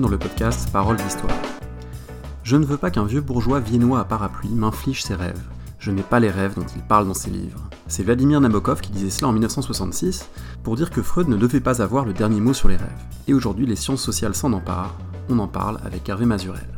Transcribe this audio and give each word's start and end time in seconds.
dans 0.00 0.08
le 0.08 0.18
podcast 0.18 0.70
Parole 0.72 0.96
d'Histoire. 0.96 1.36
Je 2.42 2.56
ne 2.56 2.64
veux 2.64 2.76
pas 2.76 2.90
qu'un 2.90 3.04
vieux 3.04 3.20
bourgeois 3.20 3.60
viennois 3.60 4.00
à 4.00 4.04
parapluie 4.04 4.48
m'inflige 4.48 5.02
ses 5.02 5.14
rêves. 5.14 5.42
Je 5.78 5.90
n'ai 5.90 6.02
pas 6.02 6.20
les 6.20 6.30
rêves 6.30 6.54
dont 6.54 6.66
il 6.74 6.82
parle 6.82 7.06
dans 7.06 7.14
ses 7.14 7.30
livres. 7.30 7.68
C'est 7.88 8.02
Vladimir 8.02 8.40
Nabokov 8.40 8.80
qui 8.80 8.90
disait 8.90 9.10
cela 9.10 9.28
en 9.28 9.32
1966 9.32 10.28
pour 10.62 10.76
dire 10.76 10.90
que 10.90 11.02
Freud 11.02 11.28
ne 11.28 11.36
devait 11.36 11.60
pas 11.60 11.82
avoir 11.82 12.04
le 12.04 12.14
dernier 12.14 12.40
mot 12.40 12.54
sur 12.54 12.68
les 12.68 12.76
rêves. 12.76 12.88
Et 13.28 13.34
aujourd'hui, 13.34 13.66
les 13.66 13.76
sciences 13.76 14.02
sociales 14.02 14.34
s'en 14.34 14.52
emparent. 14.52 14.96
On 15.28 15.38
en 15.38 15.48
parle 15.48 15.78
avec 15.84 16.08
Hervé 16.08 16.24
Mazurel. 16.24 16.68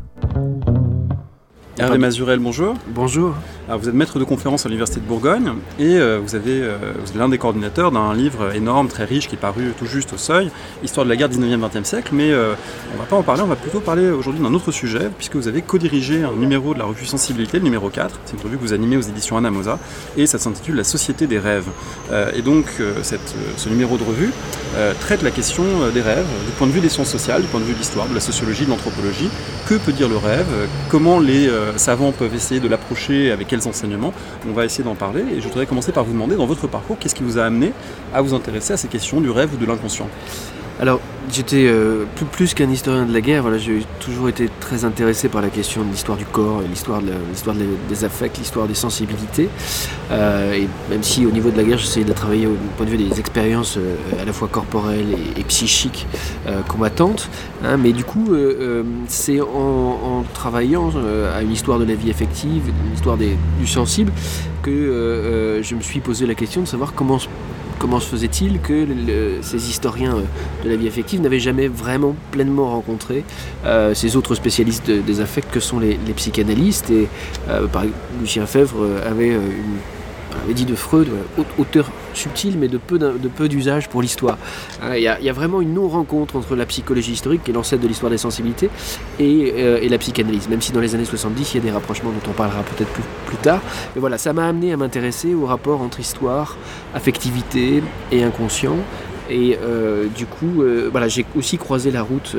Hervé 1.77 1.99
Mazurel, 1.99 2.39
bonjour. 2.39 2.77
Bonjour. 2.87 3.35
Alors, 3.67 3.81
vous 3.81 3.89
êtes 3.89 3.95
maître 3.95 4.21
de 4.21 4.25
conférence 4.25 4.65
à 4.65 4.69
l'Université 4.69 5.01
de 5.01 5.07
Bourgogne 5.07 5.55
et 5.79 5.97
euh, 5.97 6.21
vous, 6.23 6.37
avez, 6.37 6.61
euh, 6.61 6.77
vous 7.03 7.11
êtes 7.11 7.17
l'un 7.17 7.29
des 7.29 7.39
coordinateurs 7.39 7.91
d'un 7.91 8.15
livre 8.15 8.55
énorme, 8.55 8.87
très 8.87 9.05
riche, 9.05 9.27
qui 9.27 9.35
est 9.35 9.39
paru 9.39 9.73
tout 9.77 9.87
juste 9.87 10.13
au 10.13 10.17
seuil, 10.17 10.51
Histoire 10.85 11.05
de 11.05 11.11
la 11.11 11.17
guerre 11.17 11.31
19e-20e 11.31 11.83
siècle. 11.83 12.11
Mais 12.13 12.31
euh, 12.31 12.55
on 12.93 12.95
ne 12.95 12.99
va 13.01 13.07
pas 13.07 13.17
en 13.17 13.23
parler, 13.23 13.43
on 13.43 13.47
va 13.47 13.57
plutôt 13.57 13.81
parler 13.81 14.11
aujourd'hui 14.11 14.41
d'un 14.41 14.55
autre 14.55 14.71
sujet, 14.71 15.11
puisque 15.17 15.35
vous 15.35 15.49
avez 15.49 15.63
co-dirigé 15.63 16.23
un 16.23 16.33
numéro 16.33 16.75
de 16.75 16.79
la 16.79 16.85
revue 16.85 17.07
Sensibilité, 17.07 17.59
le 17.59 17.65
numéro 17.65 17.89
4. 17.89 18.21
C'est 18.27 18.37
une 18.37 18.43
revue 18.43 18.57
que 18.57 18.63
vous 18.63 18.75
animez 18.75 18.97
aux 18.97 19.03
éditions 19.03 19.37
Anamosa 19.37 19.79
et 20.17 20.27
ça 20.27 20.39
s'intitule 20.39 20.77
La 20.77 20.85
société 20.85 21.27
des 21.27 21.39
rêves. 21.39 21.69
et 22.37 22.43
donc, 22.43 22.67
cette, 23.03 23.35
ce 23.57 23.69
numéro 23.69 23.97
de 23.97 24.05
revue 24.05 24.31
traite 25.01 25.23
la 25.23 25.31
question 25.31 25.65
des 25.93 26.03
rêves 26.03 26.27
du 26.47 26.53
point 26.53 26.67
de 26.67 26.73
vue 26.73 26.81
des 26.81 26.89
sciences 26.89 27.11
sociales, 27.11 27.43
du 27.43 27.49
point 27.49 27.61
de 27.61 27.65
vue 27.65 27.73
de 27.73 27.79
l'histoire, 27.79 28.07
de 28.07 28.15
la 28.15 28.21
sociologie, 28.21 28.65
de 28.65 28.71
l'anthropologie. 28.71 29.29
Que 29.67 29.75
peut 29.75 29.93
dire 29.93 30.09
le 30.09 30.17
rêve? 30.17 30.47
Comment 30.91 31.19
les 31.19 31.49
savants 31.77 32.13
peuvent 32.13 32.35
essayer 32.35 32.61
de 32.61 32.69
l'approcher 32.69 33.31
avec 33.31 33.49
quels 33.49 33.67
enseignements. 33.69 34.13
On 34.49 34.53
va 34.53 34.65
essayer 34.65 34.85
d'en 34.85 34.95
parler 34.95 35.25
et 35.37 35.41
je 35.41 35.49
voudrais 35.49 35.67
commencer 35.67 35.93
par 35.93 36.05
vous 36.05 36.13
demander 36.13 36.37
dans 36.37 36.47
votre 36.47 36.67
parcours 36.67 36.99
qu'est-ce 36.99 37.15
qui 37.15 37.23
vous 37.23 37.39
a 37.39 37.45
amené 37.45 37.73
à 38.13 38.21
vous 38.23 38.35
intéresser 38.35 38.73
à 38.73 38.77
ces 38.77 38.89
questions 38.89 39.21
du 39.21 39.31
rêve 39.31 39.55
ou 39.55 39.57
de 39.57 39.67
l'inconscient? 39.67 40.09
Alors, 40.81 41.01
j'étais 41.31 41.67
euh, 41.69 42.05
plus, 42.33 42.53
qu'un 42.53 42.69
historien 42.69 43.07
de 43.07 43.13
la 43.13 43.21
guerre, 43.21 43.43
voilà, 43.43 43.59
j'ai 43.59 43.87
toujours 44.01 44.29
été 44.29 44.51
très 44.59 44.85
intéressé 44.85 45.29
par 45.29 45.41
la 45.41 45.49
question 45.49 45.85
de 45.85 45.91
l'histoire 45.91 46.19
du 46.19 46.25
corps, 46.25 46.63
l'histoire 46.69 47.01
de 47.01 47.13
l'histoire 47.31 47.55
des 47.89 48.05
affects, 48.05 48.37
l'histoire 48.39 48.67
des 48.67 48.75
sensibilités. 48.75 49.49
Euh, 50.11 50.53
et 50.55 50.69
même 50.91 51.05
si 51.05 51.27
au 51.27 51.31
niveau 51.31 51.51
de 51.51 51.57
la 51.57 51.63
guerre, 51.63 51.79
j'essayais 51.79 52.05
de 52.05 52.13
travailler 52.13 52.49
au 52.49 52.57
point 52.77 52.87
de 52.87 52.91
vue 52.91 52.97
des 52.97 53.21
expériences 53.21 53.77
euh, 53.77 53.95
à 54.21 54.25
la 54.25 54.33
fois 54.33 54.49
corporelles 54.49 55.15
et, 55.37 55.45
psychiques 55.45 56.07
combattantes. 56.67 57.29
Hein, 57.65 57.77
mais 57.77 57.93
du 57.93 58.03
coup, 58.03 58.31
c'est 59.09 59.41
en, 59.41 59.45
en, 59.45 60.25
travaillant 60.33 60.91
à 61.35 61.43
une 61.43 61.53
histoire 61.53 61.79
de 61.79 61.85
la 61.85 61.95
vie 61.95 62.11
effective, 62.11 62.63
une 62.87 62.95
histoire 62.95 63.17
des, 63.17 63.37
du 63.61 63.67
sensible, 63.67 64.11
que 64.63 65.61
je 65.63 65.75
me 65.75 65.81
suis 65.81 66.01
posé 66.01 66.27
la 66.27 66.35
question 66.35 66.63
de 66.63 66.67
savoir 66.67 66.95
comment 66.95 67.19
comment 67.85 68.01
se 68.01 68.09
faisait-il 68.09 68.61
que 68.61 68.87
ces 69.43 69.69
historiens 69.69 70.17
euh, 70.17 70.23
de 70.65 70.71
la 70.71 70.77
vie 70.77 70.89
affective 70.89 71.21
n'avaient 71.21 71.39
jamais 71.39 71.69
vraiment 71.69 72.17
pleinement 72.31 72.71
rencontré 72.71 73.25
euh, 73.67 73.93
ces 73.93 74.17
autres 74.17 74.35
spécialistes 74.35 74.91
des 74.91 75.21
affects 75.21 75.51
que 75.51 75.61
sont 75.61 75.81
les, 75.81 75.99
psychanalystes 76.17 76.89
Et 76.89 77.09
euh, 77.51 77.67
par, 77.67 77.85
Lucien 78.23 78.47
Fèvre 78.47 78.87
avait 79.07 79.33
une 79.33 79.77
avait 80.43 80.55
dit 80.55 80.65
de 80.65 80.75
Freud, 80.75 81.09
auteur 81.59 81.91
subtil 82.17 82.59
mais 82.59 82.69
de 82.69 82.79
peu, 82.79 83.49
d'usage 83.49 83.89
pour 83.89 84.03
l'histoire. 84.03 84.39
Hein, 84.83 84.97
il 84.97 85.03
y, 85.03 85.09
a 85.09 85.33
vraiment 85.33 85.61
une 85.61 85.75
non-rencontre 85.75 86.37
entre 86.37 86.57
la 86.57 86.67
psychologie 86.67 87.13
historique, 87.13 87.45
qui 87.45 87.51
est 87.51 87.55
l'ancêtre 87.55 87.83
de 87.83 87.89
l'histoire 87.89 88.11
des 88.11 88.19
sensibilités, 88.19 88.71
euh, 89.21 89.79
et, 89.81 89.89
la 89.89 89.99
psychanalyse, 89.99 90.49
même 90.49 90.61
si 90.61 90.73
dans 90.73 90.81
les 90.81 90.95
années 90.95 91.05
70, 91.05 91.55
il 91.55 91.57
y 91.57 91.61
a 91.61 91.63
des 91.63 91.71
rapprochements 91.71 92.11
dont 92.11 92.31
on 92.31 92.33
parlera 92.33 92.63
peut-être 92.63 92.91
plus, 92.91 93.03
plus 93.27 93.37
tard. 93.37 93.61
Mais 93.95 94.01
voilà, 94.01 94.19
ça 94.19 94.33
m'a 94.33 94.47
amené 94.47 94.73
à 94.73 94.77
m'intéresser 94.77 95.35
au 95.35 95.47
rapport 95.47 95.81
entre 95.81 96.01
histoire, 96.01 96.57
affectivité 96.95 97.83
et 98.13 98.23
inconscient. 98.23 98.77
Et 99.31 99.59
euh, 99.63 100.07
du 100.15 100.27
coup, 100.27 100.63
euh, 100.63 100.89
voilà, 100.91 101.09
j'ai 101.09 101.25
aussi 101.37 101.57
croisé 101.57 101.91
la 101.91 102.03
route 102.03 102.37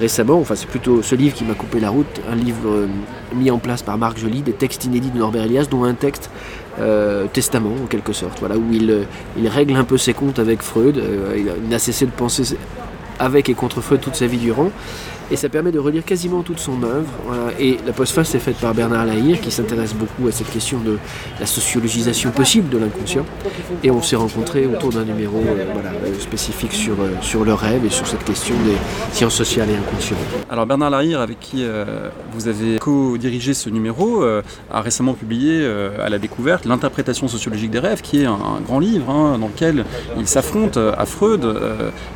récemment. 0.00 0.38
Enfin, 0.38 0.54
c'est 0.54 0.68
plutôt 0.68 1.02
ce 1.02 1.14
livre 1.14 1.34
qui 1.34 1.44
m'a 1.44 1.54
coupé 1.54 1.80
la 1.80 1.90
route, 1.90 2.20
un 2.30 2.36
livre 2.36 2.86
mis 3.34 3.50
en 3.50 3.58
place 3.58 3.82
par 3.82 3.98
Marc 3.98 4.18
Joly, 4.18 4.42
des 4.42 4.52
textes 4.52 4.84
inédits 4.84 5.10
de 5.10 5.18
Norbert 5.18 5.44
Elias, 5.44 5.66
dont 5.70 5.84
un 5.84 5.94
texte 5.94 6.30
euh, 6.78 7.26
testament 7.30 7.74
en 7.82 7.86
quelque 7.86 8.14
sorte, 8.14 8.38
voilà, 8.40 8.56
où 8.56 8.64
il, 8.72 8.90
euh, 8.90 9.02
il, 9.36 9.46
règle 9.46 9.76
un 9.76 9.84
peu 9.84 9.98
ses 9.98 10.14
comptes 10.14 10.38
avec 10.38 10.62
Freud. 10.62 10.96
Euh, 10.96 11.36
il 11.36 11.68
n'a 11.68 11.78
cessé 11.78 12.06
de 12.06 12.10
penser 12.10 12.56
avec 13.18 13.50
et 13.50 13.54
contre 13.54 13.82
Freud 13.82 14.00
toute 14.00 14.14
sa 14.14 14.26
vie 14.26 14.38
durant 14.38 14.70
et 15.32 15.36
ça 15.36 15.48
permet 15.48 15.72
de 15.72 15.78
relire 15.78 16.04
quasiment 16.04 16.42
toute 16.42 16.58
son 16.58 16.82
œuvre. 16.82 17.08
Et 17.58 17.78
la 17.86 17.94
postface 17.94 18.34
est 18.34 18.38
faite 18.38 18.56
par 18.56 18.74
Bernard 18.74 19.06
Lahire, 19.06 19.40
qui 19.40 19.50
s'intéresse 19.50 19.94
beaucoup 19.94 20.28
à 20.28 20.32
cette 20.32 20.50
question 20.50 20.78
de 20.78 20.98
la 21.40 21.46
sociologisation 21.46 22.30
possible 22.32 22.68
de 22.68 22.76
l'inconscient. 22.76 23.24
Et 23.82 23.90
on 23.90 24.02
s'est 24.02 24.16
rencontrés 24.16 24.66
autour 24.66 24.90
d'un 24.90 25.04
numéro 25.04 25.38
euh, 25.38 25.64
euh, 26.04 26.20
spécifique 26.20 26.74
sur, 26.74 27.00
euh, 27.00 27.14
sur 27.22 27.44
le 27.44 27.54
rêve 27.54 27.84
et 27.86 27.90
sur 27.90 28.06
cette 28.06 28.24
question 28.24 28.54
des 28.66 28.76
sciences 29.14 29.34
sociales 29.34 29.70
et 29.70 29.74
inconscientes. 29.74 30.18
Alors 30.50 30.66
Bernard 30.66 30.90
Lahire, 30.90 31.20
avec 31.20 31.40
qui 31.40 31.64
vous 32.32 32.48
avez 32.48 32.78
co-dirigé 32.78 33.54
ce 33.54 33.70
numéro, 33.70 34.22
a 34.70 34.80
récemment 34.80 35.14
publié 35.14 35.64
à 35.98 36.10
la 36.10 36.18
découverte 36.18 36.66
l'interprétation 36.66 37.26
sociologique 37.26 37.70
des 37.70 37.78
rêves, 37.78 38.02
qui 38.02 38.22
est 38.22 38.26
un, 38.26 38.60
grand 38.66 38.80
livre 38.80 39.08
hein, 39.08 39.38
dans 39.38 39.46
lequel 39.46 39.84
il 40.18 40.26
s'affronte 40.26 40.76
à 40.76 41.06
Freud, 41.06 41.46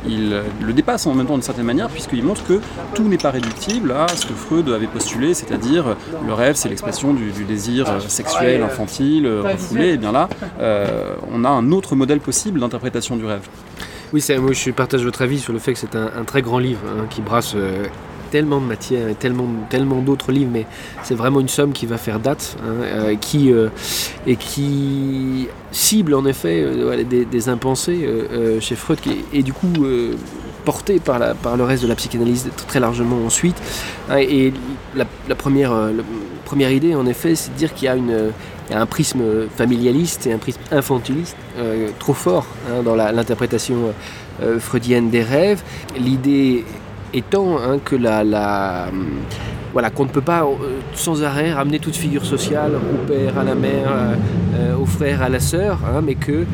il 0.07 0.41
le 0.61 0.73
dépasse 0.73 1.07
en 1.07 1.15
même 1.15 1.25
temps 1.25 1.33
d'une 1.33 1.41
certaine 1.41 1.65
manière, 1.65 1.89
puisqu'il 1.89 2.23
montre 2.23 2.43
que 2.45 2.59
tout 2.93 3.06
n'est 3.07 3.17
pas 3.17 3.31
réductible 3.31 3.91
à 3.91 4.07
ce 4.07 4.25
que 4.25 4.33
Freud 4.33 4.69
avait 4.69 4.87
postulé, 4.87 5.33
c'est-à-dire 5.33 5.95
le 6.25 6.33
rêve, 6.33 6.55
c'est 6.55 6.69
l'expression 6.69 7.13
du, 7.13 7.31
désir 7.43 7.89
euh, 7.89 7.99
sexuel, 7.99 8.63
infantile, 8.63 9.25
euh, 9.25 9.41
refoulé. 9.43 9.93
Et 9.93 9.97
bien 9.97 10.11
là, 10.11 10.29
euh, 10.59 11.15
on 11.31 11.43
a 11.43 11.49
un 11.49 11.71
autre 11.71 11.95
modèle 11.95 12.19
possible 12.19 12.59
d'interprétation 12.59 13.15
du 13.15 13.25
rêve. 13.25 13.47
Oui, 14.13 14.23
moi 14.39 14.53
je 14.53 14.71
partage 14.71 15.03
votre 15.03 15.21
avis 15.21 15.39
sur 15.39 15.53
le 15.53 15.59
fait 15.59 15.73
que 15.73 15.79
c'est 15.79 15.95
un, 15.95 16.23
très 16.25 16.41
grand 16.41 16.59
livre 16.59 16.79
hein, 16.87 17.05
qui 17.09 17.21
brasse 17.21 17.55
tellement 18.31 18.61
de 18.61 18.65
matière 18.65 19.09
et 19.09 19.15
tellement, 19.15 19.47
tellement 19.69 20.01
d'autres 20.01 20.31
livres, 20.31 20.51
mais 20.51 20.65
c'est 21.03 21.15
vraiment 21.15 21.41
une 21.41 21.49
somme 21.49 21.73
qui 21.73 21.85
va 21.85 21.97
faire 21.97 22.19
date 22.19 22.55
hein, 22.63 23.15
qui, 23.19 23.51
et 24.25 24.35
qui 24.37 25.49
cible 25.73 26.13
en 26.13 26.25
effet 26.25 26.65
des, 27.03 27.49
impensés 27.49 28.09
chez 28.61 28.75
Freud 28.75 29.01
qui, 29.01 29.25
et 29.33 29.43
du 29.43 29.51
coup 29.51 29.73
porté 30.67 30.99
par, 30.99 31.17
le 31.55 31.63
reste 31.63 31.83
de 31.83 31.87
la 31.87 31.95
psychanalyse 31.95 32.49
très 32.67 32.81
largement 32.81 33.25
ensuite. 33.25 33.55
Hein, 34.09 34.17
et 34.17 34.51
la, 34.97 35.35
première, 35.35 35.71
euh, 35.71 35.93
première 36.43 36.71
idée, 36.71 36.93
en 36.93 37.05
effet, 37.05 37.35
c'est 37.35 37.53
de 37.53 37.57
dire 37.57 37.73
qu'il 37.73 37.85
y 37.85 38.73
a 38.73 38.77
un 38.77 38.85
prisme 38.85 39.47
familialiste 39.55 40.27
et 40.27 40.33
un 40.33 40.39
prisme 40.39 40.59
infantiliste 40.69 41.37
euh, 41.57 41.87
trop 41.99 42.13
fort 42.13 42.45
hein, 42.69 42.83
dans 42.83 42.95
l'interprétation 42.97 43.77
euh, 44.43 44.59
freudienne 44.59 45.09
des 45.09 45.23
rêves. 45.23 45.63
L'idée 45.97 46.65
étant 47.13 47.59
hein, 47.59 47.79
que 47.79 47.95
voilà, 49.71 49.89
qu'on 49.95 50.03
ne 50.03 50.09
peut 50.09 50.19
pas 50.19 50.45
sans 50.95 51.23
arrêt 51.23 51.53
ramener 51.53 51.79
toute 51.79 51.95
figure 51.95 52.25
sociale 52.25 52.73
au 52.75 53.07
père, 53.07 53.39
à 53.39 53.45
la 53.45 53.55
mère, 53.55 53.89
au 54.77 54.85
frère, 54.85 55.21
à 55.21 55.29
la 55.29 55.39
sœur, 55.39 55.79
mais 56.03 56.15
que 56.15 56.45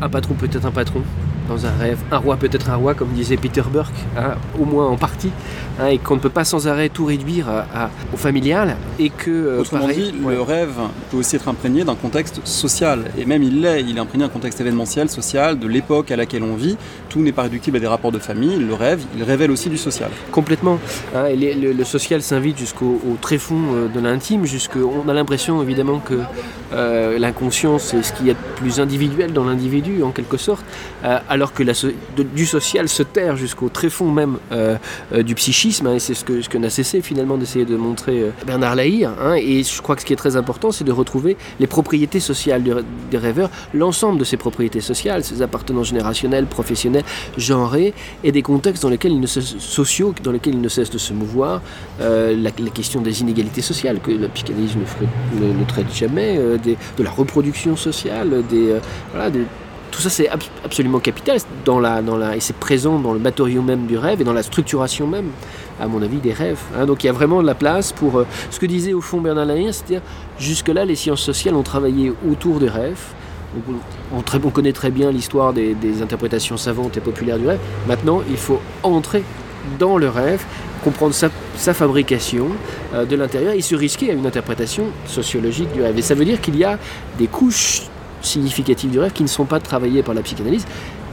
un 0.00 0.08
patron 0.08 0.34
peut 0.34 0.48
être 0.52 0.66
un 0.66 0.70
patron, 0.70 1.02
dans 1.48 1.66
un 1.66 1.72
rêve. 1.78 1.98
Un 2.10 2.18
roi 2.18 2.36
peut 2.36 2.48
être 2.52 2.70
un 2.70 2.76
roi, 2.76 2.94
comme 2.94 3.08
disait 3.08 3.36
Peter 3.36 3.62
Burke, 3.72 3.94
hein, 4.16 4.34
au 4.60 4.64
moins 4.64 4.86
en 4.86 4.96
partie, 4.96 5.30
hein, 5.80 5.86
et 5.86 5.98
qu'on 5.98 6.14
ne 6.16 6.20
peut 6.20 6.28
pas 6.28 6.44
sans 6.44 6.68
arrêt 6.68 6.88
tout 6.88 7.04
réduire 7.04 7.46
au 8.12 8.16
familial, 8.16 8.76
et 8.98 9.10
que... 9.10 9.30
Euh, 9.30 9.60
Autrement 9.60 9.88
dit, 9.88 10.12
le 10.26 10.42
rêve 10.42 10.74
peut 11.10 11.16
aussi 11.16 11.36
être 11.36 11.48
imprégné 11.48 11.84
d'un 11.84 11.94
contexte 11.94 12.40
social, 12.46 13.04
et 13.16 13.24
même 13.24 13.42
il 13.42 13.60
l'est, 13.60 13.82
il 13.82 13.96
est 13.96 14.00
imprégné 14.00 14.24
d'un 14.24 14.30
contexte 14.30 14.60
événementiel, 14.60 15.08
social, 15.08 15.58
de 15.58 15.66
l'époque 15.66 16.10
à 16.10 16.16
laquelle 16.16 16.42
on 16.42 16.54
vit, 16.54 16.76
tout 17.08 17.20
n'est 17.20 17.32
pas 17.32 17.42
réductible 17.42 17.78
à 17.78 17.80
des 17.80 17.86
rapports 17.86 18.12
de 18.12 18.18
famille, 18.18 18.56
le 18.56 18.74
rêve, 18.74 19.00
il 19.16 19.22
révèle 19.22 19.50
aussi 19.50 19.68
du 19.68 19.78
social. 19.78 20.10
Complètement, 20.30 20.78
hein, 21.14 21.26
et 21.26 21.36
le, 21.36 21.84
social 21.84 22.22
s'invite 22.22 22.58
jusqu'au 22.58 23.00
tréfonds 23.20 23.74
euh, 23.74 23.88
de 23.88 24.00
l'intime, 24.00 24.44
on 24.76 25.08
a 25.08 25.14
l'impression 25.14 25.62
évidemment 25.62 25.98
que 25.98 26.14
euh, 26.72 27.18
l'inconscient 27.18 27.78
c'est 27.78 28.02
ce 28.02 28.12
qui 28.12 28.28
est 28.28 28.36
plus 28.56 28.78
individuel 28.78 29.32
dans 29.32 29.44
l'individu 29.44 30.02
en 30.02 30.10
quelque 30.10 30.36
sorte, 30.36 30.64
alors 31.38 31.52
que 31.52 31.62
du 32.22 32.46
social 32.46 32.88
se 32.88 33.04
terre 33.04 33.36
jusqu'au 33.36 33.68
tréfonds 33.68 34.10
même 34.10 34.38
euh, 34.50 34.76
euh, 35.12 35.22
du 35.22 35.36
psychisme, 35.36 35.86
hein, 35.86 35.94
et 35.94 36.00
c'est 36.00 36.14
ce 36.14 36.24
que, 36.24 36.58
n'a 36.58 36.68
cessé 36.68 37.00
finalement 37.00 37.36
d'essayer 37.36 37.64
de 37.64 37.76
montrer 37.76 38.22
euh, 38.22 38.30
Bernard 38.44 38.74
Lahire. 38.74 39.12
Hein, 39.22 39.34
et 39.34 39.62
je 39.62 39.80
crois 39.80 39.94
que 39.94 40.00
ce 40.00 40.06
qui 40.06 40.12
est 40.12 40.16
très 40.16 40.34
important, 40.34 40.72
c'est 40.72 40.82
de 40.82 40.90
retrouver 40.90 41.36
les 41.60 41.68
propriétés 41.68 42.18
sociales 42.18 42.64
des 43.10 43.18
rêveurs, 43.18 43.50
l'ensemble 43.72 44.18
de 44.18 44.24
ces 44.24 44.36
propriétés 44.36 44.80
sociales, 44.80 45.22
ces 45.22 45.40
appartenances 45.40 45.86
générationnelles, 45.88 46.46
professionnelles, 46.46 47.04
genrées, 47.36 47.94
et 48.24 48.32
des 48.32 48.42
contextes 48.42 48.82
dans 48.82 48.90
lesquels 48.90 49.12
ils 49.12 49.20
ne 49.20 49.26
sociaux 49.28 50.12
dans 50.24 50.32
lesquels 50.32 50.54
ils 50.54 50.60
ne 50.60 50.68
cessent 50.68 50.90
de 50.90 50.98
se 50.98 51.12
mouvoir. 51.12 51.62
la, 52.00 52.50
question 52.74 53.00
des 53.00 53.20
inégalités 53.20 53.62
sociales 53.62 54.00
que 54.00 54.10
la 54.10 54.28
psychanalyse 54.28 54.74
ne, 54.76 55.46
ne, 55.46 55.64
traite 55.64 55.94
jamais, 55.94 56.36
de 56.38 57.02
la 57.02 57.10
reproduction 57.10 57.76
sociale, 57.76 58.42
des, 58.50 58.74
voilà, 59.12 59.30
des 59.30 59.44
tout 59.98 60.02
ça 60.02 60.10
c'est 60.10 60.28
absolument 60.64 61.00
capital 61.00 61.38
dans 61.64 61.80
la, 61.80 62.02
dans 62.02 62.16
la, 62.16 62.36
et 62.36 62.40
c'est 62.40 62.54
présent 62.54 63.00
dans 63.00 63.12
le 63.12 63.18
matériau 63.18 63.62
même 63.62 63.86
du 63.86 63.98
rêve 63.98 64.20
et 64.20 64.24
dans 64.24 64.32
la 64.32 64.44
structuration 64.44 65.08
même, 65.08 65.30
à 65.80 65.88
mon 65.88 66.00
avis, 66.02 66.18
des 66.18 66.32
rêves. 66.32 66.60
Hein. 66.76 66.86
Donc 66.86 67.02
il 67.02 67.08
y 67.08 67.10
a 67.10 67.12
vraiment 67.12 67.42
de 67.42 67.48
la 67.48 67.56
place 67.56 67.90
pour 67.90 68.20
euh, 68.20 68.26
ce 68.52 68.60
que 68.60 68.66
disait 68.66 68.92
au 68.92 69.00
fond 69.00 69.20
Bernard 69.20 69.46
Lahire, 69.46 69.74
c'est-à-dire 69.74 70.02
jusque-là 70.38 70.84
les 70.84 70.94
sciences 70.94 71.22
sociales 71.22 71.56
ont 71.56 71.64
travaillé 71.64 72.12
autour 72.30 72.60
des 72.60 72.68
rêves. 72.68 73.00
On, 74.12 74.18
on, 74.18 74.50
connaît 74.50 74.72
très 74.72 74.92
bien 74.92 75.10
l'histoire 75.10 75.52
des, 75.52 75.74
interprétations 76.00 76.56
savantes 76.56 76.96
et 76.96 77.00
populaires 77.00 77.38
du 77.40 77.48
rêve. 77.48 77.58
Maintenant, 77.88 78.22
il 78.30 78.36
faut 78.36 78.60
entrer 78.84 79.24
dans 79.80 79.98
le 79.98 80.08
rêve, 80.08 80.44
comprendre 80.84 81.12
sa, 81.12 81.28
sa 81.56 81.74
fabrication 81.74 82.50
euh, 82.94 83.04
de 83.04 83.16
l'intérieur 83.16 83.54
et 83.54 83.62
se 83.62 83.74
risquer 83.74 84.12
à 84.12 84.14
une 84.14 84.26
interprétation 84.26 84.84
sociologique 85.06 85.72
du 85.72 85.82
rêve. 85.82 85.98
Et 85.98 86.02
ça 86.02 86.14
veut 86.14 86.24
dire 86.24 86.40
qu'il 86.40 86.56
y 86.56 86.62
a 86.62 86.78
des 87.18 87.26
couches 87.26 87.88
significatives 88.22 88.90
du 88.90 88.98
rêve 88.98 89.12
qui 89.12 89.22
ne 89.22 89.28
sont 89.28 89.44
pas 89.44 89.60
travaillées 89.60 90.02
par 90.02 90.14
la 90.14 90.22
psychanalyse 90.22 90.66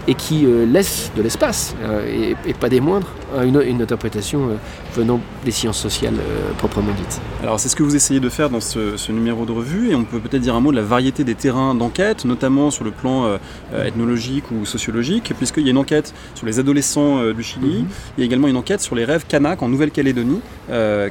et 0.07 0.13
qui 0.13 0.45
euh, 0.45 0.65
laissent 0.65 1.11
de 1.15 1.21
l'espace, 1.21 1.75
euh, 1.81 2.33
et, 2.45 2.49
et 2.49 2.53
pas 2.53 2.69
des 2.69 2.79
moindres, 2.79 3.07
à 3.37 3.43
une, 3.43 3.59
une 3.65 3.81
interprétation 3.81 4.49
euh, 4.49 4.55
venant 4.95 5.19
des 5.43 5.51
sciences 5.51 5.79
sociales 5.79 6.13
proprement 6.57 6.91
dites. 6.97 7.19
Alors 7.41 7.59
c'est 7.59 7.69
ce 7.69 7.75
que 7.75 7.83
vous 7.83 7.95
essayez 7.95 8.19
de 8.19 8.29
faire 8.29 8.49
dans 8.49 8.59
ce, 8.61 8.97
ce 8.97 9.11
numéro 9.11 9.45
de 9.45 9.51
revue 9.51 9.89
et 9.91 9.95
on 9.95 10.03
peut 10.03 10.19
peut-être 10.19 10.41
dire 10.41 10.55
un 10.55 10.59
mot 10.61 10.71
de 10.71 10.75
la 10.77 10.83
variété 10.83 11.23
des 11.23 11.35
terrains 11.35 11.75
d'enquête, 11.75 12.23
notamment 12.25 12.71
sur 12.71 12.83
le 12.83 12.91
plan 12.91 13.37
ethnologique 13.85 14.45
ou 14.51 14.65
sociologique, 14.65 15.33
puisqu'il 15.37 15.63
y 15.63 15.67
a 15.67 15.71
une 15.71 15.77
enquête 15.77 16.13
sur 16.35 16.45
les 16.45 16.59
adolescents 16.59 17.31
du 17.33 17.43
Chili, 17.43 17.79
Mhm. 17.81 17.87
il 18.17 18.21
y 18.21 18.23
a 18.23 18.25
également 18.25 18.47
une 18.47 18.57
enquête 18.57 18.81
sur 18.81 18.95
les 18.95 19.05
rêves 19.05 19.25
kanak 19.27 19.61
en 19.61 19.67
Nouvelle-Calédonie 19.69 20.39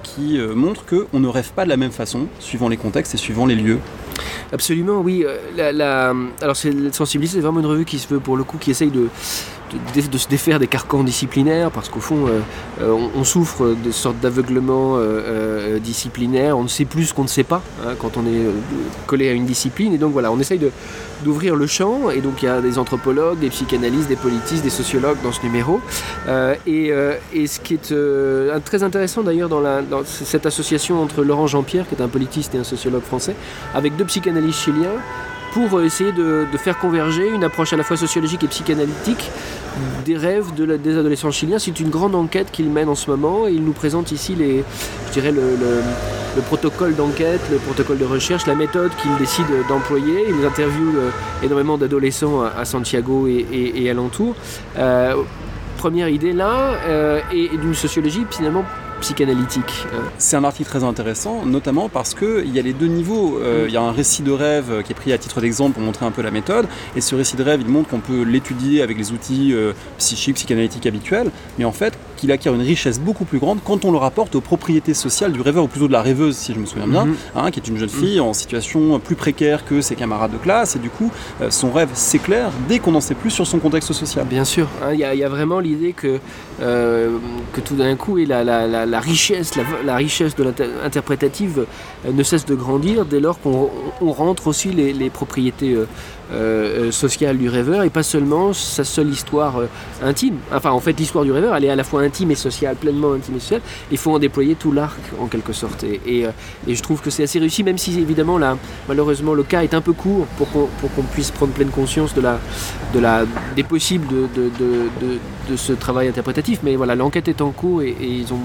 qui 0.03 0.39
montre 0.55 0.85
qu'on 0.87 1.21
ne 1.21 1.29
rêve 1.29 1.51
pas 1.55 1.65
de 1.65 1.69
la 1.71 1.77
même 1.77 1.93
façon 1.93 2.27
suivant 2.41 2.69
les 2.69 2.77
contextes 2.77 3.15
et 3.15 3.19
suivant 3.19 3.47
les 3.47 3.55
lieux. 3.55 3.79
Absolument, 4.53 5.01
oui. 5.01 5.25
La, 5.57 5.73
la- 5.73 6.15
alors, 6.41 6.57
c'est 6.57 6.73
Sensibilité, 6.95 7.37
c'est 7.37 7.43
vraiment 7.43 7.61
une 7.61 7.67
revue 7.67 7.85
qui 7.85 7.99
se 7.99 8.07
veut, 8.09 8.21
pour 8.21 8.37
le 8.37 8.45
coup, 8.45 8.57
qui 8.59 8.71
de, 8.91 9.09
se 10.19 10.29
défaire 10.29 10.59
des 10.59 10.67
carcans 10.67 11.03
disciplinaires, 11.03 11.71
parce 11.71 11.89
qu'au 11.89 12.01
fond, 12.01 12.27
euh, 12.27 12.41
euh, 12.81 13.09
on, 13.15 13.25
souffre 13.25 13.75
de 13.83 13.91
sortes 13.91 14.21
d'aveuglement 14.21 14.95
euh, 14.97 15.79
disciplinaire. 15.79 16.59
On 16.59 16.65
ne 16.65 16.69
sait 16.69 16.85
plus 16.85 17.07
ce 17.07 17.15
qu'on 17.15 17.23
ne 17.23 17.29
sait 17.29 17.45
pas 17.45 17.63
hein, 17.85 17.95
quand 17.99 18.17
on 18.17 18.27
est 18.27 18.45
collé 19.07 19.29
à 19.29 19.33
une 19.33 19.47
discipline. 19.47 19.93
Et 19.95 19.99
donc, 19.99 20.13
voilà, 20.13 20.31
on 20.31 20.39
essaye 20.39 20.61
d'ouvrir 21.25 21.57
le 21.57 21.67
champ. 21.67 22.11
Et 22.11 22.21
donc, 22.21 22.43
il 22.43 22.47
y 22.47 22.49
a 22.49 22.61
des 22.61 22.79
anthropologues, 22.79 23.39
des 23.39 23.51
psychanalystes, 23.51 24.09
des 24.09 24.17
politistes, 24.17 24.63
des 24.63 24.71
sociologues 24.71 25.19
dans 25.23 25.33
ce 25.33 25.43
numéro. 25.43 25.81
Et, 26.67 26.93
et 27.33 27.47
ce 27.47 27.61
qui 27.61 27.75
est 27.75 27.95
très 28.65 28.83
intéressant 28.83 29.23
d'ailleurs 29.23 29.49
dans, 29.49 29.61
dans 29.61 30.05
cette 30.05 30.47
association 30.47 31.03
entre 31.03 31.23
Laurent 31.23 31.47
Jean-Pierre, 31.47 31.89
qui 31.89 31.95
est 31.95 32.03
un 32.03 32.09
politiste 32.09 32.55
et 32.55 32.59
un 32.59 32.65
sociologue 32.65 33.03
français, 33.03 33.35
avec 33.75 33.97
deux 33.97 34.05
psychanalystes 34.05 34.61
chiliens, 34.61 35.01
pour 35.55 35.79
euh, 35.79 35.85
essayer 35.85 36.11
de, 36.13 36.45
faire 36.59 36.79
converger 36.79 37.29
une 37.31 37.45
approche 37.45 37.73
à 37.73 37.77
la 37.77 37.85
fois 37.85 37.97
sociologique 37.97 38.43
et 38.43 38.49
psychanalytique 38.49 39.31
des 40.05 40.17
rêves 40.17 40.53
des 40.55 40.99
adolescents 40.99 41.31
chiliens. 41.31 41.59
C'est 41.59 41.79
une 41.81 41.91
grande 41.91 42.15
enquête 42.15 42.51
qu'il 42.51 42.69
mène 42.71 42.89
en 42.89 42.95
ce 42.95 43.09
moment 43.11 43.47
et 43.47 43.53
il 43.53 43.65
nous 43.65 43.73
présente 43.73 44.13
ici 44.13 44.35
le, 44.35 44.65
le- 45.31 45.83
le 46.37 46.43
protocole 46.43 46.97
d'enquête, 46.97 47.41
le 47.53 47.59
protocole 47.59 47.99
de 47.99 48.05
recherche, 48.05 48.45
la 48.47 48.57
méthode 48.57 48.91
qu'il 49.01 49.15
décide 49.19 49.47
d'employer. 49.69 50.25
Il 50.29 50.45
interviewe 50.45 50.97
euh, 50.97 51.11
énormément 51.45 51.79
d'adolescents 51.79 52.43
à, 52.43 52.65
Santiago 52.65 53.29
et, 53.29 53.89
alentour. 53.89 54.35
Euh, 54.77 55.15
première 55.79 56.09
idée 56.09 56.33
là, 56.33 56.73
et 57.33 57.49
d'une 57.59 57.75
sociologie 57.75 58.25
finalement 58.31 58.65
psychanalytique. 59.05 59.87
Euh, 59.93 59.99
C'est 60.17 60.37
un 60.37 60.45
article 60.45 60.71
très 60.71 60.83
intéressant, 60.83 61.45
notamment 61.45 61.91
parce 61.91 62.15
qu'il 62.15 62.49
y 62.49 62.59
a 62.59 62.63
les 62.63 62.73
deux 62.73 62.87
niveaux. 62.87 63.39
Euh, 63.39 63.65
Mm. 63.65 63.69
Il 63.69 63.75
y 63.75 63.77
a 63.77 63.83
un 63.83 63.93
récit 63.93 64.23
de 64.23 64.33
rêve 64.33 64.71
euh, 64.71 64.83
qui 64.83 64.93
est 64.93 64.95
pris 64.95 65.13
à 65.13 65.19
titre 65.19 65.41
d'exemple 65.43 65.75
pour 65.75 65.83
montrer 65.83 66.07
un 66.07 66.11
peu 66.11 66.23
la 66.23 66.31
méthode, 66.31 66.67
et 66.97 67.03
ce 67.03 67.15
récit 67.15 67.37
de 67.37 67.43
rêve, 67.43 67.61
il 67.61 67.69
montre 67.69 67.91
qu'on 67.91 68.01
peut 68.01 68.23
l'étudier 68.23 68.81
avec 68.83 68.97
les 68.97 69.13
outils 69.13 69.55
psychiques, 69.99 70.37
psychanalytiques 70.37 70.87
habituels, 70.87 71.31
mais 71.59 71.65
en 71.67 71.73
fait 71.73 71.93
qu'il 72.17 72.31
acquiert 72.33 72.55
une 72.55 72.63
richesse 72.63 72.99
beaucoup 73.01 73.25
plus 73.25 73.39
grande 73.39 73.59
quand 73.65 73.85
on 73.85 73.91
le 73.93 73.99
rapporte 73.99 74.35
aux 74.35 74.41
propriétés 74.41 74.95
sociales 74.95 75.33
du 75.33 75.41
rêveur, 75.41 75.65
ou 75.65 75.69
plutôt 75.69 75.89
de 75.89 75.93
la 75.93 76.03
rêveuse, 76.03 76.37
si 76.37 76.55
je 76.55 76.59
me 76.59 76.67
souviens 76.67 76.87
bien, 76.87 77.05
Mhm. 77.07 77.15
hein, 77.37 77.51
qui 77.51 77.61
est 77.61 77.69
une 77.69 77.77
jeune 77.79 77.89
fille 77.89 78.21
en 78.21 78.33
situation 78.33 78.99
plus 79.01 79.17
précaire 79.17 79.65
que 79.65 79.81
ses 79.81 79.95
camarades 79.97 80.33
de 80.33 80.39
classe, 80.39 80.77
et 80.77 80.79
du 80.79 80.91
coup, 80.91 81.11
euh, 81.41 81.51
son 81.51 81.71
rêve 81.73 81.91
s'éclaire 81.95 82.51
dès 82.69 82.79
qu'on 82.79 82.93
n'en 82.93 83.01
sait 83.01 83.15
plus 83.15 83.31
sur 83.31 83.47
son 83.47 83.59
contexte 83.59 83.93
social. 83.93 84.27
Bien 84.27 84.45
sûr, 84.45 84.69
hein, 84.83 84.91
il 84.93 85.01
y, 85.01 85.05
a- 85.05 85.15
il 85.15 85.21
y 85.21 85.25
a 85.25 85.29
vraiment 85.29 85.61
l'idée 85.61 85.93
que, 85.93 86.19
euh, 86.63 87.17
que 87.53 87.61
tout 87.61 87.75
d'un 87.77 87.97
coup, 87.97 88.19
et 88.19 88.27
la, 88.27 88.45
la- 88.45 88.67
la- 88.67 88.87
la 88.87 89.01
richesse, 89.01 89.53
la, 89.85 89.97
richesse 89.97 90.35
de 90.37 90.45
l'interprétative 90.45 91.67
euh, 92.07 92.13
ne 92.13 92.23
cesse 92.23 92.45
de 92.47 92.55
grandir 92.55 93.05
dès 93.05 93.21
lors 93.21 93.41
qu'on 93.41 93.71
on 94.01 94.13
rentre 94.13 94.47
aussi 94.47 94.69
les, 94.71 94.93
les 94.93 95.11
propriétés 95.11 95.75
euh, 96.33 96.89
euh, 96.89 96.91
sociales 96.91 97.39
du 97.39 97.49
rêveur 97.49 97.83
et 97.85 97.91
pas 97.91 98.03
seulement 98.03 98.53
sa 98.53 98.85
seule 98.85 99.09
histoire 99.11 99.59
euh, 99.59 99.67
intime. 100.03 100.37
Enfin, 100.53 100.71
en 100.71 100.81
fait, 100.81 100.93
l'histoire 100.93 101.25
du 101.25 101.33
rêveur, 101.33 101.55
elle 101.55 101.65
est 101.65 101.71
à 101.71 101.77
la 101.77 101.85
fois 101.85 102.01
intime 102.03 102.31
et 102.31 102.35
sociale, 102.35 102.77
pleinement 102.77 103.13
intime 103.13 103.37
et 103.37 103.41
sociale. 103.41 103.61
Il 103.91 103.99
faut 103.99 104.13
en 104.13 104.19
déployer 104.19 104.55
tout 104.55 104.73
l'arc 104.73 104.99
en 105.21 105.27
quelque 105.27 105.53
sorte. 105.53 105.85
Et, 105.85 106.01
et, 106.07 106.27
euh, 106.27 106.31
et 106.67 106.75
je 106.75 106.83
trouve 106.83 107.01
que 107.01 107.11
c'est 107.11 107.25
assez 107.25 107.39
réussi, 107.39 107.63
même 107.63 107.79
si 107.79 107.99
évidemment, 107.99 108.39
là, 108.39 108.57
malheureusement, 108.89 109.35
le 109.35 109.43
cas 109.43 109.63
est 109.63 109.75
un 109.75 109.81
peu 109.81 109.93
court 109.93 110.27
pour 110.39 110.51
qu'on 110.51 110.69
pour 110.81 110.93
qu'on 110.95 111.03
puisse 111.03 111.31
prendre 111.31 111.53
pleine 111.53 111.71
conscience 111.71 112.15
de 112.15 112.21
la, 112.21 112.39
de 112.95 113.01
la, 113.01 113.25
des 113.57 113.63
possibles 113.65 114.07
de, 114.09 114.29
de, 114.35 114.51
de, 114.59 115.19
de- 115.51 115.57
ce 115.57 115.73
travail 115.75 116.09
interprétatif. 116.09 116.61
Mais 116.63 116.75
voilà, 116.75 116.95
l'enquête 116.95 117.29
est 117.29 117.41
en 117.43 117.51
cours 117.51 117.83
et, 117.83 117.91
et 117.91 118.07
ils 118.07 118.33
ont 118.33 118.41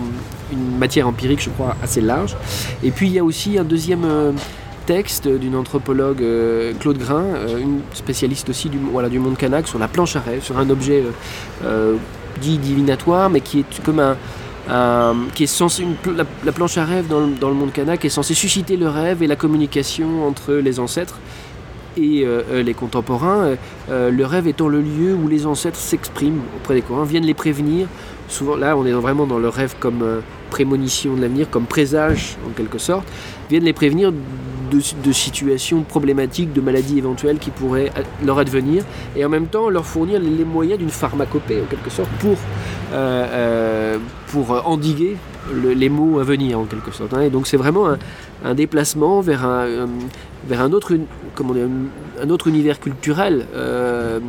une 0.51 0.77
matière 0.77 1.07
empirique, 1.07 1.41
je 1.41 1.49
crois, 1.49 1.75
assez 1.81 2.01
large. 2.01 2.35
Et 2.83 2.91
puis 2.91 3.07
il 3.07 3.13
y 3.13 3.19
a 3.19 3.23
aussi 3.23 3.57
un 3.57 3.63
deuxième 3.63 4.03
euh, 4.03 4.31
texte 4.89 5.27
d'une 5.27 5.55
anthropologue, 5.55 6.23
euh, 6.23 6.73
Claude 6.79 6.97
Grain, 6.97 7.21
euh, 7.21 7.59
une 7.59 7.81
spécialiste 7.93 8.49
aussi 8.49 8.69
du, 8.69 8.79
voilà, 8.79 9.07
du 9.07 9.19
monde 9.19 9.37
kanak, 9.37 9.67
sur 9.67 9.77
la 9.77 9.87
planche 9.87 10.15
à 10.15 10.19
rêve, 10.19 10.41
sur 10.41 10.57
un 10.57 10.67
objet 10.71 11.03
euh, 11.63 11.93
dit 12.41 12.57
divinatoire, 12.57 13.29
mais 13.29 13.41
qui 13.41 13.59
est 13.59 13.83
comme 13.83 13.99
un. 13.99 14.17
qui 15.35 15.43
est 15.43 15.53
censé, 15.61 15.83
une 15.83 15.93
la, 16.17 16.23
la 16.43 16.51
planche 16.51 16.79
à 16.79 16.85
rêve 16.85 17.07
dans 17.07 17.19
le, 17.19 17.35
dans 17.39 17.49
le 17.49 17.53
monde 17.53 17.71
kanak 17.71 18.03
est 18.03 18.09
censée 18.09 18.33
susciter 18.33 18.77
le 18.77 18.87
rêve 18.87 19.21
et 19.21 19.27
la 19.27 19.35
communication 19.35 20.27
entre 20.27 20.53
les 20.53 20.79
ancêtres 20.79 21.19
et 21.95 22.25
les 22.53 22.73
contemporains, 22.73 23.57
le 23.89 24.23
rêve 24.23 24.47
étant 24.47 24.69
le 24.69 24.79
lieu 24.79 25.13
où 25.13 25.27
les 25.27 25.45
ancêtres 25.45 25.77
s'expriment 25.77 26.41
auprès 26.55 26.75
des 26.75 26.81
courants, 26.81 27.03
viennent 27.03 27.25
les 27.25 27.33
prévenir. 27.33 27.87
Souvent, 28.29 28.55
là, 28.55 28.77
on 28.77 28.85
est 28.85 28.91
vraiment 28.93 29.27
dans 29.27 29.39
le 29.39 29.49
rêve 29.49 29.75
comme 29.79 30.21
prémonition 30.49 31.15
de 31.15 31.21
l'avenir, 31.21 31.49
comme 31.49 31.65
présage 31.65 32.37
en 32.47 32.51
quelque 32.51 32.77
sorte, 32.77 33.07
viennent 33.49 33.63
les 33.63 33.73
prévenir 33.73 34.11
de, 34.71 35.11
situations 35.11 35.81
problématiques, 35.81 36.53
de 36.53 36.61
maladies 36.61 36.99
éventuelles 36.99 37.39
qui 37.39 37.49
pourraient 37.49 37.91
leur 38.23 38.37
advenir, 38.37 38.83
et 39.15 39.25
en 39.25 39.29
même 39.29 39.47
temps 39.47 39.69
leur 39.69 39.85
fournir 39.85 40.19
les, 40.19 40.45
moyens 40.45 40.77
d'une 40.79 40.89
pharmacopée 40.91 41.59
en 41.61 41.65
quelque 41.65 41.89
sorte 41.89 42.09
pour, 42.19 42.33
euh, 42.93 42.93
euh, 42.93 43.97
pour 44.27 44.51
endiguer 44.67 45.17
le- 45.51 45.73
les 45.73 45.89
maux 45.89 46.19
à 46.19 46.23
venir 46.23 46.59
en 46.59 46.65
quelque 46.65 46.91
sorte. 46.91 47.13
hein. 47.15 47.21
Et 47.21 47.29
donc 47.31 47.47
c'est 47.47 47.57
vraiment 47.57 47.87
un, 48.45 48.53
déplacement 48.53 49.21
vers 49.21 49.43
un, 49.45 49.65
vers 50.47 50.61
un 50.61 50.71
autre, 50.71 50.93
un- 52.21 52.29
autre 52.29 52.47
univers 52.47 52.79
culturel, 52.79 53.47
euh, 53.55 54.19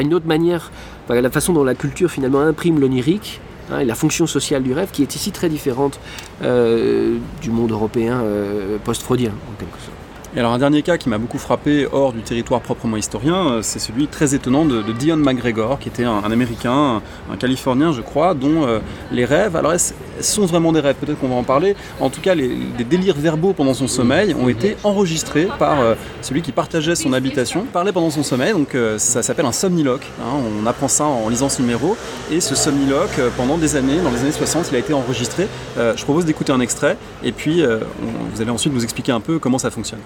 une 0.00 0.12
autre 0.14 0.26
manière, 0.26 0.72
la 1.08 1.30
façon 1.30 1.52
dont 1.52 1.62
la 1.64 1.74
culture 1.76 2.10
finalement 2.10 2.40
imprime 2.40 2.80
l'onirique. 2.80 3.40
Hein, 3.70 3.80
et 3.80 3.84
la 3.84 3.94
fonction 3.94 4.26
sociale 4.26 4.62
du 4.62 4.72
rêve 4.72 4.90
qui 4.92 5.02
est 5.02 5.14
ici 5.14 5.32
très 5.32 5.48
différente 5.48 5.98
euh, 6.42 7.18
du 7.42 7.50
monde 7.50 7.70
européen 7.70 8.20
euh, 8.22 8.78
post-freudien 8.84 9.30
en 9.30 9.58
quelque 9.58 9.78
sorte. 9.78 10.03
Et 10.36 10.40
alors 10.40 10.52
un 10.52 10.58
dernier 10.58 10.82
cas 10.82 10.98
qui 10.98 11.08
m'a 11.08 11.18
beaucoup 11.18 11.38
frappé 11.38 11.86
hors 11.92 12.12
du 12.12 12.20
territoire 12.22 12.60
proprement 12.60 12.96
historien, 12.96 13.52
euh, 13.52 13.62
c'est 13.62 13.78
celui 13.78 14.08
très 14.08 14.34
étonnant 14.34 14.64
de, 14.64 14.82
Dion 14.92 15.16
McGregor, 15.16 15.78
qui 15.78 15.88
était 15.88 16.02
un, 16.02 16.24
Américain, 16.24 17.02
un, 17.30 17.36
Californien 17.36 17.92
je 17.92 18.00
crois, 18.00 18.34
dont 18.34 18.66
euh, 18.66 18.80
les 19.12 19.24
rêves, 19.24 19.54
alors 19.54 19.74
sont 20.20 20.46
vraiment 20.46 20.72
des 20.72 20.80
rêves, 20.80 20.96
peut-être 20.96 21.20
qu'on 21.20 21.28
va 21.28 21.36
en 21.36 21.44
parler, 21.44 21.76
en 22.00 22.10
tout 22.10 22.20
cas 22.20 22.34
les, 22.34 22.48
délires 22.84 23.14
verbaux 23.14 23.52
pendant 23.52 23.74
son 23.74 23.86
sommeil 23.86 24.34
ont 24.34 24.48
été 24.48 24.76
enregistrés 24.82 25.48
par 25.56 25.80
euh, 25.80 25.94
celui 26.20 26.42
qui 26.42 26.50
partageait 26.50 26.96
son 26.96 27.12
habitation, 27.12 27.64
parlait 27.72 27.92
pendant 27.92 28.10
son 28.10 28.24
sommeil, 28.24 28.54
donc 28.54 28.76
ça 28.98 29.22
s'appelle 29.22 29.46
un 29.46 29.52
somniloque, 29.52 30.06
hein, 30.20 30.40
on 30.60 30.66
apprend 30.66 30.88
ça 30.88 31.04
en 31.04 31.28
lisant 31.28 31.48
ce 31.48 31.62
numéro, 31.62 31.96
et 32.32 32.40
ce 32.40 32.56
somniloque, 32.56 33.20
pendant 33.36 33.56
des 33.56 33.76
années, 33.76 34.00
dans 34.02 34.10
les 34.10 34.18
années 34.18 34.32
60, 34.32 34.66
il 34.72 34.76
a 34.76 34.78
été 34.78 34.94
enregistré. 34.94 35.46
Je 35.76 36.02
propose 36.02 36.24
d'écouter 36.24 36.52
un 36.52 36.60
extrait, 36.60 36.96
et 37.22 37.30
puis 37.32 37.62
vous 37.62 38.42
allez 38.42 38.50
ensuite 38.50 38.72
nous 38.72 38.82
expliquer 38.82 39.12
un 39.12 39.20
peu 39.20 39.38
comment 39.38 39.58
ça 39.58 39.70
fonctionne. 39.70 40.00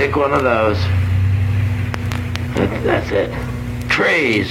Pick 0.00 0.16
one 0.16 0.32
of 0.32 0.42
those. 0.42 0.78
That's 2.84 3.10
it. 3.10 3.30
Trees. 3.90 4.50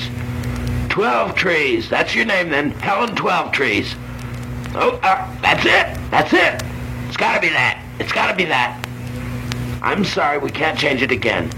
Twelve 0.90 1.34
trees. 1.34 1.90
That's 1.90 2.14
your 2.14 2.26
name 2.26 2.52
then. 2.52 2.70
Helen 2.70 3.16
Twelve 3.16 3.52
Trees. 3.52 3.96
Oh, 4.76 5.00
uh, 5.02 5.42
that's 5.42 5.66
it. 5.66 6.12
That's 6.12 6.34
it. 6.34 6.62
It's 7.08 7.18
gotta 7.18 7.42
be 7.42 7.50
that. 7.50 7.84
It's 7.98 8.12
gotta 8.12 8.36
be 8.36 8.46
that. 8.46 8.80
I'm 9.82 10.06
sorry, 10.06 10.38
we 10.38 10.52
can't 10.52 10.78
change 10.78 11.02
it 11.02 11.12
again. 11.12 11.50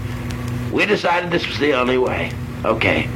We 0.72 0.86
decided 0.86 1.30
this 1.30 1.46
was 1.46 1.58
the 1.58 1.74
only 1.74 1.98
way. 1.98 2.32
Okay. 2.64 3.10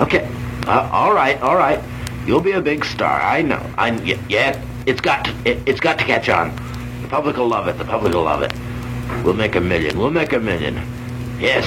Okay. 0.00 0.26
Uh, 0.66 0.88
all 0.90 1.12
right, 1.12 1.38
all 1.42 1.56
right. 1.56 1.78
You'll 2.24 2.40
be 2.40 2.52
a 2.52 2.62
big 2.62 2.86
star. 2.86 3.20
I 3.20 3.42
know. 3.42 3.62
I 3.76 3.90
yeah. 4.30 4.64
It's 4.86 5.02
got 5.02 5.26
to. 5.26 5.34
It, 5.44 5.58
it's 5.68 5.78
got 5.78 5.98
to 5.98 6.06
catch 6.06 6.30
on. 6.30 6.56
The 7.02 7.08
public 7.08 7.36
will 7.36 7.48
love 7.48 7.68
it. 7.68 7.76
The 7.76 7.84
public 7.84 8.14
will 8.14 8.22
love 8.22 8.40
it. 8.40 8.54
We'll 9.24 9.34
make 9.34 9.56
a 9.56 9.60
million. 9.60 9.98
We'll 9.98 10.10
make 10.10 10.32
a 10.32 10.38
million. 10.40 10.80
Yes. 11.38 11.64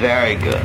Very 0.00 0.36
good. 0.36 0.62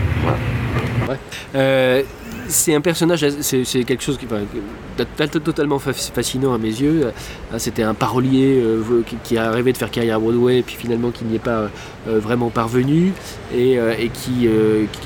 Euh, 1.54 2.04
c'est 2.50 2.76
un 2.76 2.82
personnage, 2.82 3.26
c'est 3.42 3.84
quelque 3.84 4.04
chose 4.04 4.18
qui 4.18 4.26
enfin, 4.26 5.28
totalement 5.28 5.80
fa- 5.80 5.94
fascinant 5.94 6.54
à 6.54 6.58
mes 6.58 6.68
yeux. 6.68 7.06
Euh, 7.06 7.58
C'était 7.58 7.84
un 7.84 7.94
parolier 7.94 8.60
euh, 8.62 8.82
qui, 9.24 9.38
a 9.38 9.52
rêvé 9.52 9.72
de 9.72 9.78
faire 9.78 9.92
carrière 9.92 10.18
à 10.18 10.20
Broadway, 10.20 10.62
puis 10.64 10.76
finalement 10.76 11.12
qui 11.12 11.24
n'y 11.26 11.36
est 11.36 11.40
pas 11.40 11.70
euh, 12.08 12.20
vraiment 12.20 12.50
parvenu, 12.50 13.14
et, 13.56 13.78
qui, 14.14 14.50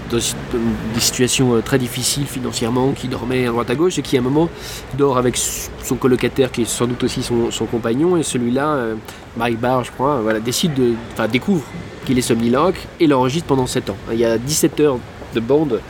dans 0.10 0.18
des 0.18 1.00
situations 1.00 1.62
très 1.62 1.78
difficiles 1.78 2.26
financièrement, 2.26 2.92
qui 2.92 3.08
dormait 3.08 3.46
à 3.46 3.52
droite 3.52 3.70
à 3.70 3.76
gauche, 3.76 4.00
et 4.00 4.02
qui 4.02 4.18
à 4.18 4.20
un 4.20 4.24
moment 4.24 4.50
dort 4.98 5.18
avec 5.18 5.38
son 5.38 5.96
colocataire, 5.96 6.52
qui 6.52 6.64
est 6.64 6.66
sans 6.66 6.88
doute 6.88 7.04
aussi 7.04 7.22
son, 7.24 7.66
compagnon, 7.66 8.18
et 8.18 8.24
celui-là, 8.24 8.88
Mike 9.38 9.60
Barr, 9.60 9.84
je 9.84 9.92
crois, 9.92 10.22
décide 10.44 10.74
de, 10.74 10.94
découvre 11.28 11.64
qu'il 12.06 12.18
est 12.18 12.22
somniloque 12.24 12.76
et 13.00 13.08
l'enregistre 13.08 13.48
pendant 13.48 13.68
7 13.68 13.90
ans. 13.90 13.98
Il 14.12 14.20
y 14.20 14.26
a 14.26 14.38
17 14.38 14.80
heures 14.82 14.98
de 15.34 15.40
bande, 15.40 15.82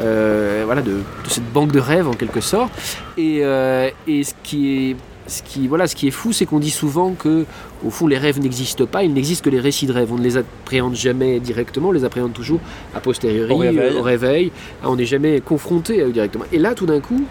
euh, 0.00 0.62
voilà, 0.64 0.82
de, 0.82 0.92
de 0.92 1.28
cette 1.28 1.50
banque 1.52 1.72
de 1.72 1.78
rêves 1.80 2.08
en 2.08 2.12
quelque 2.14 2.40
sorte. 2.40 2.72
Et, 3.16 3.40
euh, 3.42 3.90
et 4.06 4.24
ce 4.24 4.32
qui 4.42 4.90
est 4.90 4.96
ce 5.28 5.42
qui, 5.42 5.66
voilà, 5.66 5.88
ce 5.88 5.96
qui 5.96 6.06
est 6.06 6.12
fou, 6.12 6.32
c'est 6.32 6.46
qu'on 6.46 6.60
dit 6.60 6.70
souvent 6.70 7.10
que, 7.10 7.46
au 7.84 7.90
fond, 7.90 8.06
les 8.06 8.16
rêves 8.16 8.38
n'existent 8.38 8.86
pas, 8.86 9.02
il 9.02 9.12
n'existe 9.12 9.44
que 9.44 9.50
les 9.50 9.58
récits 9.58 9.86
de 9.86 9.92
rêves. 9.92 10.12
On 10.12 10.18
ne 10.18 10.22
les 10.22 10.36
appréhende 10.36 10.94
jamais 10.94 11.40
directement, 11.40 11.88
on 11.88 11.92
les 11.92 12.04
appréhende 12.04 12.32
toujours 12.32 12.60
a 12.94 13.00
posteriori, 13.00 13.52
Au 13.52 13.56
réveil. 13.58 13.78
euh, 13.96 13.98
au 13.98 14.02
réveil. 14.02 14.52
Ah, 14.84 14.88
On 14.88 14.94
n'est 14.94 15.04
jamais 15.04 15.40
confronté 15.40 16.00
à 16.00 16.06
eux 16.06 16.12
directement. 16.12 16.44
Et 16.52 16.58
là, 16.58 16.74
tout 16.74 16.86
d'un 16.86 17.00
coup, 17.00 17.24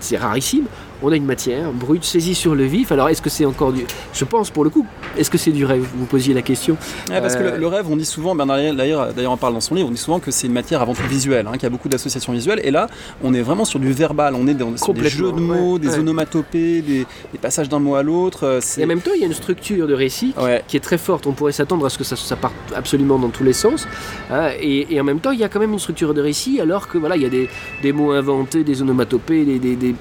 c'est 0.00 0.16
rarissime, 0.16 0.64
on 1.02 1.10
a 1.12 1.16
une 1.16 1.24
matière 1.24 1.72
brute 1.72 2.04
saisie 2.04 2.34
sur 2.34 2.54
le 2.54 2.64
vif. 2.64 2.92
Alors, 2.92 3.08
est-ce 3.08 3.22
que 3.22 3.30
c'est 3.30 3.44
encore 3.44 3.72
du. 3.72 3.84
Je 4.14 4.24
pense, 4.24 4.50
pour 4.50 4.64
le 4.64 4.70
coup, 4.70 4.86
est-ce 5.18 5.30
que 5.30 5.38
c'est 5.38 5.50
du 5.50 5.64
rêve? 5.64 5.84
Vous 5.96 6.06
posiez 6.06 6.34
la 6.34 6.42
question. 6.42 6.76
Ouais, 7.10 7.20
parce 7.20 7.36
que 7.36 7.42
Euh, 7.42 7.54
le, 7.54 7.58
le 7.60 7.66
rêve, 7.66 7.86
on 7.90 7.96
dit 7.96 8.04
souvent, 8.04 8.34
Bernard 8.34 8.58
d'ailleurs 8.74 9.30
en 9.30 9.36
parle 9.36 9.54
dans 9.54 9.60
son 9.60 9.74
livre, 9.74 9.88
on 9.88 9.90
dit 9.92 9.96
souvent 9.96 10.20
que 10.20 10.30
c'est 10.30 10.46
une 10.46 10.52
matière 10.52 10.80
avant 10.82 10.94
tout 10.94 11.06
visuelle, 11.08 11.46
hein, 11.48 11.52
qu'il 11.54 11.64
y 11.64 11.66
a 11.66 11.70
beaucoup 11.70 11.88
d'associations 11.88 12.32
visuelles. 12.32 12.60
Et 12.64 12.70
là, 12.70 12.86
on 13.22 13.34
est 13.34 13.42
vraiment 13.42 13.64
sur 13.64 13.78
du 13.80 13.92
verbal, 13.92 14.34
on 14.34 14.46
est 14.46 14.54
dans, 14.54 14.76
sur 14.76 14.94
des 14.94 15.08
jeux 15.08 15.32
de 15.32 15.40
mots, 15.40 15.74
ouais, 15.74 15.78
des 15.80 15.88
ouais. 15.88 15.98
onomatopées, 15.98 16.82
des, 16.82 17.06
des 17.32 17.38
passages 17.40 17.68
d'un 17.68 17.78
mot 17.80 17.94
à 17.96 18.02
l'autre. 18.02 18.44
euh, 18.44 18.60
Et 18.78 18.84
en 18.84 18.86
même 18.86 19.00
temps, 19.00 19.10
il 19.14 19.20
y 19.20 19.24
a 19.24 19.26
une 19.26 19.32
structure 19.34 19.86
de 19.86 19.94
récit 19.94 20.34
qui 20.68 20.76
est 20.76 20.80
très 20.80 20.98
forte. 20.98 21.26
On 21.26 21.32
pourrait 21.32 21.52
s'attendre 21.52 21.84
à 21.86 21.90
ce 21.90 21.98
que 21.98 22.04
ça, 22.04 22.16
ça 22.16 22.36
parte 22.36 22.54
absolument 22.74 23.18
dans 23.18 23.30
tous 23.30 23.44
les 23.44 23.52
sens. 23.52 23.86
hein, 24.30 24.50
et, 24.60 24.94
et 24.94 25.00
en 25.00 25.04
même 25.04 25.20
temps, 25.20 25.32
il 25.32 25.40
y 25.40 25.44
a 25.44 25.48
quand 25.48 25.60
même 25.60 25.72
une 25.72 25.78
structure 25.78 26.14
de 26.14 26.20
récit, 26.20 26.60
alors 26.60 26.88
que 26.88 26.98
voilà, 26.98 27.16
il 27.16 27.22
y 27.22 27.26
a 27.26 27.28
des, 27.30 27.48
des 27.82 27.92
mots 27.92 28.12
inventés, 28.12 28.62
des 28.64 28.82
onomatopées, 28.82 29.44
des, 29.44 29.58
des- 29.58 29.94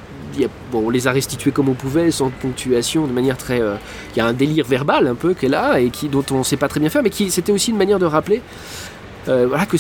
on 0.74 0.90
les 0.90 1.08
a 1.08 1.12
restitués 1.12 1.52
comme 1.52 1.70
on 1.70 1.74
pouvait, 1.74 2.12
sans 2.12 2.30
ponctuation, 2.30 3.08
de 3.08 3.14
manière 3.14 3.38
très. 3.38 3.62
euh, 3.62 3.76
il 4.14 4.18
y 4.18 4.22
a 4.22 4.26
un 4.26 4.34
délire 4.34 4.66
verbal 4.66 5.08
un 5.08 5.16
peu 5.16 5.34
qui 5.34 5.46
est 5.46 5.50
là 5.50 5.80
et 5.80 5.90
qui, 5.90 6.10
dont 6.10 6.26
on 6.32 6.40
ne 6.40 6.44
sait 6.44 6.58
pas 6.58 6.68
très 6.68 6.80
bien 6.80 6.90
faire, 6.90 7.04
mais 7.04 7.10
qui 7.10 7.32
c'était 7.32 7.52
aussi 7.52 7.72
une 7.72 7.78
manière 7.78 8.00
de 8.00 8.06
rappeler. 8.06 8.42
euh, 9.28 9.46
voilà 9.48 9.66
que 9.68 9.78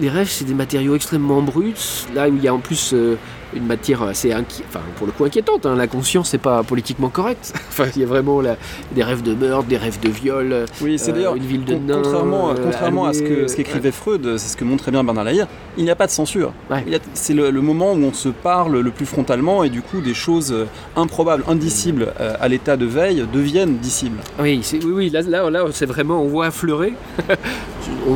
les 0.00 0.08
rêves 0.08 0.28
c'est 0.30 0.44
des 0.44 0.54
matériaux 0.54 0.94
extrêmement 0.94 1.42
bruts 1.42 1.74
là 2.14 2.28
où 2.28 2.36
il 2.36 2.42
y 2.44 2.46
a 2.46 2.54
en 2.54 2.60
plus 2.60 2.92
euh, 2.94 3.16
une 3.54 3.66
matière 3.66 4.02
assez 4.02 4.30
inqui- 4.30 4.62
enfin 4.68 4.80
pour 4.96 5.06
le 5.06 5.12
coup 5.12 5.24
inquiétante 5.24 5.66
hein. 5.66 5.76
la 5.76 5.86
conscience 5.86 6.30
c'est 6.30 6.38
pas 6.38 6.62
politiquement 6.62 7.08
correct 7.08 7.52
enfin 7.68 7.84
il 7.94 8.00
y 8.00 8.04
a 8.04 8.06
vraiment 8.08 8.40
la- 8.40 8.56
des 8.94 9.02
rêves 9.02 9.22
de 9.22 9.34
meurtre 9.34 9.66
des 9.68 9.76
rêves 9.76 10.00
de 10.00 10.08
viol 10.08 10.64
Oui, 10.82 10.98
c'est 10.98 11.10
euh, 11.10 11.14
d'ailleurs. 11.14 11.36
une 11.36 11.44
ville 11.44 11.64
de 11.64 11.74
nains, 11.74 12.00
contrairement, 12.02 12.50
euh, 12.50 12.54
contrairement 12.62 13.06
à 13.06 13.12
ce 13.12 13.22
que- 13.22 13.46
ce 13.48 13.56
qu'écrivait 13.56 13.92
Freud, 13.92 14.36
c'est 14.36 14.48
ce 14.48 14.56
que 14.56 14.64
montrait 14.64 14.90
bien 14.90 15.04
Bernard 15.04 15.24
Lahire, 15.24 15.46
il 15.78 15.84
n'y 15.84 15.90
a 15.90 15.94
pas 15.96 16.06
de 16.06 16.10
censure. 16.12 16.52
Ouais. 16.70 16.78
A- 16.94 16.98
C'est 17.14 17.34
le, 17.34 17.50
le 17.50 17.60
moment 17.60 17.92
où 17.92 18.02
on 18.04 18.12
se 18.12 18.28
parle 18.28 18.78
le 18.80 18.90
plus 18.90 19.06
frontalement 19.06 19.62
et 19.64 19.68
du 19.70 19.82
coup 19.82 20.00
des 20.00 20.14
choses 20.14 20.52
euh, 20.52 20.66
improbables, 20.96 21.44
indicibles 21.48 22.12
euh, 22.20 22.34
à 22.40 22.48
l'état 22.48 22.76
de 22.76 22.86
veille 22.86 23.24
deviennent 23.32 23.76
dissibles. 23.78 24.18
Oui, 24.40 24.60
oui, 24.72 24.80
oui, 24.92 25.10
là, 25.10 25.22
là, 25.22 25.50
là 25.50 25.64
c'est 25.72 25.86
vraiment, 25.86 26.20
on 26.22 26.26
voit 26.28 26.46
affleurer 26.46 26.94
on 28.08 28.14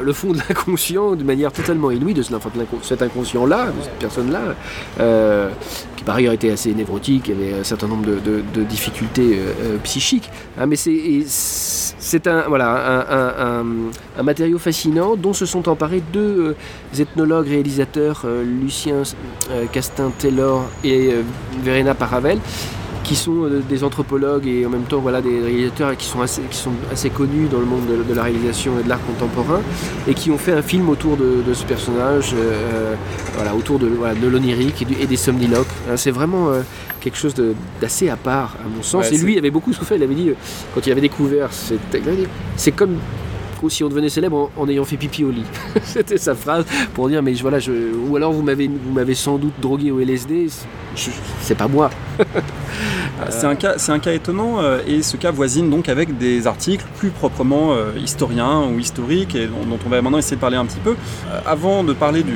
le 0.00 0.12
fond 0.12 0.32
de 0.32 0.38
l'inconscient 0.38 1.14
de 1.14 1.24
manière 1.24 1.52
totalement 1.52 1.90
inouïe 1.90 2.14
de 2.14 2.22
cet 2.22 3.02
inconscient-là, 3.02 3.66
de 3.66 3.82
cette 3.82 3.98
personne-là, 3.98 4.54
euh, 5.00 5.50
qui 5.96 6.04
par 6.04 6.16
ailleurs 6.16 6.32
était 6.32 6.50
assez 6.50 6.74
névrotique, 6.74 7.30
avait 7.30 7.54
un 7.54 7.64
certain 7.64 7.88
nombre 7.88 8.04
de, 8.06 8.62
difficultés 8.64 9.38
euh, 9.38 9.52
euh, 9.62 9.78
psychiques. 9.78 10.30
hein, 10.58 10.66
mais 10.66 10.76
c'est 10.76 12.26
un, 12.26 12.44
matériau 14.22 14.58
fascinant 14.58 15.16
dont 15.16 15.32
se 15.32 15.46
sont 15.46 15.68
emparés 15.68 16.02
deux 16.12 16.54
euh, 16.54 17.00
ethnologues 17.00 17.48
réalisateurs, 17.48 18.26
Lucien 18.62 19.02
Castin-Taylor 19.72 20.64
et 20.84 21.14
Verena 21.62 21.94
Paravel, 21.94 22.38
qui 23.04 23.14
sont 23.14 23.44
euh, 23.44 23.62
des 23.68 23.84
anthropologues 23.84 24.46
et 24.48 24.66
en 24.66 24.70
même 24.70 24.82
temps 24.84 24.98
voilà, 24.98 25.20
des 25.22 25.40
réalisateurs 25.40 25.96
qui 25.96 26.06
sont 26.06 26.20
assez, 26.22 26.42
qui 26.50 26.56
sont 26.56 26.72
assez 26.90 27.10
connus 27.10 27.46
dans 27.50 27.60
le 27.60 27.66
monde 27.66 27.86
de, 27.86 28.02
de 28.02 28.14
la 28.14 28.24
réalisation 28.24 28.72
et 28.80 28.82
de 28.82 28.88
l'art 28.88 29.04
contemporain 29.06 29.60
et 30.08 30.14
qui 30.14 30.30
ont 30.30 30.38
fait 30.38 30.52
un 30.52 30.62
film 30.62 30.88
autour 30.88 31.16
de, 31.16 31.42
de 31.46 31.54
ce 31.54 31.64
personnage, 31.64 32.34
euh, 32.34 32.94
voilà, 33.34 33.54
autour 33.54 33.78
de, 33.78 33.86
voilà, 33.86 34.14
de 34.14 34.26
l'onirique 34.26 34.82
et, 34.82 35.02
et 35.02 35.06
des 35.06 35.16
somniloques. 35.16 35.66
Hein, 35.88 35.96
C'est 35.96 36.10
vraiment 36.10 36.48
euh, 36.48 36.62
quelque 37.00 37.18
chose 37.18 37.34
d'assez 37.80 38.08
à 38.08 38.16
part 38.16 38.56
à 38.64 38.68
mon 38.74 38.82
sens. 38.82 39.08
Ouais, 39.08 39.14
et 39.14 39.18
lui 39.18 39.34
il 39.34 39.38
avait 39.38 39.50
beaucoup 39.50 39.72
souffert, 39.72 39.96
il 39.96 40.02
avait 40.02 40.14
dit, 40.14 40.30
euh, 40.30 40.34
quand 40.74 40.84
il 40.86 40.90
avait 40.90 41.02
découvert, 41.02 41.50
c'est 42.56 42.72
comme 42.72 42.96
si 43.68 43.84
on 43.84 43.88
devenait 43.88 44.08
célèbre 44.08 44.50
en, 44.56 44.68
ayant 44.68 44.84
fait 44.84 44.96
pipi 44.96 45.24
au 45.24 45.30
lit. 45.30 45.44
C'était 45.84 46.18
sa 46.18 46.34
phrase 46.34 46.64
pour 46.94 47.08
dire 47.08 47.22
mais 47.22 47.32
voilà 47.34 47.58
je, 47.58 47.72
ou 48.08 48.16
alors 48.16 48.32
vous 48.32 48.42
m'avez 48.42 48.68
vous 48.68 48.92
m'avez 48.92 49.14
sans 49.14 49.38
doute 49.38 49.54
drogué 49.60 49.90
au 49.90 50.00
LSD, 50.00 50.48
c'est 51.40 51.54
pas 51.56 51.68
moi. 51.68 51.90
C'est 53.30 53.46
un, 53.46 53.54
cas- 53.54 53.74
c'est 53.78 53.92
un 53.92 54.00
cas 54.00 54.12
étonnant 54.12 54.60
euh, 54.60 54.80
et 54.86 55.02
ce 55.02 55.16
cas 55.16 55.30
voisine 55.30 55.70
donc 55.70 55.88
avec 55.88 56.18
des 56.18 56.46
articles 56.46 56.84
plus 56.98 57.10
proprement 57.10 57.72
euh, 57.72 57.92
historiens 57.96 58.64
ou 58.64 58.78
historiques 58.78 59.34
et 59.34 59.46
dont, 59.46 59.78
on 59.84 59.88
va 59.88 60.02
maintenant 60.02 60.18
essayer 60.18 60.36
de 60.36 60.40
parler 60.40 60.56
un 60.56 60.66
petit 60.66 60.80
peu. 60.80 60.90
Euh, 61.30 61.40
avant 61.46 61.84
de 61.84 61.92
parler 61.92 62.22
du- 62.22 62.32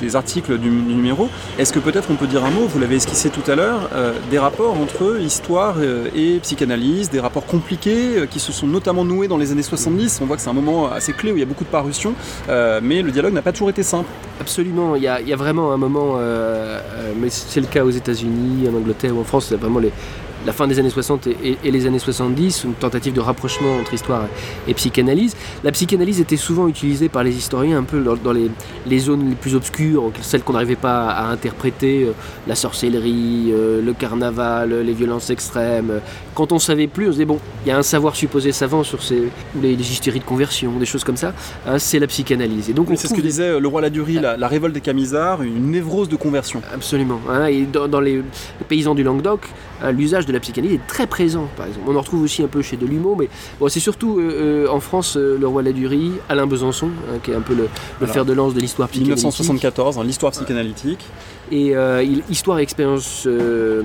des 0.00 0.16
articles 0.16 0.58
du, 0.58 0.70
numéro, 0.70 1.28
est-ce 1.58 1.72
que 1.72 1.78
peut-être 1.78 2.10
on 2.10 2.14
peut 2.14 2.26
dire 2.26 2.44
un 2.44 2.50
mot, 2.50 2.66
vous 2.66 2.78
l'avez 2.78 2.96
esquissé 2.96 3.30
tout 3.30 3.48
à 3.50 3.54
l'heure, 3.54 3.90
euh, 3.94 4.12
des 4.30 4.38
rapports 4.38 4.76
entre 4.80 5.20
histoire 5.20 5.76
euh, 5.78 6.08
et 6.14 6.38
psychanalyse, 6.40 7.10
des 7.10 7.20
rapports 7.20 7.46
compliqués 7.46 8.18
euh, 8.18 8.26
qui 8.26 8.40
se 8.40 8.52
sont 8.52 8.66
notamment 8.66 9.04
noués 9.04 9.28
dans 9.28 9.38
les 9.38 9.52
années 9.52 9.62
70. 9.62 10.20
On 10.22 10.26
voit 10.26 10.36
que 10.36 10.42
c'est 10.42 10.50
un 10.50 10.54
moment 10.54 10.90
assez 10.90 11.12
clé 11.12 11.32
où 11.32 11.36
il 11.36 11.40
y 11.40 11.42
a 11.42 11.46
beaucoup 11.46 11.64
de 11.64 11.68
parutions, 11.68 12.14
mais 12.48 13.02
le 13.02 13.10
dialogue 13.10 13.32
n'a 13.32 13.42
pas 13.42 13.52
toujours 13.52 13.70
été 13.70 13.82
simple. 13.82 14.08
Absolument, 14.40 14.96
il 14.96 15.02
y 15.02 15.08
a, 15.08 15.36
vraiment 15.36 15.72
un 15.72 15.76
moment, 15.76 16.18
mais 17.20 17.28
c'est 17.30 17.60
le 17.60 17.66
cas 17.66 17.84
aux 17.84 17.90
États-Unis, 17.90 18.68
en 18.68 18.76
Angleterre 18.76 19.16
ou 19.16 19.20
en 19.20 19.24
France, 19.24 19.46
c'est 19.48 19.56
vraiment 19.56 19.78
les, 19.78 19.92
la 20.46 20.52
fin 20.52 20.66
des 20.66 20.78
années 20.78 20.90
60 20.90 21.26
et, 21.26 21.70
les 21.70 21.86
années 21.86 21.98
70, 21.98 22.64
une 22.64 22.74
tentative 22.74 23.12
de 23.12 23.20
rapprochement 23.20 23.76
entre 23.80 23.94
histoire 23.94 24.24
et 24.68 24.74
psychanalyse. 24.74 25.36
La 25.62 25.72
psychanalyse 25.72 26.20
était 26.20 26.36
souvent 26.36 26.68
utilisée 26.68 27.08
par 27.08 27.24
les 27.24 27.36
historiens 27.36 27.78
un 27.78 27.82
peu 27.84 28.00
dans, 28.00 28.16
dans 28.16 28.32
les, 28.32 28.50
les 28.86 28.98
zones 28.98 29.28
les 29.30 29.34
plus 29.34 29.54
obscures, 29.54 30.10
celles 30.20 30.42
qu'on 30.42 30.52
n'arrivait 30.52 30.76
pas 30.76 31.08
à 31.10 31.28
interpréter, 31.30 32.04
euh, 32.04 32.12
la 32.46 32.54
sorcellerie, 32.54 33.50
euh, 33.52 33.80
le 33.82 33.92
carnaval, 33.92 34.80
les 34.80 34.92
violences 34.92 35.30
extrêmes. 35.30 36.00
Quand 36.34 36.52
on 36.52 36.58
savait 36.58 36.86
plus, 36.86 37.04
on 37.06 37.08
se 37.08 37.12
disait 37.12 37.24
bon, 37.24 37.38
il 37.64 37.68
y 37.68 37.72
a 37.72 37.78
un 37.78 37.82
savoir 37.82 38.16
supposé 38.16 38.52
savant 38.52 38.82
sur 38.82 39.02
ces, 39.02 39.30
les, 39.60 39.76
les 39.76 39.92
hystéries 39.92 40.20
de 40.20 40.24
conversion, 40.24 40.72
des 40.78 40.86
choses 40.86 41.04
comme 41.04 41.16
ça. 41.16 41.32
hein, 41.66 41.78
c'est 41.78 41.98
la 41.98 42.06
psychanalyse. 42.06 42.70
Et 42.70 42.72
donc 42.72 42.90
on 42.90 42.96
C'est 42.96 43.08
ce 43.08 43.14
que 43.14 43.20
disait 43.20 43.44
euh, 43.50 43.60
le 43.60 43.68
roi 43.68 43.80
Ladurie, 43.80 44.14
la, 44.14 44.36
la 44.36 44.48
révolte 44.48 44.74
des 44.74 44.80
camisards, 44.80 45.42
une 45.42 45.70
névrose 45.70 46.08
de 46.08 46.16
conversion. 46.16 46.62
Absolument. 46.74 47.20
hein, 47.30 47.46
et 47.46 47.62
dans, 47.62 48.00
les 48.00 48.22
paysans 48.68 48.94
du 48.94 49.02
Languedoc, 49.02 49.48
hein, 49.82 49.92
l'usage 49.92 50.26
de 50.26 50.32
la 50.32 50.40
psychanalyse 50.40 50.76
est 50.76 50.86
très 50.86 51.06
présent, 51.06 51.48
par 51.56 51.66
exemple. 51.66 51.86
On 51.88 51.96
en 51.96 52.00
retrouve 52.00 52.22
aussi 52.22 52.42
un 52.42 52.48
peu 52.48 52.62
chez 52.62 52.76
Delumeau, 52.76 53.16
mais 53.18 53.28
bon, 53.60 53.68
c'est 53.68 53.80
surtout 53.80 54.18
euh, 54.18 54.66
euh, 54.66 54.68
en 54.68 54.80
France 54.80 55.16
euh, 55.16 55.36
le 55.38 55.46
roi 55.46 55.62
Ladurie, 55.62 56.12
Alain 56.28 56.46
Besançon, 56.46 56.88
hein, 57.12 57.18
qui 57.22 57.30
est 57.30 57.34
un 57.34 57.40
peu 57.40 57.54
le, 57.54 57.62
le 57.64 57.68
Alors, 58.02 58.14
fer 58.14 58.24
de 58.24 58.32
lance 58.32 58.54
de 58.54 58.60
l'histoire 58.60 58.88
psychanalytique. 58.88 59.24
1974, 59.24 59.98
hein, 59.98 60.04
l'histoire 60.04 60.32
psychanalytique. 60.32 61.00
Et 61.52 61.76
euh, 61.76 62.02
il- 62.02 62.22
Histoire 62.30 62.58
et 62.58 62.62
expérience, 62.62 63.24
euh, 63.26 63.82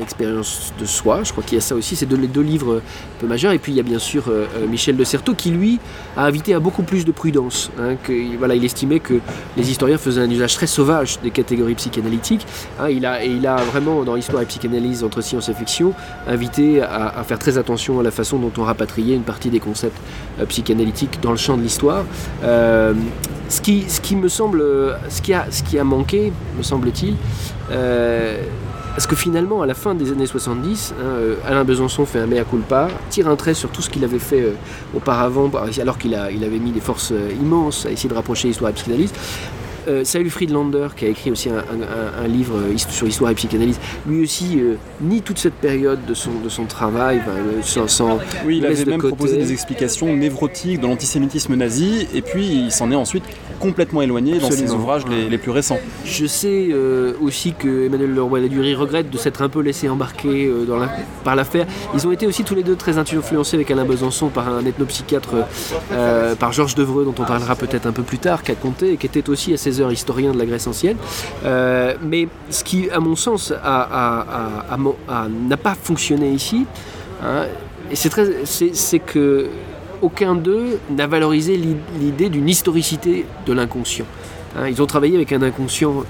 expérience 0.00 0.72
de 0.80 0.84
soi, 0.86 1.20
je 1.24 1.32
crois 1.32 1.42
qu'il 1.44 1.56
y 1.56 1.58
a 1.58 1.60
ça 1.60 1.74
aussi, 1.74 1.96
c'est 1.96 2.06
deux, 2.06 2.16
les 2.16 2.26
deux 2.28 2.40
livres 2.40 2.76
un 2.76 3.20
peu 3.20 3.26
majeurs. 3.26 3.52
Et 3.52 3.58
puis 3.58 3.72
il 3.72 3.76
y 3.76 3.80
a 3.80 3.82
bien 3.82 3.98
sûr 3.98 4.24
euh, 4.28 4.46
euh, 4.56 4.66
Michel 4.66 4.96
de 4.96 5.04
Certeau 5.04 5.34
qui, 5.34 5.50
lui, 5.50 5.78
a 6.16 6.24
invité 6.24 6.54
à 6.54 6.60
beaucoup 6.60 6.82
plus 6.82 7.04
de 7.04 7.12
prudence. 7.12 7.70
hein, 7.80 7.96
que, 8.02 8.12
voilà, 8.38 8.54
il 8.54 8.64
estimait 8.64 9.00
que 9.00 9.14
les 9.56 9.70
historiens 9.70 9.98
faisaient 9.98 10.20
un 10.22 10.30
usage 10.30 10.54
très 10.54 10.66
sauvage 10.66 11.18
des 11.22 11.30
catégories 11.30 11.74
psychanalytiques. 11.74 12.46
il, 12.88 13.04
a, 13.04 13.24
et 13.24 13.28
il 13.28 13.46
a 13.46 13.56
vraiment, 13.56 14.04
dans 14.04 14.16
Histoire 14.16 14.42
et 14.42 14.46
psychanalyse 14.46 15.02
entre 15.04 15.20
science 15.30 15.48
et 15.48 15.54
fiction, 15.54 15.94
invité 16.26 16.82
à, 16.82 17.22
faire 17.24 17.38
très 17.38 17.58
attention 17.58 18.00
à 18.00 18.02
la 18.02 18.10
façon 18.10 18.38
dont 18.38 18.52
on 18.58 18.64
rapatriait 18.64 19.14
une 19.14 19.22
partie 19.22 19.50
des 19.50 19.60
concepts 19.60 20.00
euh, 20.38 20.46
psychanalytiques 20.46 21.20
dans 21.22 21.30
le 21.30 21.36
champ 21.36 21.56
de 21.56 21.62
l'histoire. 21.62 22.04
Euh, 22.44 22.94
ce 23.48 23.60
qui, 23.60 23.84
ce 23.88 24.00
qui 24.00 24.16
me 24.16 24.28
semble, 24.28 24.62
ce 25.08 25.22
qui 25.22 25.32
a, 25.34 25.46
ce 25.50 25.62
qui 25.62 25.78
a 25.78 25.84
manqué, 25.84 26.32
me 26.56 26.62
semble-t-il, 26.62 27.14
euh, 27.70 28.42
parce 28.94 29.06
que 29.06 29.16
finalement, 29.16 29.62
à 29.62 29.66
la 29.66 29.74
fin 29.74 29.94
des 29.94 30.10
années 30.10 30.26
70, 30.26 30.94
hein, 30.98 31.04
Alain 31.46 31.64
Besançon 31.64 32.06
fait 32.06 32.18
un 32.18 32.26
mea 32.26 32.44
culpa, 32.44 32.88
tire 33.08 33.28
un 33.28 33.36
trait 33.36 33.54
sur 33.54 33.70
tout 33.70 33.82
ce 33.82 33.90
qu'il 33.90 34.04
avait 34.04 34.18
fait 34.18 34.52
auparavant, 34.94 35.50
alors 35.80 35.96
qu'il 35.96 36.18
il 36.32 36.44
avait 36.44 36.58
mis 36.58 36.72
des 36.72 36.80
forces 36.80 37.12
immenses 37.40 37.86
à 37.86 37.90
essayer 37.90 38.08
de 38.08 38.14
rapprocher 38.14 38.48
l'histoire 38.48 38.70
et 38.70 38.72
la 38.72 38.76
psychanalyse. 38.76 39.12
Euh, 39.88 40.04
Saül 40.04 40.30
Friedlander, 40.30 40.88
qui 40.96 41.04
a 41.06 41.08
écrit 41.08 41.30
aussi 41.30 41.48
un, 41.48 42.28
livre 42.28 42.56
euh, 42.56 42.76
sur 42.76 43.06
l'histoire 43.06 43.30
et 43.30 43.34
psychanalyse, 43.34 43.78
lui 44.06 44.22
aussi 44.22 44.60
euh, 44.60 44.74
nie 45.00 45.22
toute 45.22 45.38
cette 45.38 45.54
période 45.54 46.04
de 46.06 46.14
son, 46.14 46.32
de 46.42 46.48
son 46.48 46.64
travail, 46.64 47.20
sans, 47.62 48.18
Oui, 48.44 48.58
il 48.58 48.66
avait 48.66 48.84
même 48.84 49.00
proposé 49.00 49.36
des 49.36 49.52
explications 49.52 50.14
névrotiques 50.14 50.80
de 50.80 50.86
l'antisémitisme 50.86 51.54
nazi, 51.54 52.06
et 52.14 52.22
puis 52.22 52.46
il 52.46 52.72
s'en 52.72 52.90
est 52.90 52.96
ensuite 52.96 53.24
complètement 53.60 54.02
éloigné 54.02 54.38
dans 54.38 54.50
ses 54.50 54.72
ouvrages 54.72 55.04
les, 55.06 55.38
plus 55.38 55.50
récents. 55.50 55.78
Je 56.04 56.26
sais 56.26 56.70
aussi 57.20 57.52
que 57.52 57.86
Emmanuel 57.86 58.14
Leroy-Ladurie 58.14 58.74
regrette 58.74 59.10
de 59.10 59.18
s'être 59.18 59.42
un 59.42 59.48
peu 59.48 59.60
laissé 59.60 59.88
embarquer 59.88 60.50
dans 60.66 60.78
la, 60.78 60.88
par 61.24 61.36
l'affaire. 61.36 61.66
Ils 61.94 62.06
ont 62.06 62.12
été 62.12 62.26
aussi 62.26 62.44
tous 62.44 62.54
les 62.54 62.62
deux 62.62 62.76
très 62.76 62.98
influencés 62.98 63.56
avec 63.56 63.70
Alain 63.70 63.84
Besançon 63.84 64.28
par 64.28 64.48
un 64.48 64.64
ethnopsychiatre, 64.64 65.34
par 66.38 66.52
Georges 66.52 66.74
Devreux, 66.74 67.04
dont 67.04 67.14
on 67.18 67.24
parlera 67.24 67.54
peut-être 67.54 67.86
un 67.86 67.92
peu 67.92 68.02
plus 68.02 68.18
tard, 68.18 68.42
qui 68.42 68.52
a 68.52 68.54
compté 68.54 68.92
et 68.92 68.96
qui 68.96 69.06
était 69.06 69.28
aussi 69.28 69.52
à 69.52 69.56
ses 69.56 69.80
heures 69.80 69.92
historien 69.92 70.32
de 70.32 70.38
la 70.38 70.46
Grèce 70.46 70.66
ancienne. 70.66 70.96
Euh, 71.44 71.94
mais 72.02 72.28
ce 72.50 72.64
qui, 72.64 72.90
à 72.90 73.00
mon 73.00 73.16
sens, 73.16 73.52
n'a 73.52 75.56
pas 75.62 75.74
fonctionné 75.74 76.30
ici, 76.30 76.66
hein, 77.22 77.46
c'est 77.92 78.98
que 78.98 79.48
aucun 80.02 80.34
d'eux 80.34 80.78
n'a 80.90 81.06
valorisé 81.06 81.56
l'idée 81.56 82.28
d'une 82.28 82.48
historicité 82.48 83.26
de 83.46 83.52
l'inconscient. 83.52 84.06
Hein, 84.56 84.68
ils 84.68 84.82
ont 84.82 84.86
travaillé 84.86 85.14
avec 85.14 85.32
un 85.32 85.42
inconscient, 85.42 86.04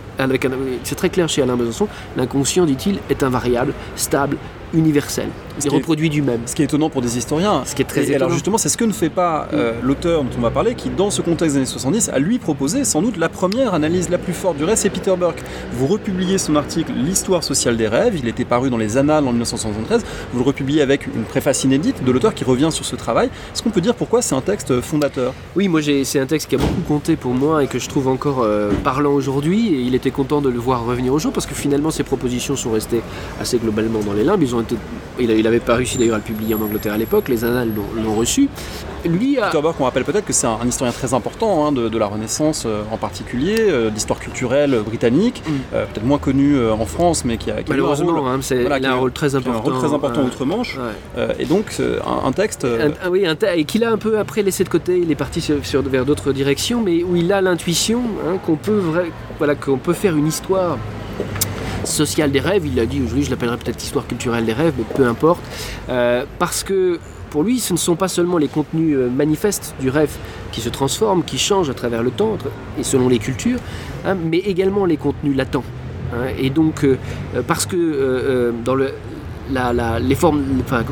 c'est 0.84 0.94
très 0.94 1.10
clair 1.10 1.28
chez 1.28 1.42
Alain 1.42 1.56
Besançon, 1.56 1.88
l'inconscient, 2.16 2.64
dit-il, 2.64 2.98
est 3.10 3.22
invariable, 3.22 3.74
stable, 3.96 4.36
universel. 4.72 5.28
Il 5.64 5.70
reproduit 5.70 6.10
du 6.10 6.22
même. 6.22 6.40
Ce 6.46 6.54
qui 6.54 6.62
est 6.62 6.66
étonnant 6.66 6.90
pour 6.90 7.02
des 7.02 7.18
historiens. 7.18 7.62
Ce 7.64 7.74
qui 7.74 7.82
est 7.82 7.84
très 7.84 8.10
et 8.10 8.14
alors 8.14 8.30
justement, 8.30 8.58
c'est 8.58 8.68
ce 8.68 8.76
que 8.76 8.84
ne 8.84 8.92
fait 8.92 9.10
pas 9.10 9.48
euh, 9.52 9.72
mm. 9.72 9.86
l'auteur 9.86 10.24
dont 10.24 10.30
on 10.38 10.40
va 10.40 10.50
parler, 10.50 10.74
qui 10.74 10.90
dans 10.90 11.10
ce 11.10 11.22
contexte 11.22 11.54
des 11.54 11.58
années 11.58 11.66
70 11.66 12.10
a 12.10 12.18
lui 12.18 12.38
proposé 12.38 12.84
sans 12.84 13.02
doute 13.02 13.16
la 13.16 13.28
première 13.28 13.74
analyse 13.74 14.08
la 14.08 14.18
plus 14.18 14.32
forte 14.32 14.56
du 14.56 14.64
reste, 14.64 14.82
c'est 14.82 14.90
Peter 14.90 15.14
Burke. 15.18 15.42
Vous 15.72 15.86
republiez 15.86 16.38
son 16.38 16.56
article 16.56 16.92
L'histoire 16.94 17.44
sociale 17.44 17.76
des 17.76 17.88
rêves, 17.88 18.16
il 18.16 18.28
était 18.28 18.44
paru 18.44 18.70
dans 18.70 18.76
les 18.76 18.96
Annales 18.96 19.26
en 19.26 19.30
1973, 19.30 20.04
vous 20.32 20.38
le 20.38 20.44
republiez 20.44 20.80
avec 20.82 21.06
une 21.06 21.24
préface 21.24 21.64
inédite 21.64 22.04
de 22.04 22.12
l'auteur 22.12 22.34
qui 22.34 22.44
revient 22.44 22.70
sur 22.70 22.84
ce 22.84 22.96
travail. 22.96 23.28
Est-ce 23.52 23.62
qu'on 23.62 23.70
peut 23.70 23.80
dire 23.80 23.94
pourquoi 23.94 24.22
c'est 24.22 24.34
un 24.34 24.40
texte 24.40 24.80
fondateur? 24.80 25.34
Oui, 25.56 25.68
moi 25.68 25.80
c'est 26.04 26.20
un 26.20 26.26
texte 26.26 26.48
qui 26.48 26.54
a 26.54 26.58
beaucoup 26.58 26.82
compté 26.86 27.16
pour 27.16 27.32
moi 27.32 27.62
et 27.64 27.66
que 27.66 27.78
je 27.78 27.88
trouve 27.88 28.08
encore 28.08 28.42
euh, 28.42 28.70
parlant 28.84 29.12
aujourd'hui 29.12 29.68
et 29.74 29.80
il 29.80 29.94
était 29.94 30.10
content 30.10 30.40
de 30.40 30.48
le 30.48 30.58
voir 30.58 30.84
revenir 30.84 31.12
au 31.12 31.18
jour 31.18 31.32
parce 31.32 31.46
que 31.46 31.54
finalement 31.54 31.90
ses 31.90 32.02
propositions 32.02 32.56
sont 32.56 32.70
restées 32.70 33.02
assez 33.40 33.58
globalement 33.58 34.00
dans 34.00 34.12
les 34.12 34.24
limbes, 34.24 34.42
ils 34.42 34.54
ont 34.54 34.60
été 34.60 34.76
il, 35.18 35.30
il 35.30 35.46
avait 35.50 35.60
pas 35.60 35.74
réussi 35.74 35.98
d'ailleurs 35.98 36.14
à 36.14 36.18
le 36.18 36.24
publier 36.24 36.54
en 36.54 36.62
Angleterre 36.62 36.94
à 36.94 36.98
l'époque, 36.98 37.28
les 37.28 37.44
annales 37.44 37.70
l'ont 37.74 38.14
reçu. 38.14 38.48
Lui 39.04 39.38
a... 39.38 39.46
Peter 39.46 39.62
Burke, 39.62 39.76
on 39.80 39.84
rappelle 39.84 40.04
peut-être 40.04 40.26
que 40.26 40.32
c'est 40.32 40.46
un, 40.46 40.66
historien 40.66 40.92
très 40.92 41.14
important 41.14 41.66
hein, 41.66 41.72
de, 41.72 41.98
la 41.98 42.06
Renaissance 42.06 42.64
euh, 42.66 42.82
en 42.90 42.96
particulier, 42.96 43.56
euh, 43.58 43.90
d'histoire 43.90 44.18
culturelle 44.18 44.78
britannique, 44.84 45.42
mm. 45.46 45.52
euh, 45.74 45.84
peut-être 45.86 46.04
moins 46.04 46.18
connu 46.18 46.56
en 46.68 46.84
France, 46.86 47.24
mais 47.24 47.36
qui 47.36 47.50
a, 47.50 47.56
Malheureusement, 47.68 48.10
un, 48.10 48.20
rôle, 48.20 48.28
hein, 48.28 48.76
il 48.78 48.86
a 48.86 48.92
un 48.92 48.96
rôle 48.96 49.12
très 49.12 49.34
important. 49.34 49.58
Un 49.58 49.62
rôle 49.62 49.78
très 49.78 49.94
important 49.94 50.22
outre-Manche. 50.22 50.78
et 51.38 51.44
donc, 51.46 51.76
un, 52.24 52.32
texte. 52.32 52.66
oui, 53.10 53.24
et 53.54 53.64
qu'il 53.64 53.84
a 53.84 53.90
un 53.90 53.98
peu 53.98 54.18
après 54.18 54.42
laissé 54.42 54.64
de 54.64 54.68
côté, 54.68 54.98
il 54.98 55.10
est 55.10 55.16
parti 55.16 55.40
sur, 55.40 55.82
vers 55.82 56.04
d'autres 56.04 56.32
directions, 56.32 56.82
mais 56.82 57.02
où 57.02 57.16
il 57.16 57.32
a 57.32 57.40
l'intuition 57.40 58.02
hein, 58.26 58.38
qu'on 58.44 58.56
peut, 58.56 58.82
voilà, 59.38 59.54
qu'on 59.54 59.78
peut 59.78 59.92
faire 59.92 60.16
une 60.16 60.26
histoire 60.26 60.78
sociale 61.90 62.30
des 62.30 62.40
rêves, 62.40 62.66
il 62.66 62.78
a 62.80 62.86
dit 62.86 63.00
aujourd'hui 63.00 63.24
je 63.24 63.30
l'appellerais 63.30 63.58
peut-être 63.58 63.82
histoire 63.82 64.06
culturelle 64.06 64.44
des 64.44 64.52
rêves, 64.52 64.74
mais 64.78 64.84
peu 64.94 65.06
importe, 65.06 65.42
euh, 65.88 66.24
parce 66.38 66.64
que 66.64 66.98
pour 67.30 67.42
lui 67.42 67.60
ce 67.60 67.72
ne 67.72 67.78
sont 67.78 67.96
pas 67.96 68.08
seulement 68.08 68.38
les 68.38 68.48
contenus 68.48 68.96
euh, 68.96 69.08
manifestes 69.10 69.74
du 69.80 69.90
rêve 69.90 70.10
qui 70.52 70.60
se 70.60 70.68
transforment, 70.68 71.22
qui 71.22 71.38
changent 71.38 71.70
à 71.70 71.74
travers 71.74 72.02
le 72.02 72.10
temps 72.10 72.38
et 72.78 72.82
selon 72.82 73.08
les 73.08 73.18
cultures, 73.18 73.58
hein, 74.04 74.14
mais 74.14 74.38
également 74.38 74.84
les 74.84 74.96
contenus 74.96 75.36
latents. 75.36 75.64
Hein. 76.12 76.32
et 76.38 76.50
donc 76.50 76.84
euh, 76.84 76.96
parce 77.46 77.66
que 77.66 78.52
dans 78.64 78.74
le, 78.74 78.92
les 80.02 80.14
formes, 80.14 80.42
enfin, 80.60 80.82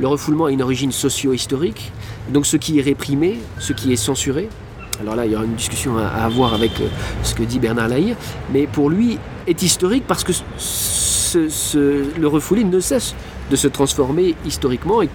le 0.00 0.06
refoulement 0.08 0.46
a 0.46 0.50
une 0.50 0.62
origine 0.62 0.92
socio-historique, 0.92 1.92
donc 2.32 2.46
ce 2.46 2.56
qui 2.56 2.78
est 2.78 2.82
réprimé, 2.82 3.38
ce 3.58 3.72
qui 3.72 3.92
est 3.92 3.96
censuré, 3.96 4.48
alors 5.00 5.16
là, 5.16 5.26
il 5.26 5.32
y 5.32 5.34
aura 5.34 5.44
une 5.44 5.54
discussion 5.54 5.98
à, 5.98 6.06
avoir 6.06 6.54
avec 6.54 6.72
ce 7.22 7.34
que 7.34 7.42
dit 7.42 7.58
Bernard 7.58 7.88
Lahire, 7.88 8.16
mais 8.52 8.66
pour 8.66 8.90
lui, 8.90 9.18
est 9.46 9.62
historique 9.62 10.04
parce 10.06 10.24
que 10.24 10.32
le 12.18 12.26
refoulé 12.26 12.64
ne 12.64 12.80
cesse 12.80 13.14
de 13.50 13.56
se 13.56 13.68
transformer 13.68 14.34
historiquement 14.44 15.02
et, 15.02 15.08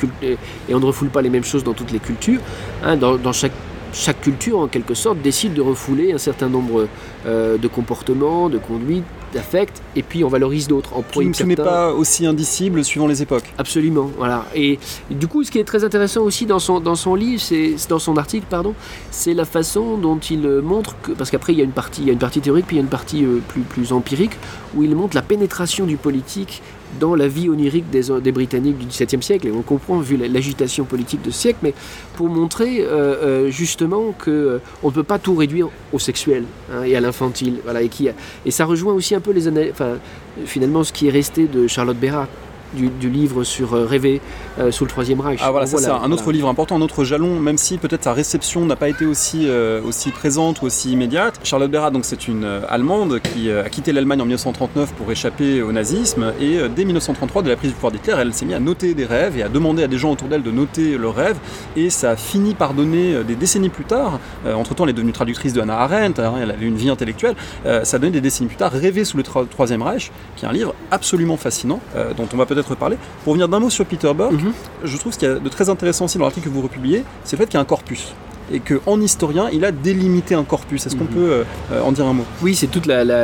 on 0.72 0.80
ne 0.80 0.86
refoule 0.86 1.10
pas 1.10 1.22
les 1.22 1.30
mêmes 1.30 1.44
choses 1.44 1.64
dans 1.64 1.74
toutes 1.74 1.92
les 1.92 2.00
cultures. 2.00 2.40
Hein. 2.84 2.98
dans, 2.98 3.34
chaque, 3.34 3.52
chaque, 3.94 4.22
culture, 4.22 4.60
en 4.60 4.68
quelque 4.68 4.94
sorte, 4.94 5.22
décide 5.22 5.54
de 5.54 5.62
refouler 5.62 6.14
un 6.14 6.18
certain 6.18 6.48
nombre 6.48 6.88
euh, 7.26 7.58
de 7.58 7.68
comportements, 7.68 8.50
de 8.50 8.58
conduites, 8.58 9.04
d'affect, 9.34 9.82
et 9.96 10.04
puis 10.04 10.24
on 10.24 10.28
valorise 10.28 10.68
d'autres. 10.68 10.96
En 10.96 11.02
Tout 11.02 11.22
ne 11.22 11.44
n'est 11.44 11.56
pas 11.56 11.94
aussi 11.94 12.26
indicible 12.26 12.84
suivant 12.84 13.08
les 13.08 13.22
époques. 13.22 13.54
Absolument, 13.58 14.10
voilà. 14.18 14.46
Et, 14.56 14.80
du 15.10 15.28
coup, 15.28 15.44
ce 15.44 15.52
qui 15.52 15.60
est 15.60 15.64
très 15.64 15.84
intéressant 15.84 16.22
aussi 16.22 16.46
dans 16.46 16.60
son, 16.60 16.80
dans 16.80 16.96
son 16.96 17.16
livre, 17.16 17.42
c'est 17.42 17.76
dans 17.90 18.00
son 18.00 18.18
article, 18.18 18.46
pardon, 18.50 18.74
c'est 19.10 19.34
la 19.34 19.46
façon 19.46 19.98
dont 19.98 20.18
il 20.18 20.48
montre 20.62 20.96
que, 21.02 21.12
parce 21.12 21.30
qu'après 21.32 21.54
il 21.54 21.60
y 21.60 21.62
a 21.62 21.66
une 21.66 21.72
partie, 21.72 22.02
il 22.02 22.08
y 22.08 22.10
a 22.10 22.14
une 22.14 22.20
partie 22.20 22.42
théorique, 22.42 22.68
puis 22.68 22.78
il 22.78 22.80
y 22.80 22.82
a 22.82 22.84
une 22.84 22.90
partie 22.90 23.24
euh, 23.26 23.40
plus, 23.48 23.62
plus 23.62 23.94
empirique, 23.94 24.38
où 24.76 24.84
il 24.84 24.96
montre 24.96 25.16
la 25.16 25.22
pénétration 25.22 25.86
du 25.86 25.98
politique 25.98 26.62
dans 27.00 27.16
la 27.16 27.28
vie 27.28 27.50
onirique 27.50 27.90
des, 27.90 28.32
Britanniques 28.32 28.78
du 28.78 28.86
XVIIe 28.86 29.22
siècle, 29.22 29.48
et 29.48 29.52
on 29.52 29.62
comprend 29.62 30.00
vu 30.00 30.18
l'agitation 30.18 30.86
politique 30.86 31.22
de 31.22 31.32
ce 31.32 31.40
siècle, 31.40 31.60
mais 31.64 31.74
pour 32.16 32.28
montrer 32.28 32.82
euh, 32.82 32.88
euh, 32.88 33.52
justement 33.52 34.14
que 34.18 34.60
on 34.84 34.90
ne 34.90 34.94
peut 34.94 35.04
pas 35.04 35.20
tout 35.20 35.36
réduire 35.36 35.70
au 35.94 36.00
sexuel 36.00 36.46
hein, 36.74 36.84
et 36.84 36.96
à 36.96 37.02
l'infantile, 37.02 37.60
voilà, 37.64 37.82
et 37.82 38.52
ça 38.52 38.66
rejoint 38.66 38.94
aussi 38.94 39.16
un 39.16 39.20
peu 39.20 39.32
les 39.32 39.48
enfin, 39.70 39.98
finalement 40.46 40.84
ce 40.84 40.94
qui 40.94 41.08
est 41.08 41.12
resté 41.12 41.46
de 41.46 41.68
Charlotte 41.68 41.98
Bérat 41.98 42.28
du, 42.74 43.10
livre 43.10 43.44
sur 43.44 43.74
euh, 43.74 43.86
Rêver 43.86 44.22
euh, 44.60 44.72
sous 44.72 44.86
le 44.86 44.90
Troisième 44.90 45.20
Reich. 45.20 45.40
Ah 45.44 45.52
voilà, 45.52 45.66
c'est 45.66 45.88
un 45.88 46.12
autre 46.12 46.32
livre 46.32 46.48
important, 46.48 46.76
un 46.76 46.82
autre 46.82 47.04
jalon, 47.04 47.40
même 47.40 47.58
si 47.58 47.78
peut-être 47.78 48.04
sa 48.04 48.14
réception 48.14 48.66
n'a 48.66 48.76
pas 48.76 48.90
été 48.90 49.06
aussi, 49.06 49.48
euh, 49.48 49.82
aussi 49.84 50.12
présente 50.12 50.62
ou 50.62 50.66
aussi 50.66 50.92
immédiate. 50.92 51.40
Charlotte 51.44 51.72
Bérat, 51.72 51.92
donc 51.92 52.06
c'est 52.06 52.28
une 52.28 52.46
Allemande 52.70 53.20
qui 53.20 53.52
a 53.52 53.70
quitté 53.70 53.92
l'Allemagne 53.92 54.22
en 54.22 54.26
1939 54.26 54.94
pour 54.94 55.12
échapper 55.12 55.62
au 55.62 55.72
nazisme 55.72 56.34
et 56.40 56.60
dès 56.76 56.86
1933, 56.86 57.44
de 57.44 57.50
la 57.50 57.56
prise 57.56 57.72
du 57.72 57.76
pouvoir 57.76 57.92
d'Hitler, 57.92 58.16
elle 58.18 58.34
s'est 58.34 58.46
mise 58.46 58.56
à 58.56 58.60
noter 58.60 58.94
des 58.94 59.06
rêves 59.06 59.38
et 59.38 59.44
à 59.44 59.50
demander 59.50 59.84
à 59.84 59.88
des 59.88 59.98
gens 59.98 60.12
autour 60.12 60.28
d'elle 60.28 60.44
de 60.44 60.52
noter 60.52 60.98
leurs 60.98 61.16
rêves 61.16 61.38
et 61.76 61.90
ça 61.90 62.12
a 62.12 62.16
fini 62.16 62.54
par 62.54 62.74
donner 62.74 63.24
des 63.24 63.36
décennies 63.36 63.70
plus 63.70 63.86
tard, 63.86 64.20
entre-temps 64.46 64.84
elle 64.86 64.92
est 64.92 64.94
devenue 64.94 65.12
traductrice 65.12 65.54
de 65.54 65.62
Hannah 65.62 65.80
Arendt, 65.80 66.22
hein, 66.22 66.36
elle 66.42 66.52
avait 66.52 66.66
une 66.66 66.76
vie 66.76 66.90
intellectuelle, 66.90 67.36
ça 67.66 67.98
a 67.98 68.00
donné 68.00 68.12
des 68.12 68.22
décennies 68.22 68.48
plus 68.48 68.58
tard 68.58 68.72
Rêver 68.72 69.06
sous 69.06 69.18
le 69.18 69.24
Troisième 69.24 69.82
Reich, 69.82 70.12
qui 70.36 70.46
est 70.46 70.48
un 70.48 70.54
livre 70.54 70.74
absolument 70.92 71.38
fascinant, 71.38 71.80
dont 72.18 72.28
on 72.34 72.38
va 72.38 72.46
peut-être 72.46 72.61
parler. 72.76 72.98
Pour 73.24 73.32
revenir 73.32 73.48
d'un 73.48 73.60
mot 73.60 73.70
sur 73.70 73.86
Peter 73.86 74.12
Burke, 74.14 74.34
mhm. 74.34 74.54
je 74.84 74.98
trouve 74.98 75.14
ce 75.14 75.20
qu'il 75.20 75.28
y 75.28 75.32
a 75.32 75.40
de 75.40 75.50
très 75.50 75.70
intéressant 75.70 76.06
aussi 76.06 76.18
dans 76.18 76.26
l'article 76.26 76.50
que 76.50 76.54
vous 76.54 76.62
republiez, 76.62 77.04
c'est 77.24 77.36
le 77.36 77.42
fait 77.42 77.48
qu'il 77.48 77.56
y 77.56 77.58
a 77.58 77.62
un 77.62 77.66
corpus 77.66 78.14
et 78.54 78.60
qu'en 78.60 79.00
historien, 79.00 79.50
il 79.52 79.64
a 79.64 79.72
délimité 79.72 80.36
un 80.36 80.44
corpus. 80.44 80.86
Est-ce 80.86 80.96
qu'on 80.96 81.06
mhm. 81.06 81.10
peut 81.10 81.44
euh, 81.72 81.82
en 81.82 81.92
dire 81.92 82.06
un 82.06 82.14
mot? 82.14 82.26
Oui, 82.42 82.54
c'est 82.56 82.68
toute 82.68 82.86
la, 82.86 83.22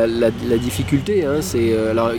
difficulté. 0.57 1.25
Hein. 1.25 1.37
c'est 1.41 1.73
euh, 1.73 1.91
alors 1.91 2.11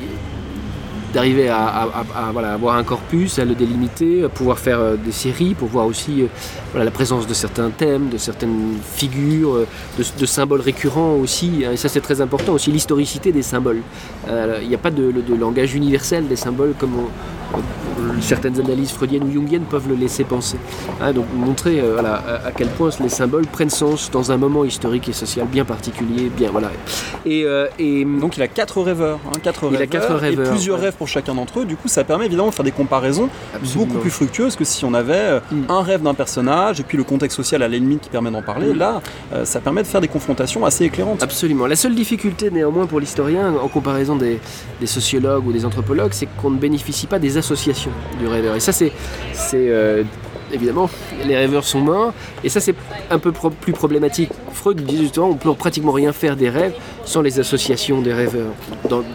d'arriver 1.12 1.48
à, 1.48 1.88
avoir 2.14 2.76
un 2.76 2.84
corpus, 2.84 3.38
à 3.38 3.44
le 3.44 3.54
délimiter, 3.54 4.24
à 4.24 4.28
pouvoir 4.28 4.58
faire 4.58 4.78
euh, 4.80 4.96
des 4.96 5.12
séries, 5.12 5.54
pour 5.54 5.68
voir 5.68 5.86
aussi 5.86 6.24
voilà, 6.72 6.84
la 6.84 6.90
présence 6.90 7.26
de 7.26 7.34
certains 7.34 7.70
thèmes, 7.70 8.08
de 8.08 8.18
certaines 8.18 8.78
figures, 8.94 9.66
de, 9.98 10.26
symboles 10.26 10.60
récurrents 10.60 11.14
aussi. 11.14 11.64
Hein. 11.64 11.72
et 11.72 11.76
ça, 11.76 11.88
c'est 11.88 12.00
très 12.00 12.20
important 12.20 12.52
aussi, 12.52 12.70
l'historicité 12.70 13.32
des 13.32 13.42
symboles. 13.42 13.82
Il 14.28 14.68
n'y 14.68 14.74
a 14.74 14.78
pas 14.78 14.90
de, 14.90 15.10
de, 15.10 15.34
langage 15.34 15.74
universel 15.74 16.28
des 16.28 16.36
symboles 16.36 16.74
comme 16.78 16.92
on, 16.98 17.08
certaines 18.20 18.60
analyses 18.60 18.90
freudiennes 18.90 19.24
ou 19.24 19.32
jungiennes 19.32 19.64
peuvent 19.64 19.88
le 19.88 19.94
laisser 19.94 20.24
penser. 20.24 20.56
Hein, 21.00 21.12
donc 21.12 21.26
montrer 21.34 21.80
euh, 21.80 21.92
voilà, 21.94 22.22
à, 22.44 22.52
quel 22.52 22.68
point 22.68 22.90
les 23.00 23.08
symboles 23.08 23.46
prennent 23.46 23.70
sens 23.70 24.10
dans 24.10 24.32
un 24.32 24.36
moment 24.36 24.64
historique 24.64 25.08
et 25.08 25.12
social 25.12 25.46
bien 25.46 25.64
particulier. 25.64 26.30
Bien, 26.36 26.50
voilà. 26.50 26.70
et, 27.24 27.44
euh, 27.44 27.68
et, 27.78 28.04
donc 28.04 28.36
il 28.36 28.42
a 28.42 28.48
quatre 28.48 28.82
rêveurs, 28.82 29.18
hein, 29.26 29.38
quatre 29.42 29.64
il 29.64 29.76
rêveurs, 29.76 29.82
a 29.82 29.86
quatre 29.86 30.14
rêveurs 30.14 30.46
et 30.46 30.50
plusieurs 30.50 30.80
rêves 30.80 30.94
pour 30.96 31.08
chacun 31.08 31.34
d'entre 31.34 31.60
eux. 31.60 31.64
Du 31.64 31.76
coup, 31.76 31.88
ça 31.88 32.04
permet 32.04 32.26
évidemment 32.26 32.48
de 32.48 32.54
faire 32.54 32.64
des 32.64 32.72
comparaisons 32.72 33.28
beaucoup 33.74 33.98
plus 33.98 34.10
fructueuses 34.10 34.56
que 34.56 34.64
si 34.64 34.84
on 34.84 34.94
avait 34.94 35.14
euh, 35.14 35.40
mm. 35.50 35.62
un 35.68 35.82
rêve 35.82 36.02
d'un 36.02 36.14
personnage 36.14 36.80
et 36.80 36.82
puis 36.82 36.96
le 36.96 37.04
contexte 37.04 37.36
social 37.36 37.62
à 37.62 37.68
limite 37.68 38.02
qui 38.02 38.08
permet 38.10 38.30
d'en 38.30 38.42
parler. 38.42 38.72
Mm. 38.72 38.78
Là, 38.78 39.02
ça 39.44 39.60
permet 39.60 39.82
de 39.82 39.86
faire 39.86 40.00
des 40.00 40.08
confrontations 40.08 40.64
assez 40.64 40.84
éclairantes. 40.84 41.22
Absolument. 41.22 41.66
La 41.66 41.76
seule 41.76 41.94
difficulté 41.94 42.50
néanmoins 42.50 42.86
pour 42.86 43.00
l'historien, 43.00 43.54
en 43.54 43.68
comparaison 43.68 44.16
des, 44.16 44.40
des 44.80 44.86
sociologues 44.86 45.46
ou 45.46 45.52
des 45.52 45.64
anthropologues, 45.64 46.12
c'est 46.12 46.28
qu'on 46.40 46.50
ne 46.50 46.58
bénéficie 46.58 47.06
pas 47.06 47.18
des 47.18 47.37
associations 47.38 47.92
du 48.18 48.26
rêveur. 48.26 48.56
Et 48.56 48.60
ça, 48.60 48.72
c'est 48.72 48.92
euh, 49.54 50.02
évidemment, 50.52 50.88
les 51.26 51.36
rêveurs 51.36 51.64
sont 51.64 51.80
morts, 51.80 52.12
et 52.42 52.48
ça 52.48 52.60
c'est 52.60 52.74
un 53.10 53.18
peu 53.18 53.32
plus 53.32 53.72
problématique. 53.72 54.30
Freud 54.52 54.80
dit 54.82 54.98
justement, 54.98 55.28
on 55.28 55.34
peut 55.34 55.52
pratiquement 55.54 55.92
rien 55.92 56.12
faire 56.12 56.36
des 56.36 56.50
rêves 56.50 56.74
sans 57.04 57.22
les 57.22 57.38
associations 57.40 58.00
des 58.00 58.12
rêveurs, 58.12 58.52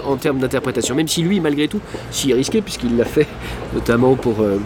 en 0.05 0.15
termes 0.15 0.39
d'interprétation. 0.39 0.95
Même 0.95 1.07
si 1.07 1.21
lui, 1.21 1.39
malgré 1.39 1.67
tout, 1.67 1.79
s'y 2.11 2.33
risqué, 2.33 2.61
puisqu'il 2.61 2.97
l'a 2.97 3.05
fait, 3.05 3.27
notamment 3.73 4.15
pour, 4.15 4.41
euh, 4.41 4.57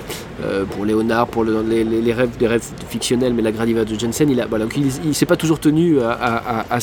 euh, 0.44 0.66
pour 0.66 0.86
Léonard, 0.86 1.28
pour 1.28 1.44
les, 1.44 2.14
rêves, 2.14 2.38
des 2.38 2.48
rêves 2.48 2.64
fictionnels, 2.90 3.34
mais 3.34 3.42
la 3.42 3.52
Gradiva 3.52 3.86
de 3.86 4.00
Jensen, 4.00 4.30
il 4.30 4.38
ne 4.38 5.06
il, 5.06 5.16
s'est 5.16 5.26
pas 5.26 5.36
toujours 5.36 5.60
tenu 5.60 6.00
à, 6.02 6.12
à, 6.12 6.66
à 6.70 6.80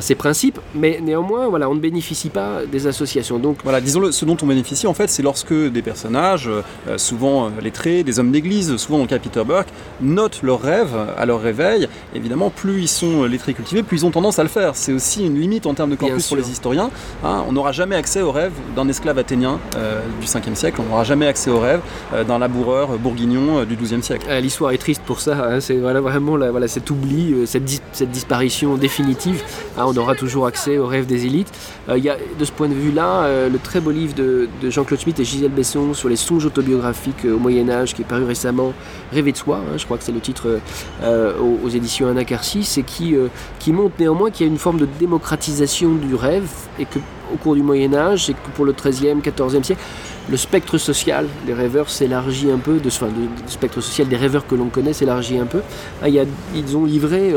ces 0.00 0.14
principes, 0.14 0.58
mais 0.74 1.00
néanmoins, 1.02 1.48
voilà, 1.48 1.68
on 1.68 1.74
ne 1.74 1.80
bénéficie 1.80 2.28
pas 2.28 2.60
des 2.70 2.86
associations. 2.86 3.38
Donc, 3.38 3.58
Voilà, 3.64 3.80
disons-le, 3.80 4.12
ce 4.12 4.24
dont 4.24 4.36
on 4.42 4.46
bénéficie 4.46 4.86
en 4.86 4.94
fait, 4.94 5.08
c'est 5.10 5.22
lorsque 5.22 5.52
des 5.52 5.82
personnages, 5.82 6.48
euh, 6.48 6.96
souvent 6.96 7.46
euh, 7.46 7.50
lettrés, 7.60 8.02
des 8.04 8.18
hommes 8.20 8.30
d'église, 8.30 8.76
souvent 8.76 9.04
cas 9.06 9.18
de 9.18 9.22
Peter 9.22 9.42
Burke, 9.44 9.68
notent 10.00 10.40
leurs 10.42 10.60
rêves 10.62 10.94
à 11.18 11.26
leur 11.26 11.40
réveil. 11.40 11.88
Évidemment, 12.14 12.50
plus 12.50 12.82
ils 12.82 12.88
sont 12.88 13.24
euh, 13.24 13.26
lettrés 13.26 13.50
et 13.50 13.54
cultivés, 13.54 13.82
plus 13.82 13.98
ils 14.02 14.06
ont 14.06 14.10
tendance 14.10 14.38
à 14.38 14.42
le 14.44 14.48
faire. 14.48 14.76
C'est 14.76 14.92
aussi 14.92 15.26
une 15.26 15.38
limite 15.40 15.66
en 15.66 15.74
termes 15.74 15.90
de 15.90 15.96
corpus 15.96 16.16
Bien 16.18 16.28
pour 16.28 16.36
les 16.36 16.50
historiens. 16.50 16.90
hein. 17.24 17.44
on 17.48 17.52
n'aura 17.52 17.72
jamais 17.72 17.96
accès 17.96 18.22
aux 18.22 18.32
rêves 18.32 18.52
d'un 18.76 18.86
esclave 18.88 19.18
athénien 19.18 19.58
euh, 19.76 20.00
du 20.20 20.26
5e 20.26 20.54
siècle, 20.54 20.80
on 20.84 20.88
n'aura 20.90 21.04
jamais 21.04 21.26
accès 21.26 21.50
aux 21.50 21.60
rêves 21.60 21.80
d'un 22.28 22.38
laboureur 22.38 22.98
bourguignon 22.98 23.64
du 23.64 23.76
12e 23.76 24.02
siècle. 24.02 24.26
L'histoire 24.40 24.72
est 24.72 24.78
triste 24.78 25.02
pour 25.04 25.20
ça, 25.20 25.36
hein, 25.50 25.60
c'est 25.60 25.76
voilà, 25.78 26.00
vraiment 26.00 26.36
la- 26.36 26.50
voilà, 26.50 26.68
cet 26.68 26.90
oubli, 26.90 27.34
cette, 27.46 27.64
dis- 27.64 27.80
cette 27.92 28.10
disparition 28.10 28.76
définitive. 28.76 29.42
hein, 29.76 29.84
on 29.90 29.96
aura 29.96 30.14
toujours 30.14 30.46
accès 30.46 30.78
aux 30.78 30.86
rêves 30.86 31.06
des 31.06 31.26
élites. 31.26 31.52
Euh, 31.88 31.98
y 31.98 32.08
a 32.08 32.16
de 32.38 32.44
ce 32.44 32.52
point 32.52 32.68
de 32.68 32.74
vue-là 32.74 33.24
euh, 33.24 33.48
le 33.48 33.58
très 33.58 33.80
beau 33.80 33.90
livre 33.90 34.14
de, 34.14 34.48
de 34.62 34.70
Jean-Claude 34.70 35.00
Schmitt 35.00 35.18
et 35.18 35.24
Gisèle 35.24 35.50
Besson 35.50 35.94
sur 35.94 36.08
les 36.08 36.16
songes 36.16 36.46
autobiographiques 36.46 37.24
euh, 37.24 37.34
au 37.34 37.38
Moyen-Âge 37.38 37.94
qui 37.94 38.02
est 38.02 38.06
paru 38.06 38.24
récemment, 38.24 38.72
Rêver 39.12 39.32
de 39.32 39.36
soi, 39.36 39.56
hein, 39.56 39.76
je 39.76 39.84
crois 39.84 39.98
que 39.98 40.04
c'est 40.04 40.12
le 40.12 40.20
titre 40.20 40.60
aux, 41.02 41.68
éditions 41.68 42.08
Anacarsis, 42.08 42.78
et 42.78 42.82
qui, 42.84 43.16
qui 43.58 43.72
montre 43.72 43.94
néanmoins 43.98 44.30
qu'il 44.30 44.46
y 44.46 44.48
a 44.48 44.52
une 44.52 44.58
forme 44.58 44.78
de 44.78 44.86
démocratisation 44.98 45.94
du 45.94 46.14
rêve 46.14 46.48
et 46.78 46.84
que 46.84 46.98
au 47.32 47.36
cours 47.36 47.54
du 47.54 47.62
Moyen-Âge 47.62 48.30
et 48.30 48.34
que 48.34 48.50
pour 48.54 48.64
le 48.64 48.72
13e, 48.72 49.20
14e 49.20 49.62
siècle, 49.62 49.80
le 50.28 50.36
spectre 50.36 50.78
social 50.78 51.26
des 51.46 51.54
rêveurs 51.54 51.90
s'élargit 51.90 52.50
un 52.50 52.58
peu, 52.58 52.80
enfin, 52.86 53.08
du 53.08 53.28
spectre 53.50 53.80
social 53.80 54.08
des 54.08 54.16
rêveurs 54.16 54.46
que 54.46 54.54
l'on 54.54 54.68
connaît 54.68 54.92
s'élargit 54.92 55.38
un 55.38 55.46
peu. 55.46 55.60
Ah, 56.02 56.08
ils 56.08 56.76
ont 56.76 56.84
livré 56.84 57.32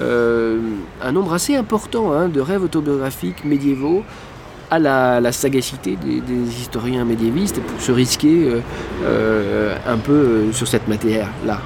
euh, 0.00 0.58
un 1.02 1.12
nombre 1.12 1.32
assez 1.32 1.54
important 1.54 2.12
hein, 2.12 2.28
de 2.28 2.40
rêves 2.40 2.62
autobiographiques 2.62 3.44
médiévaux 3.44 4.02
à 4.70 4.78
la, 4.80 5.30
sagacité 5.30 5.96
des, 5.96 6.60
historiens 6.60 7.04
médiévistes 7.04 7.60
pour 7.60 7.80
se 7.80 7.92
risquer 7.92 8.48
euh, 8.48 8.60
euh, 9.04 9.76
un 9.86 9.98
peu 9.98 10.52
sur 10.52 10.66
cette 10.66 10.88
matière-là. 10.88 11.60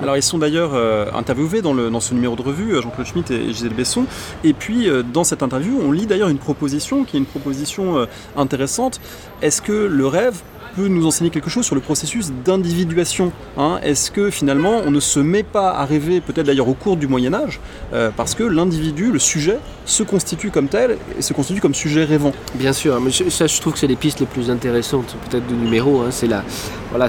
Alors 0.00 0.16
ils 0.16 0.22
sont 0.22 0.38
d'ailleurs 0.38 0.74
interviewés 1.14 1.60
dans, 1.60 1.74
dans 1.74 2.00
ce 2.00 2.14
numéro 2.14 2.36
de 2.36 2.42
revue, 2.42 2.80
Jean-Claude 2.80 3.06
Schmitt 3.06 3.30
et 3.30 3.52
Gisèle 3.52 3.74
Besson. 3.74 4.06
Et 4.44 4.54
puis 4.54 4.88
dans 5.12 5.24
cette 5.24 5.42
interview, 5.42 5.78
on 5.82 5.92
lit 5.92 6.06
d'ailleurs 6.06 6.30
une 6.30 6.38
proposition 6.38 7.04
qui 7.04 7.16
est 7.16 7.20
une 7.20 7.26
proposition 7.26 8.06
intéressante. 8.36 9.00
Est-ce 9.42 9.60
que 9.60 9.72
le 9.72 10.06
rêve 10.06 10.40
peut 10.76 10.88
nous 10.88 11.06
enseigner 11.06 11.30
quelque 11.30 11.50
chose 11.50 11.64
sur 11.64 11.74
le 11.74 11.80
processus 11.80 12.32
d'individuation 12.44 13.32
hein? 13.56 13.78
Est-ce 13.82 14.10
que 14.10 14.30
finalement 14.30 14.80
on 14.84 14.90
ne 14.90 15.00
se 15.00 15.20
met 15.20 15.42
pas 15.42 15.70
à 15.70 15.84
rêver, 15.84 16.20
peut-être 16.20 16.46
d'ailleurs 16.46 16.68
au 16.68 16.74
cours 16.74 16.96
du 16.96 17.06
Moyen 17.06 17.34
Âge, 17.34 17.60
euh, 17.92 18.10
parce 18.16 18.34
que 18.34 18.42
l'individu, 18.42 19.10
le 19.12 19.18
sujet, 19.18 19.58
se 19.86 20.02
constitue 20.02 20.50
comme 20.50 20.68
tel 20.68 20.96
et 21.18 21.22
se 21.22 21.32
constitue 21.32 21.60
comme 21.60 21.74
sujet 21.74 22.04
rêvant? 22.04 22.32
Bien 22.54 22.72
sûr, 22.72 23.00
mais 23.00 23.10
je- 23.10 23.28
ça 23.30 23.46
je 23.46 23.60
trouve 23.60 23.74
que 23.74 23.78
c'est 23.78 23.86
les 23.86 23.96
pistes 23.96 24.20
les 24.20 24.26
plus 24.26 24.50
intéressantes 24.50 25.14
peut-être 25.28 25.46
du 25.46 25.54
numéro. 25.54 26.00
hein. 26.02 26.08
c'est 26.10 26.26
la, 26.26 26.42
voilà, 26.90 27.06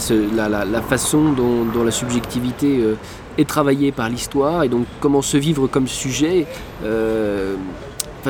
la, 0.66 0.82
façon 0.82 1.32
dont, 1.34 1.84
la 1.84 1.92
subjectivité 1.92 2.80
euh, 2.82 2.96
est 3.38 3.48
travaillée 3.48 3.92
par 3.92 4.10
l'histoire 4.10 4.64
et 4.64 4.70
donc 4.70 4.86
comment 5.00 5.22
se 5.22 5.38
vivre 5.38 5.68
comme 5.68 5.88
sujet. 5.88 6.46
euh, 6.84 7.56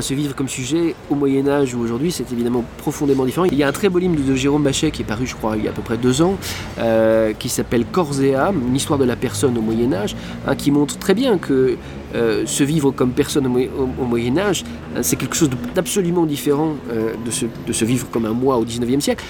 se 0.02 0.14
vivre 0.14 0.36
comme 0.36 0.48
sujet 0.48 0.96
au 1.10 1.16
Moyen 1.16 1.48
Âge 1.48 1.74
ou 1.76 1.80
aujourd'hui, 1.80 2.12
c'est 2.12 2.32
évidemment 2.32 2.64
profondément 2.78 3.26
différent. 3.26 3.46
Il 3.46 3.56
y 3.58 3.64
a 3.64 3.68
un 3.68 3.72
très 3.72 3.90
beau 3.90 4.00
livre 4.00 4.16
de 4.16 4.36
Jérôme 4.36 4.64
Bachet 4.64 4.92
qui 4.92 5.02
est 5.02 5.06
paru, 5.06 5.26
je 5.26 5.36
crois, 5.36 5.58
il 5.58 5.64
y 5.64 5.68
a 5.68 5.72
à 5.72 5.74
peu 5.74 5.82
près 5.82 5.98
deux 5.98 6.22
ans, 6.22 6.36
euh, 6.80 7.34
qui 7.34 7.50
s'appelle 7.50 7.86
Corps 7.92 8.22
et 8.22 8.36
âme, 8.36 8.62
une 8.68 8.76
histoire 8.76 9.00
de 9.00 9.06
la 9.06 9.16
personne 9.16 9.58
au 9.58 9.62
Moyen 9.62 9.94
Âge, 9.94 10.16
hein, 10.48 10.56
qui 10.56 10.72
montre 10.72 10.98
très 10.98 11.14
bien 11.14 11.38
que 11.38 11.78
euh, 12.16 12.46
se 12.46 12.64
vivre 12.64 12.92
comme 12.92 13.12
personne 13.12 13.46
au, 13.48 14.06
Moyen- 14.06 14.38
Âge, 14.38 14.64
hein, 14.96 15.04
c'est 15.04 15.16
quelque 15.16 15.36
chose 15.36 15.50
d'absolument 15.74 16.26
différent 16.26 16.74
euh, 16.92 17.14
de, 17.26 17.32
se, 17.32 17.46
de 17.68 17.74
se 17.74 17.86
vivre 17.86 18.08
comme 18.12 18.26
un 18.26 18.34
moi 18.34 18.58
au 18.58 18.66
19e 18.66 19.00
siècle. 19.02 19.24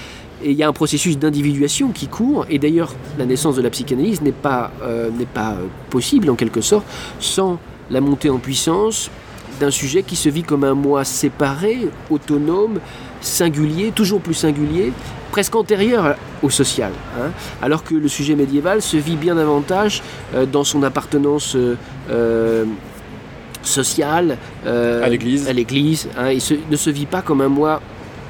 Et 0.44 0.50
il 0.50 0.56
y 0.56 0.62
a 0.62 0.68
un 0.68 0.72
processus 0.72 1.18
d'individuation 1.18 1.88
qui 1.92 2.08
court, 2.08 2.44
et 2.50 2.58
d'ailleurs 2.58 2.92
la 3.18 3.24
naissance 3.24 3.56
de 3.56 3.62
la 3.62 3.70
psychanalyse 3.70 4.20
n'est 4.20 4.32
pas, 4.32 4.70
euh, 4.82 5.08
pas 5.32 5.56
possible 5.90 6.28
en 6.28 6.34
quelque 6.34 6.60
sorte 6.60 6.84
sans 7.20 7.58
la 7.90 8.00
montée 8.00 8.28
en 8.30 8.38
puissance 8.38 9.10
d'un 9.60 9.70
sujet 9.70 10.02
qui 10.02 10.16
se 10.16 10.28
vit 10.28 10.42
comme 10.42 10.64
un 10.64 10.74
moi 10.74 11.04
séparé, 11.04 11.88
autonome, 12.10 12.78
singulier, 13.20 13.92
toujours 13.94 14.20
plus 14.20 14.34
singulier, 14.34 14.92
presque 15.32 15.54
antérieur 15.56 16.16
au 16.42 16.50
social. 16.50 16.92
hein. 17.18 17.30
alors 17.62 17.82
que 17.84 17.94
le 17.94 18.08
sujet 18.08 18.34
médiéval 18.34 18.82
se 18.82 18.96
vit 18.96 19.16
bien 19.16 19.34
davantage 19.34 20.02
euh, 20.34 20.46
dans 20.46 20.64
son 20.64 20.82
appartenance 20.82 21.54
euh, 21.56 21.74
euh, 22.10 22.64
sociale, 23.62 24.38
euh, 24.66 25.02
À 25.04 25.08
l'Église. 25.08 25.48
à 25.48 25.52
l'église, 25.52 26.08
hein, 26.18 26.38
se- 26.38 26.54
ne 26.70 26.76
se 26.76 26.90
vit 26.90 27.06
pas 27.06 27.22
comme 27.22 27.40
un 27.40 27.48
moi 27.48 27.80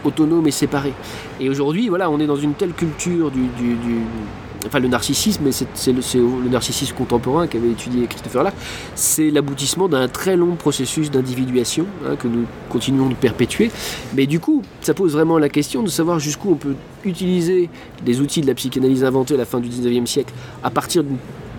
autonome 0.05 0.47
et 0.47 0.51
séparé. 0.53 0.93
Et 1.41 1.49
aujourd'hui, 1.51 1.89
voilà, 1.89 2.09
on 2.11 2.19
est 2.21 2.27
dans 2.27 2.37
une 2.37 2.55
telle 2.55 2.73
culture 2.73 3.31
du, 3.31 3.41
du- 3.59 3.75
du- 3.75 4.05
enfin 4.67 4.79
le 4.79 4.89
narcissisme, 4.89 5.43
mais 5.45 5.53
c'est 5.53 5.93
le, 5.93 6.49
narcissisme 6.51 6.95
contemporain 6.95 7.47
qu'avait 7.47 7.71
étudié 7.71 8.07
Christopher 8.07 8.43
Lack, 8.45 8.55
c'est 8.95 9.31
l'aboutissement 9.31 9.89
d'un 9.89 10.09
très 10.09 10.37
long 10.37 10.55
processus 10.57 11.11
d'individuation 11.11 11.87
hein, 12.07 12.17
que 12.17 12.29
nous 12.29 12.45
continuons 12.69 13.09
de 13.09 13.15
perpétuer. 13.15 13.71
Mais 14.15 14.27
du 14.27 14.41
coup, 14.41 14.63
ça 14.81 14.95
pose 14.95 15.13
vraiment 15.13 15.39
la 15.39 15.49
question 15.49 15.83
de 15.83 15.89
savoir 15.89 16.19
jusqu'où 16.19 16.53
on 16.53 16.57
peut 16.57 16.75
utiliser 17.05 17.69
les 18.05 18.21
outils 18.21 18.41
de 18.41 18.47
la 18.47 18.55
psychanalyse 18.55 19.05
inventés 19.05 19.35
à 19.35 19.39
la 19.39 19.45
fin 19.45 19.61
du 19.61 19.69
19e 19.69 20.07
siècle 20.07 20.33
à 20.63 20.71
partir 20.71 21.05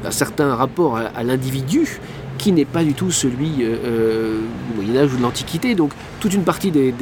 d'un 0.03 0.11
certain 0.11 0.55
rapport 0.55 0.97
à, 0.97 1.23
l'individu 1.23 1.99
qui 2.37 2.51
n'est 2.51 2.65
pas 2.65 2.83
du 2.83 2.93
tout 2.93 3.09
celui 3.09 3.49
euh, 3.61 3.75
euh, 3.83 4.39
du 4.69 4.85
Moyen-Âge 4.85 5.13
ou 5.13 5.17
de 5.17 5.23
l'Antiquité. 5.23 5.73
Donc 5.73 5.91
toute 6.19 6.33
une 6.33 6.43
partie 6.43 6.69
des- 6.69 6.93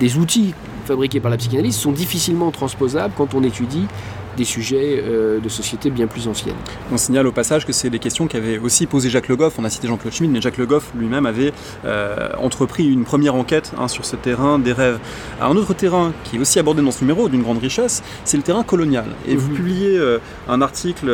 des 0.00 0.16
outils 0.16 0.52
fabriqués 0.88 1.20
par 1.20 1.30
la 1.30 1.36
psychanalyse 1.36 1.76
sont 1.76 1.92
difficilement 1.92 2.50
transposables 2.50 3.12
quand 3.16 3.34
on 3.34 3.42
étudie 3.42 3.86
des 4.38 4.44
sujets 4.44 5.02
euh, 5.04 5.40
de 5.40 5.48
société 5.48 5.90
bien 5.90 6.06
plus 6.06 6.28
anciennes. 6.28 6.54
On 6.92 6.96
signale 6.96 7.26
au 7.26 7.32
passage 7.32 7.66
que 7.66 7.72
c'est 7.72 7.90
des 7.90 7.98
questions 7.98 8.26
qu'avait 8.28 8.56
aussi 8.58 8.86
posé 8.86 9.10
Jacques 9.10 9.28
Le 9.28 9.36
Goff. 9.36 9.54
On 9.58 9.64
a 9.64 9.70
cité 9.70 9.88
Jean-Claude 9.88 10.14
Schmitt, 10.14 10.30
mais 10.30 10.40
Jacques 10.40 10.56
Le 10.58 10.64
Goff 10.66 10.90
lui-même 10.96 11.26
avait 11.26 11.52
euh, 11.84 12.28
entrepris 12.38 12.86
une 12.86 13.04
première 13.04 13.34
enquête 13.34 13.72
hein, 13.76 13.88
sur 13.88 14.04
ce 14.04 14.16
terrain 14.16 14.58
des 14.58 14.72
rêves. 14.72 14.98
Alors, 15.40 15.52
un 15.52 15.56
autre 15.56 15.74
terrain 15.74 16.12
qui 16.24 16.36
est 16.36 16.38
aussi 16.38 16.58
abordé 16.58 16.80
dans 16.82 16.92
ce 16.92 17.00
numéro 17.00 17.28
d'une 17.28 17.42
grande 17.42 17.58
richesse, 17.58 18.02
c'est 18.24 18.36
le 18.36 18.42
terrain 18.44 18.62
colonial. 18.62 19.06
Et 19.26 19.34
vous 19.36 19.48
Mhm. 19.50 19.56
publiez 19.56 19.98
euh, 19.98 20.18
un 20.48 20.62
article 20.62 21.06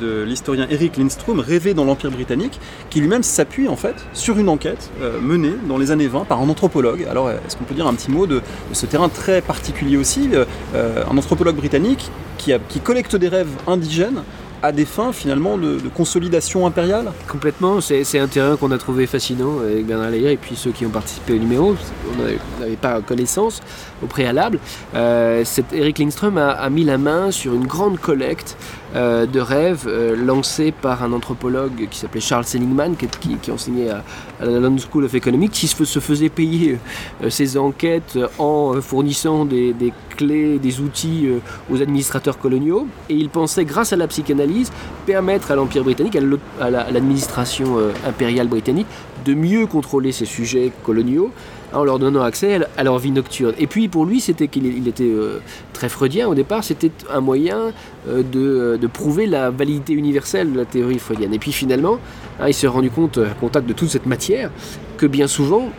de 0.00 0.22
l'historien 0.24 0.66
Eric 0.68 0.96
Lindstrom, 0.96 1.38
Rêver 1.40 1.74
dans 1.74 1.84
l'Empire 1.84 2.10
britannique, 2.10 2.58
qui 2.90 3.00
lui-même 3.00 3.22
s'appuie 3.22 3.68
en 3.68 3.76
fait 3.76 3.94
sur 4.12 4.38
une 4.38 4.48
enquête 4.48 4.90
menée 5.22 5.54
dans 5.68 5.78
les 5.78 5.90
années 5.92 6.08
20 6.08 6.24
par 6.24 6.40
un 6.42 6.48
anthropologue. 6.48 7.06
Alors, 7.08 7.30
est-ce 7.30 7.56
qu'on 7.56 7.64
peut 7.64 7.74
dire 7.74 7.86
un 7.86 7.94
petit 7.94 8.10
mot 8.10 8.26
de, 8.26 8.36
de 8.36 8.74
ce 8.74 8.86
terrain 8.86 9.08
très 9.08 9.40
particulier 9.40 9.96
aussi 9.96 10.28
Un 10.74 11.16
anthropologue 11.16 11.56
britannique 11.56 12.10
qui, 12.38 12.52
a- 12.52 12.58
qui 12.68 12.80
collecte 12.80 13.16
des 13.16 13.28
rêves 13.28 13.50
indigènes 13.66 14.22
à 14.62 14.72
des 14.72 14.86
fins 14.86 15.12
finalement 15.12 15.58
de, 15.58 15.78
consolidation 15.94 16.66
impériale 16.66 17.12
Complètement, 17.28 17.82
c'est 17.82 18.18
un 18.18 18.26
terrain 18.26 18.56
qu'on 18.56 18.70
a 18.70 18.78
trouvé 18.78 19.06
fascinant 19.06 19.58
avec 19.60 19.84
Bernard 19.84 20.10
Layer 20.10 20.32
et 20.32 20.36
puis 20.38 20.56
ceux 20.56 20.70
qui 20.70 20.86
ont 20.86 20.90
participé 20.90 21.34
au 21.34 21.38
numéro, 21.38 21.76
on 22.10 22.22
n'avait- 22.22 22.76
pas 22.76 23.02
connaissance 23.02 23.60
au 24.02 24.06
préalable. 24.06 24.58
Euh, 24.94 25.44
Eric 25.72 25.98
Lindström 25.98 26.38
a, 26.38 26.48
a 26.52 26.70
mis 26.70 26.84
la 26.84 26.96
main 26.96 27.30
sur 27.30 27.52
une 27.52 27.66
grande 27.66 27.98
collecte 27.98 28.56
euh, 28.94 29.26
de 29.26 29.40
rêves 29.40 29.86
euh, 29.88 30.14
lancée 30.14 30.70
par 30.70 31.02
un 31.02 31.12
anthropologue 31.12 31.88
qui 31.90 31.98
s'appelait 31.98 32.20
Charles 32.20 32.44
Seligman, 32.44 32.94
qui, 32.94 33.50
enseignait 33.50 33.90
à, 33.90 34.04
la 34.40 34.60
London 34.60 34.76
School 34.78 35.04
of 35.04 35.14
Economics, 35.14 35.50
qui 35.50 35.66
se, 35.66 35.98
faisait 35.98 36.28
payer 36.28 36.78
euh, 37.22 37.28
ses 37.28 37.58
enquêtes 37.58 38.16
en 38.38 38.80
fournissant 38.80 39.46
des, 39.46 39.74
clés, 40.16 40.60
des 40.60 40.80
outils 40.80 41.28
aux 41.72 41.82
administrateurs 41.82 42.38
coloniaux. 42.38 42.86
Et 43.08 43.14
il 43.14 43.30
pensait, 43.30 43.64
grâce 43.64 43.92
à 43.92 43.96
la 43.96 44.06
psychanalyse, 44.06 44.70
permettre 45.06 45.50
à 45.50 45.56
l'Empire 45.56 45.82
britannique, 45.82 46.16
à 46.60 46.70
l'administration 46.70 47.78
impériale 48.06 48.46
britannique, 48.46 48.86
de 49.24 49.34
mieux 49.34 49.66
contrôler 49.66 50.12
ces 50.12 50.26
sujets 50.26 50.70
coloniaux 50.84 51.32
hein, 51.74 51.78
en 51.78 51.84
leur 51.84 51.98
donnant 51.98 52.22
accès 52.22 52.60
à 52.76 52.84
leur 52.84 52.98
vie 52.98 53.10
nocturne. 53.10 53.54
Et 53.58 53.66
puis 53.66 53.88
pour 53.88 54.06
lui, 54.06 54.20
c'était 54.20 54.48
qu'il 54.48 54.66
il 54.66 54.88
était 54.88 55.04
euh, 55.04 55.40
très 55.72 55.88
freudien 55.88 56.28
au 56.28 56.34
départ, 56.34 56.64
c'était 56.64 56.92
un 57.10 57.20
moyen 57.20 57.72
euh, 58.08 58.22
de, 58.22 58.40
euh, 58.40 58.76
de 58.76 58.86
prouver 58.86 59.26
la 59.26 59.50
validité 59.50 59.92
universelle 59.92 60.52
de 60.52 60.58
la 60.58 60.64
théorie 60.64 60.98
freudienne. 60.98 61.34
Et 61.34 61.38
puis 61.38 61.52
finalement, 61.52 61.98
hein, 62.40 62.48
il 62.48 62.54
s'est 62.54 62.66
rendu 62.66 62.90
compte, 62.90 63.18
à 63.18 63.34
contact 63.34 63.66
de 63.66 63.72
toute 63.72 63.90
cette 63.90 64.06
matière, 64.06 64.50
que 64.96 65.06
bien 65.06 65.26
souvent, 65.26 65.70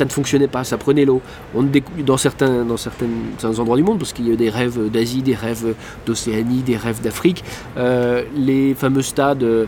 ça 0.00 0.06
ne 0.06 0.10
fonctionnait 0.10 0.48
pas, 0.48 0.64
ça 0.64 0.78
prenait 0.78 1.04
l'eau. 1.04 1.20
On 1.54 1.62
dans 2.06 2.16
certains, 2.16 2.64
dans 2.64 2.78
certains, 2.78 3.04
certains 3.36 3.58
endroits 3.58 3.76
du 3.76 3.82
monde, 3.82 3.98
parce 3.98 4.14
qu'il 4.14 4.26
y 4.26 4.32
a 4.32 4.36
des 4.36 4.48
rêves 4.48 4.90
d'Asie, 4.90 5.20
des 5.20 5.34
rêves 5.34 5.74
d'Océanie, 6.06 6.62
des 6.62 6.78
rêves 6.78 7.02
d'Afrique, 7.02 7.44
euh, 7.76 8.22
les 8.34 8.72
fameux 8.72 9.02
stades 9.02 9.42
euh, 9.42 9.66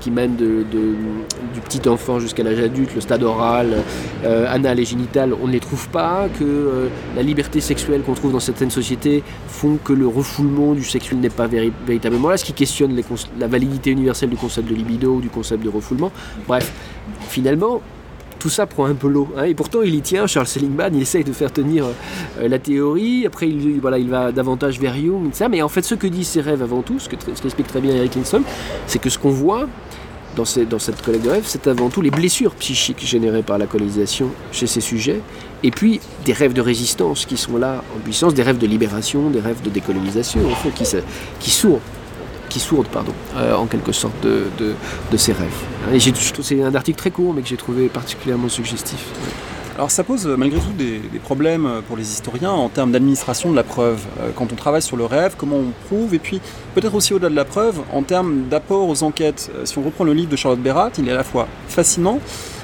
qui, 0.00 0.10
mènent 0.12 0.36
du 0.36 1.60
petit 1.64 1.88
enfant 1.88 2.20
jusqu'à 2.20 2.44
l'âge 2.44 2.60
adulte, 2.60 2.94
le 2.94 3.00
stade 3.00 3.24
oral, 3.24 3.78
euh, 4.24 4.46
anal 4.48 4.78
et 4.78 4.84
génital, 4.84 5.34
on 5.42 5.48
ne 5.48 5.52
les 5.52 5.60
trouve 5.60 5.88
pas, 5.88 6.28
que 6.38 6.44
euh, 6.44 6.88
la 7.16 7.22
liberté 7.22 7.60
sexuelle 7.60 8.02
qu'on 8.02 8.14
trouve 8.14 8.32
dans 8.32 8.40
certaines 8.40 8.70
sociétés 8.70 9.24
font 9.48 9.78
que 9.82 9.92
le 9.92 10.06
refoulement 10.06 10.74
du 10.74 10.84
sexuel 10.84 11.18
n'est 11.18 11.28
pas 11.28 11.48
véri- 11.48 11.72
véritablement 11.84 12.28
là, 12.28 12.36
ce 12.36 12.44
qui 12.44 12.52
questionne 12.52 12.96
la 13.40 13.48
validité 13.48 13.90
universelle 13.90 14.30
du 14.30 14.36
concept 14.36 14.68
de 14.68 14.76
libido 14.76 15.14
ou 15.14 15.20
du 15.20 15.28
concept 15.28 15.64
de 15.64 15.68
refoulement. 15.68 16.12
Bref, 16.46 16.72
finalement, 17.28 17.80
tout 18.42 18.50
ça 18.50 18.66
prend 18.66 18.86
un 18.86 18.94
peu 18.94 19.06
l'eau. 19.06 19.28
hein. 19.36 19.44
et 19.44 19.54
pourtant, 19.54 19.82
il 19.82 19.94
y 19.94 20.00
tient. 20.00 20.26
Charles 20.26 20.48
Seligman, 20.48 20.90
il 20.92 21.02
essaye 21.02 21.22
de 21.22 21.32
faire 21.32 21.52
tenir 21.52 21.84
euh, 21.84 22.48
la 22.48 22.58
théorie. 22.58 23.24
Après, 23.24 23.48
il, 23.48 23.78
voilà, 23.80 23.98
il 23.98 24.10
va 24.10 24.32
davantage 24.32 24.80
vers 24.80 24.96
Jung, 24.96 25.30
ça. 25.32 25.48
Mais 25.48 25.62
en 25.62 25.68
fait, 25.68 25.82
ce 25.82 25.94
que 25.94 26.08
disent 26.08 26.26
ses 26.26 26.40
rêves 26.40 26.60
avant 26.60 26.82
tout, 26.82 26.98
ce 26.98 27.08
que 27.08 27.14
ce 27.20 27.40
qu'explique 27.40 27.68
très 27.68 27.80
bien 27.80 27.94
Eric 27.94 28.16
Lindstrom, 28.16 28.42
c'est 28.88 28.98
que 28.98 29.10
ce 29.10 29.18
qu'on 29.20 29.30
voit 29.30 29.68
dans, 30.34 30.44
cette 30.44 31.02
collecte 31.02 31.24
de 31.24 31.30
rêves, 31.30 31.44
c'est 31.46 31.68
avant 31.68 31.88
tout 31.88 32.00
les 32.00 32.10
blessures 32.10 32.54
psychiques 32.56 33.06
générées 33.06 33.44
par 33.44 33.58
la 33.58 33.66
colonisation 33.66 34.30
chez 34.50 34.66
ces 34.66 34.80
sujets, 34.80 35.20
et 35.62 35.70
puis 35.70 36.00
des 36.24 36.32
rêves 36.32 36.52
de 36.52 36.62
résistance 36.62 37.26
qui 37.26 37.36
sont 37.36 37.58
là 37.58 37.84
en 37.94 38.00
puissance, 38.00 38.34
des 38.34 38.42
rêves 38.42 38.58
de 38.58 38.66
libération, 38.66 39.30
des 39.30 39.40
rêves 39.40 39.62
de 39.62 39.70
décolonisation, 39.70 40.40
au 40.40 40.54
fond, 40.54 40.70
qui, 40.70 40.84
qui 41.38 41.50
sourdent, 41.50 41.80
qui 42.52 42.60
sourdent 42.60 42.88
pardon, 42.88 43.12
euh, 43.36 43.54
en 43.54 43.66
quelque 43.66 43.92
sorte 43.92 44.20
de, 44.22 44.44
de, 45.10 45.16
ces 45.16 45.32
rêves. 45.32 45.48
Et 45.92 45.98
j'ai- 45.98 46.12
c'est 46.42 46.62
un 46.62 46.74
article 46.74 46.98
très 46.98 47.10
court, 47.10 47.32
mais 47.32 47.40
que 47.42 47.48
j'ai 47.48 47.56
trouvé 47.56 47.88
particulièrement 47.88 48.48
suggestif. 48.50 49.06
Alors 49.76 49.90
ça 49.90 50.04
pose 50.04 50.26
malgré 50.26 50.60
tout 50.60 50.72
des, 50.76 51.00
problèmes 51.24 51.66
pour 51.88 51.96
les 51.96 52.02
historiens 52.12 52.50
en 52.50 52.68
termes 52.68 52.92
d'administration 52.92 53.50
de 53.50 53.56
la 53.56 53.62
preuve. 53.62 54.00
Euh, 54.20 54.28
Quand 54.36 54.52
on 54.52 54.54
travaille 54.54 54.82
sur 54.82 54.98
le 54.98 55.06
rêve, 55.06 55.34
comment 55.38 55.56
on 55.56 55.72
prouve, 55.86 56.12
et 56.14 56.18
puis 56.18 56.40
peut-être 56.74 56.94
aussi 56.94 57.14
au-delà 57.14 57.28
de 57.30 57.36
la 57.36 57.44
preuve, 57.44 57.80
en 57.92 58.02
termes 58.02 58.44
d'apport 58.50 58.88
aux 58.88 59.02
enquêtes. 59.02 59.50
Euh, 59.56 59.64
Si 59.64 59.78
on 59.78 59.82
reprend 59.82 60.04
le 60.04 60.12
livre 60.12 60.30
de 60.30 60.36
Charlotte 60.36 60.60
Berrat, 60.60 60.90
il 60.98 61.08
est 61.08 61.12
à 61.12 61.16
la 61.16 61.24
fois 61.24 61.46
fascinant, 61.68 62.18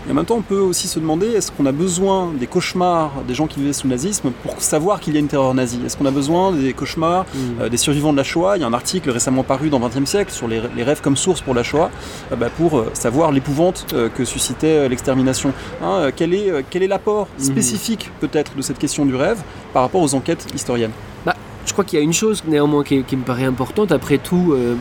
et 0.06 0.10
en 0.10 0.14
même 0.14 0.24
temps 0.24 0.36
on 0.36 0.42
peut 0.42 0.58
aussi 0.60 0.88
se 0.88 0.98
demander 0.98 1.26
est-ce 1.26 1.52
qu'on 1.52 1.66
a 1.66 1.72
besoin 1.72 2.32
des 2.38 2.46
cauchemars 2.46 3.12
des 3.26 3.34
gens 3.34 3.46
qui 3.46 3.60
vivaient 3.60 3.72
sous 3.74 3.86
le 3.86 3.92
nazisme 3.94 4.30
pour 4.42 4.60
savoir 4.62 5.00
qu'il 5.00 5.12
y 5.14 5.16
a 5.16 5.20
une 5.20 5.28
terreur 5.28 5.52
nazie? 5.54 5.80
Est-ce 5.84 5.96
qu'on 5.96 6.06
a 6.06 6.10
besoin 6.10 6.52
des 6.52 6.72
cauchemars 6.72 7.26
euh, 7.60 7.68
des 7.68 7.76
survivants 7.76 8.12
de 8.12 8.16
la 8.16 8.24
Shoah? 8.24 8.56
Il 8.56 8.60
y 8.60 8.64
a 8.64 8.66
un 8.66 8.72
article 8.72 9.10
récemment 9.10 9.42
paru 9.42 9.68
dans 9.68 9.80
20e 9.80 10.06
siècle 10.06 10.32
sur 10.32 10.48
les, 10.48 10.62
les 10.76 10.82
rêves 10.82 11.00
comme 11.02 11.16
source 11.16 11.40
pour 11.42 11.54
la 11.54 11.62
Shoah, 11.62 11.90
euh, 12.32 12.36
bah, 12.36 12.48
pour 12.56 12.78
euh, 12.78 12.90
savoir 12.94 13.32
l'épouvante 13.32 13.94
que 14.14 14.24
suscitait 14.24 14.88
l'extermination. 14.88 15.52
Hein, 15.82 16.10
quel 16.16 16.32
est, 16.34 16.50
quel 16.70 16.82
est 16.82 16.86
l'apport 16.88 17.28
Mhm. 17.38 17.44
spécifique 17.44 18.10
peut-être 18.20 18.54
de 18.56 18.62
cette 18.62 18.78
question 18.78 19.04
du 19.04 19.14
rêve 19.14 19.38
par 19.72 19.82
rapport 19.82 20.00
aux 20.00 20.14
enquêtes 20.14 20.46
historiennes? 20.54 20.92
Je 21.26 21.32
crois 21.78 21.88
qu'il 21.88 22.00
y 22.00 22.02
a 22.02 22.04
une 22.04 22.12
chose 22.12 22.42
néanmoins 22.44 22.82
qui, 22.82 22.96
me 22.96 23.22
paraît 23.22 23.44
importante. 23.44 23.92
Après 23.92 24.18
tout, 24.18 24.52
euh, 24.52 24.74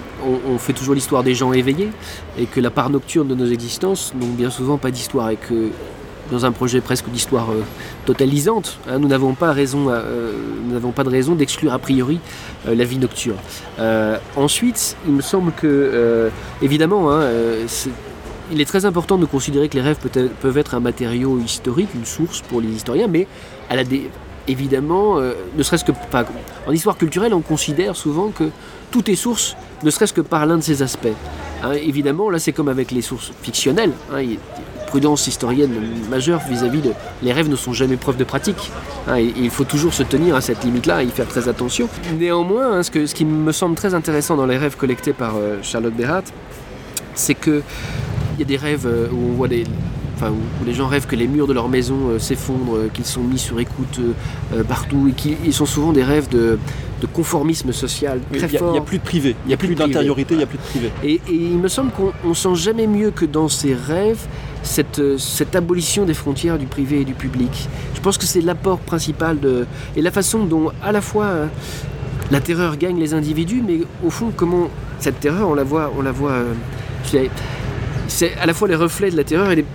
on, 0.50 0.58
fait 0.58 0.74
toujours 0.74 0.96
l'histoire 0.96 1.22
des 1.22 1.36
gens 1.36 1.54
éveillés 1.54 1.92
et 2.40 2.48
que 2.48 2.60
la 2.60 2.72
part 2.72 2.90
nocturne 2.90 3.28
de 3.28 3.36
nos 3.36 3.46
existences 3.46 4.16
n'ont 4.20 4.34
bien 4.34 4.50
souvent 4.50 4.80
pas 4.80 4.90
d'histoire 4.90 5.30
et 5.30 5.36
que 5.36 5.70
dans 6.32 6.44
un 6.48 6.52
projet 6.52 6.82
presque 6.82 7.08
d'histoire 7.10 7.52
euh, 7.52 7.62
totalisante, 8.08 8.80
hein, 8.90 8.98
nous 8.98 9.08
n'avons 9.08 9.36
pas 9.36 9.54
euh, 9.56 10.34
pas 10.96 11.04
de 11.04 11.10
raison 11.10 11.36
d'exclure 11.36 11.72
a 11.72 11.78
priori 11.78 12.20
la 12.66 12.84
vie 12.84 12.98
nocturne. 12.98 13.38
Ensuite, 14.36 14.98
il 15.06 15.14
me 15.14 15.22
semble 15.22 15.52
que 15.52 16.32
évidemment, 16.64 17.12
hein, 17.12 17.28
il 18.52 18.60
est 18.60 18.66
très 18.66 18.86
important 18.86 19.20
de 19.20 19.28
considérer 19.28 19.70
que 19.70 19.76
les 19.76 19.84
rêves 19.84 20.00
peuvent 20.42 20.58
être 20.58 20.74
un 20.74 20.80
matériau 20.80 21.38
historique, 21.38 21.90
une 21.94 22.06
source 22.06 22.42
pour 22.42 22.60
les 22.60 22.70
historiens, 22.70 23.08
mais 23.08 23.28
à 23.70 23.76
la 23.76 23.84
dé- 23.84 24.10
évidemment, 24.48 25.20
euh, 25.20 25.34
ne 25.56 25.64
serait-ce 25.64 25.86
que 25.86 25.92
pas. 26.12 26.26
En 26.68 26.72
histoire 26.72 26.98
culturelle, 26.98 27.34
on 27.34 27.42
considère 27.42 27.96
souvent 27.96 28.30
que 28.30 28.50
tout 28.92 29.10
est 29.10 29.16
source, 29.16 29.56
ne 29.84 29.90
serait-ce 29.90 30.14
que 30.14 30.22
par 30.22 30.46
l'un 30.46 30.58
de 30.58 30.64
ces 30.64 30.82
aspects. 30.82 31.08
Hein, 31.64 31.74
évidemment, 31.74 32.30
là, 32.30 32.40
c'est 32.40 32.54
comme 32.54 32.70
avec 32.70 32.92
les 32.92 33.02
sources 33.02 33.32
fictionnelles. 33.42 33.94
hein, 34.14 34.24
prudence 34.88 35.28
historienne 35.28 35.74
majeure 36.10 36.42
vis-à-vis 36.50 36.82
de. 36.82 36.94
Les 37.22 37.34
rêves 37.34 37.50
ne 37.50 37.56
sont 37.56 37.74
jamais 37.74 37.98
preuve 37.98 38.18
de 38.18 38.24
pratique. 38.24 38.72
hein, 39.08 39.20
il 39.20 39.50
faut 39.50 39.66
toujours 39.66 39.94
se 39.94 40.02
tenir 40.02 40.36
à 40.36 40.42
cette 40.42 40.64
limite-là 40.64 41.04
et 41.04 41.08
y 41.08 41.12
faire 41.12 41.28
très 41.28 41.48
attention. 41.48 41.88
Néanmoins, 42.18 42.82
ce, 42.82 42.92
qui 42.92 43.26
me 43.26 43.52
semble 43.52 43.76
très 43.76 43.94
intéressant 43.94 44.36
dans 44.36 44.46
les 44.46 44.58
rêves 44.58 44.78
collectés 44.78 45.14
par 45.14 45.36
euh, 45.36 45.58
Charlotte 45.62 45.94
Berrat, 45.94 46.24
c'est 47.14 47.36
que 47.36 47.62
il 48.38 48.42
y 48.42 48.44
a 48.44 48.46
des 48.46 48.58
rêves 48.58 48.86
euh, 48.88 49.08
où 49.12 49.32
on 49.32 49.34
voit 49.34 49.48
des, 49.48 49.66
enfin, 50.18 50.32
où, 50.32 50.36
où 50.62 50.66
les 50.66 50.74
gens 50.74 50.88
rêvent 50.88 51.06
que 51.06 51.16
les 51.16 51.28
murs 51.28 51.48
de 51.48 51.54
leur 51.54 51.70
maison 51.70 52.10
euh, 52.10 52.20
s'effondrent, 52.20 52.76
euh, 52.76 52.90
qu'ils 52.94 53.06
sont 53.06 53.22
mis 53.22 53.38
sur 53.38 53.60
écoute 53.60 54.00
euh, 54.54 54.64
partout, 54.64 55.08
et 55.10 55.12
qu'ils 55.14 55.54
sont 55.54 55.66
souvent 55.66 55.94
des 55.94 56.04
rêves 56.04 56.28
de, 56.30 56.58
de 57.02 57.08
conformisme 57.08 57.72
social 57.72 58.20
très 58.32 58.48
Il 58.48 58.50
n'y 58.50 58.56
a, 58.56 58.60
fort. 58.60 58.72
il 58.74 58.76
y 58.76 58.80
a 58.80 58.84
plus 58.84 58.98
de 58.98 59.04
privé, 59.04 59.36
il 59.46 59.48
n'y 59.50 59.54
a 59.54 59.58
plus 59.58 59.76
d'intériorité, 59.76 60.34
il 60.34 60.38
n'y 60.38 60.44
a 60.44 60.48
plus 60.48 60.58
de 60.58 60.64
privé. 60.64 60.92
Et, 61.04 61.14
et 61.14 61.22
il 61.34 61.58
me 61.58 61.68
semble 61.68 61.92
qu'on 61.92 62.12
on 62.26 62.34
sent 62.34 62.56
jamais 62.56 62.88
mieux 62.88 63.12
que 63.12 63.26
dans 63.26 63.48
ces 63.48 63.74
rêves 63.74 64.26
cette, 64.64 65.02
cette 65.18 65.56
abolition 65.56 66.06
des 66.06 66.16
frontières 66.16 66.58
du 66.58 66.66
privé 66.66 67.02
et 67.02 67.06
du 67.06 67.14
public. 67.14 67.70
Je 67.96 68.02
pense 68.02 68.18
que 68.18 68.26
c'est 68.26 68.42
l'apport 68.42 68.80
principal 68.80 69.40
de, 69.40 69.66
et 69.96 70.02
la 70.02 70.12
façon 70.12 70.46
dont 70.46 70.72
à 70.84 70.92
la 70.92 71.02
fois 71.02 71.48
la 72.32 72.42
terreur 72.42 72.76
gagne 72.78 73.00
les 73.00 73.14
individus, 73.14 73.64
mais 73.66 73.80
au 74.06 74.10
fond 74.10 74.32
comment 74.36 74.70
cette 75.00 75.20
terreur 75.20 75.50
on 75.50 75.54
la 75.54 75.64
voit, 75.64 75.94
on 75.98 76.02
la 76.02 76.12
voit. 76.12 76.40
c'est 78.08 78.34
à 78.36 78.46
la 78.46 78.54
fois 78.54 78.68
les 78.68 78.76
reflets 78.76 79.12
de 79.12 79.18
la 79.18 79.24
terreur 79.24 79.52
et 79.52 79.56
les 79.56 79.66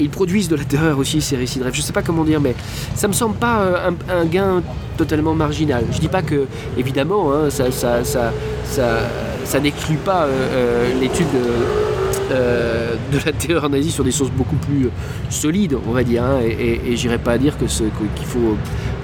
ils 0.00 0.10
produisent 0.10 0.48
de 0.48 0.56
la 0.56 0.64
terreur 0.64 0.98
aussi 0.98 1.20
ces 1.20 1.36
récits 1.36 1.58
de 1.58 1.64
rêve. 1.64 1.74
Je 1.74 1.82
sais 1.82 1.92
pas 1.92 2.02
comment 2.02 2.24
dire, 2.24 2.40
mais 2.40 2.54
ça 2.94 3.08
me 3.08 3.12
semble 3.12 3.36
pas 3.36 3.60
euh, 3.60 3.90
un, 4.08 4.24
gain 4.24 4.62
totalement 4.96 5.34
marginal. 5.34 5.84
Je 5.92 5.98
dis 5.98 6.08
pas 6.08 6.22
que, 6.22 6.46
évidemment, 6.76 7.32
hein, 7.32 7.50
ça, 7.50 7.68
n'exclut 9.60 9.96
pas 9.96 10.24
euh, 10.24 10.30
euh, 10.30 11.00
l'étude 11.00 11.26
de, 12.30 13.18
la 13.24 13.32
terreur 13.32 13.68
nazie 13.68 13.90
sur 13.90 14.04
des 14.04 14.12
sources 14.12 14.30
beaucoup 14.30 14.56
plus 14.56 14.88
solides, 15.28 15.76
on 15.86 15.92
va 15.92 16.04
dire. 16.04 16.24
hein, 16.24 16.38
et 16.42 16.92
et, 16.92 16.94
et 16.94 17.18
pas 17.18 17.32
à 17.32 17.38
dire 17.38 17.58
que 17.58 17.64
qu'il 17.64 18.26
faut 18.26 18.56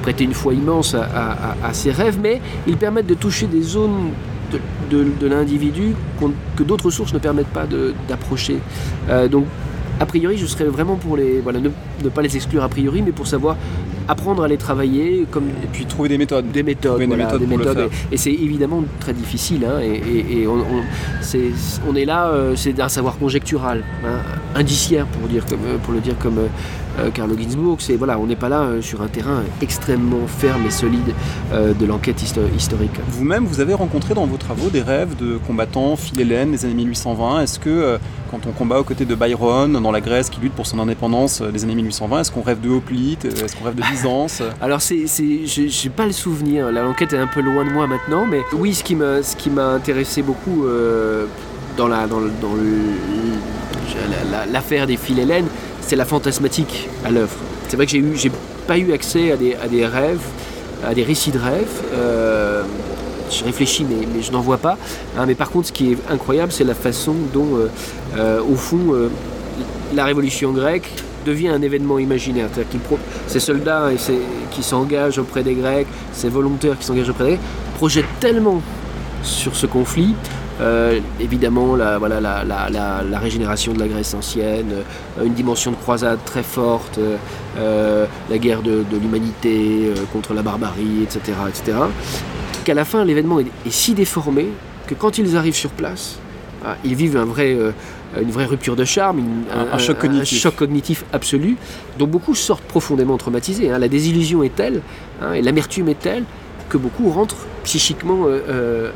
prêter 0.02 0.24
une 0.24 0.34
foi 0.34 0.54
immense 0.54 0.94
à, 0.94 1.72
ces 1.72 1.90
rêves, 1.90 2.18
mais 2.22 2.40
ils 2.66 2.76
permettent 2.76 3.08
de 3.08 3.14
toucher 3.14 3.46
des 3.46 3.62
zones 3.62 4.10
de, 4.90 5.26
l'individu 5.26 5.94
que 6.56 6.62
d'autres 6.62 6.90
sources 6.90 7.12
ne 7.12 7.18
permettent 7.18 7.48
pas 7.48 7.66
d'approcher. 8.08 8.58
Donc 9.28 9.46
a 10.00 10.06
priori, 10.06 10.36
je 10.36 10.46
serais 10.46 10.64
vraiment 10.64 10.96
pour 10.96 11.16
les. 11.16 11.40
Voilà, 11.40 11.60
ne, 11.60 11.70
ne 12.04 12.08
pas 12.08 12.22
les 12.22 12.34
exclure 12.36 12.62
a 12.62 12.68
priori, 12.68 13.02
mais 13.02 13.12
pour 13.12 13.26
savoir 13.26 13.56
apprendre 14.08 14.42
à 14.44 14.48
les 14.48 14.56
travailler 14.56 15.26
comme 15.30 15.48
Et 15.64 15.66
puis 15.72 15.84
trouver 15.84 16.08
des 16.08 16.18
méthodes. 16.18 16.50
des 16.52 16.62
méthodes. 16.62 16.96
Voilà, 17.08 17.34
des. 17.40 17.46
Et, 18.12 18.14
et 18.14 18.16
c'est 18.16 18.32
évidemment 18.32 18.84
très 19.00 19.12
difficile. 19.12 19.64
hein, 19.64 19.80
et 19.82 19.94
et- 19.96 20.42
et 20.42 20.46
on, 20.46 20.54
on- 20.58 20.84
c'est- 21.22 21.50
on 21.88 21.94
est 21.96 22.04
là, 22.04 22.28
euh, 22.28 22.52
c'est 22.56 22.78
un 22.80 22.88
savoir 22.88 23.18
conjectural, 23.18 23.82
hein, 24.04 24.18
indiciaire 24.54 25.06
pour, 25.06 25.28
dire 25.28 25.44
comme, 25.46 25.64
euh, 25.66 25.76
pour 25.82 25.92
le 25.92 26.00
dire 26.00 26.14
comme 26.18 26.38
euh, 26.38 26.46
Carlo 27.14 27.36
Ginzburg. 27.36 27.76
C'est, 27.80 27.96
voilà, 27.96 28.18
on 28.18 28.26
n'est 28.26 28.36
pas 28.36 28.48
là 28.48 28.62
euh, 28.62 28.82
sur 28.82 29.02
un 29.02 29.08
terrain 29.08 29.42
extrêmement 29.60 30.26
ferme 30.26 30.64
et 30.66 30.70
solide 30.70 31.14
euh, 31.52 31.72
de 31.74 31.86
l'enquête 31.86 32.22
histo- 32.22 32.40
historique. 32.56 32.98
Vous-même, 33.08 33.44
vous 33.44 33.60
avez 33.60 33.74
rencontré 33.74 34.14
dans 34.14 34.26
vos 34.26 34.36
travaux 34.36 34.68
des 34.70 34.82
rêves 34.82 35.16
de 35.16 35.38
combattants 35.46 35.96
philhellènes 35.96 36.52
des 36.52 36.64
années 36.64 36.74
1820. 36.74 37.40
Est-ce 37.42 37.58
que, 37.58 37.68
euh, 37.70 37.98
quand 38.30 38.40
on 38.46 38.50
combat 38.52 38.80
aux 38.80 38.84
côtés 38.84 39.04
de 39.04 39.14
Byron, 39.14 39.72
dans 39.80 39.92
la 39.92 40.00
Grèce 40.00 40.30
qui 40.30 40.40
lutte 40.40 40.52
pour 40.54 40.66
son 40.66 40.78
indépendance 40.78 41.40
euh, 41.42 41.50
des 41.50 41.64
années 41.64 41.74
1820, 41.76 42.20
est-ce 42.20 42.30
qu'on 42.32 42.42
rêve 42.42 42.60
de 42.60 42.68
Hoplite 42.70 43.24
Euh, 43.26 43.44
Est-ce 43.44 43.54
qu'on 43.56 43.64
rêve 43.64 43.74
de 43.76 43.82
Byzance? 43.90 44.42
Alors 44.60 44.80
c'est, 44.80 45.04
j'ai 45.44 45.90
pas 45.90 46.06
le 46.06 46.12
souvenir. 46.12 46.70
L'enquête 46.72 47.12
est 47.12 47.18
un 47.18 47.26
peu 47.28 47.40
loin 47.40 47.64
de 47.64 47.70
moi 47.70 47.86
maintenant, 47.86 48.26
mais 48.28 48.40
oui, 48.52 48.74
ce 48.74 48.82
qui 48.82 48.94
m'a, 48.94 49.22
ce 49.22 49.36
qui 49.36 49.50
m'a 49.50 49.68
intéressé 49.68 50.22
beaucoup 50.22 50.64
euh, 50.64 51.26
dans 51.76 51.88
la, 51.88 52.06
dans, 52.06 52.20
l'affaire 54.52 54.86
des 54.86 54.96
fils 54.96 55.18
Hélène, 55.18 55.46
c'est 55.86 55.96
la 55.96 56.04
fantasmatique 56.04 56.88
à 57.04 57.10
l'œuvre. 57.10 57.36
C'est 57.68 57.76
vrai 57.76 57.86
que 57.86 57.92
j'ai 57.92 58.32
pas 58.66 58.76
eu 58.76 58.92
accès 58.92 59.32
à 59.32 59.36
des, 59.36 59.86
rêves, 59.86 60.20
à 60.84 60.94
des 60.94 61.04
récits 61.04 61.30
de 61.30 61.38
rêves. 61.38 61.82
Euh, 61.94 62.62
je 63.30 63.44
réfléchis, 63.44 63.84
mais, 63.88 64.22
je 64.22 64.32
n'en 64.32 64.40
vois 64.40 64.58
pas. 64.58 64.76
hein. 65.16 65.24
mais 65.26 65.34
par 65.34 65.50
contre, 65.50 65.68
ce 65.68 65.72
qui 65.72 65.92
est 65.92 65.98
incroyable, 66.10 66.52
c'est 66.52 66.64
la 66.64 66.74
façon 66.74 67.14
dont, 67.32 67.56
euh, 67.56 67.68
euh, 68.16 68.40
au 68.42 68.56
fond, 68.56 68.94
la 69.94 70.04
révolution 70.04 70.52
grecque 70.52 70.90
devient 71.24 71.48
un 71.48 71.62
événement 71.62 71.98
imaginaire. 71.98 72.48
Ces 73.26 73.40
soldats 73.40 73.90
qui 74.50 74.62
s'engagent 74.62 75.18
auprès 75.18 75.42
des 75.42 75.54
Grecs, 75.54 75.88
ces 76.12 76.28
volontaires 76.28 76.78
qui 76.78 76.84
s'engagent 76.84 77.10
auprès 77.10 77.24
des 77.24 77.30
Grecs, 77.30 77.40
projettent 77.76 78.20
tellement 78.20 78.60
sur 79.22 79.56
ce 79.56 79.66
conflit. 79.66 80.14
Euh, 80.60 81.00
évidemment, 81.20 81.76
la, 81.76 81.98
voilà, 81.98 82.20
la, 82.20 82.44
la- 82.44 82.68
la- 82.70 83.02
la 83.02 83.18
régénération 83.18 83.72
de 83.74 83.78
la 83.78 83.88
Grèce 83.88 84.14
ancienne, 84.14 84.72
euh, 85.18 85.24
une 85.24 85.34
dimension 85.34 85.70
de 85.70 85.76
croisade 85.76 86.18
très 86.24 86.42
forte, 86.42 86.98
euh, 87.58 88.06
la 88.30 88.38
guerre 88.38 88.62
de, 88.62 88.84
de 88.90 88.96
l'humanité 89.00 89.90
contre 90.12 90.32
la 90.34 90.42
barbarie, 90.42 91.02
etc., 91.02 91.20
etc., 91.48 91.76
qu'à 92.64 92.74
la 92.74 92.84
fin, 92.84 93.04
l'événement 93.04 93.38
est, 93.40 93.46
est 93.66 93.70
si 93.70 93.94
déformé 93.94 94.46
que 94.86 94.94
quand 94.94 95.18
ils 95.18 95.36
arrivent 95.36 95.54
sur 95.54 95.70
place, 95.70 96.18
ah, 96.64 96.76
ils 96.84 96.94
vivent 96.94 97.16
un 97.16 97.24
vrai, 97.24 97.56
une 98.20 98.30
vraie 98.30 98.46
rupture 98.46 98.76
de 98.76 98.84
charme, 98.84 99.18
une- 99.18 99.44
Un- 99.54 99.74
un 99.74 99.78
choc 99.78 99.98
cognitif. 99.98 100.40
choc 100.40 100.56
cognitif 100.56 101.04
absolu, 101.12 101.56
dont 101.98 102.06
beaucoup 102.06 102.34
sortent 102.34 102.64
profondément 102.64 103.18
traumatisés. 103.18 103.70
hein. 103.70 103.78
La 103.78 103.88
désillusion 103.88 104.42
est 104.42 104.54
telle, 104.54 104.80
hein, 105.20 105.34
et 105.34 105.42
l'amertume 105.42 105.88
est 105.90 105.98
telle, 106.00 106.24
que 106.68 106.78
beaucoup 106.78 107.10
rentrent 107.10 107.46
psychiquement 107.62 108.24
euh, 108.26 108.90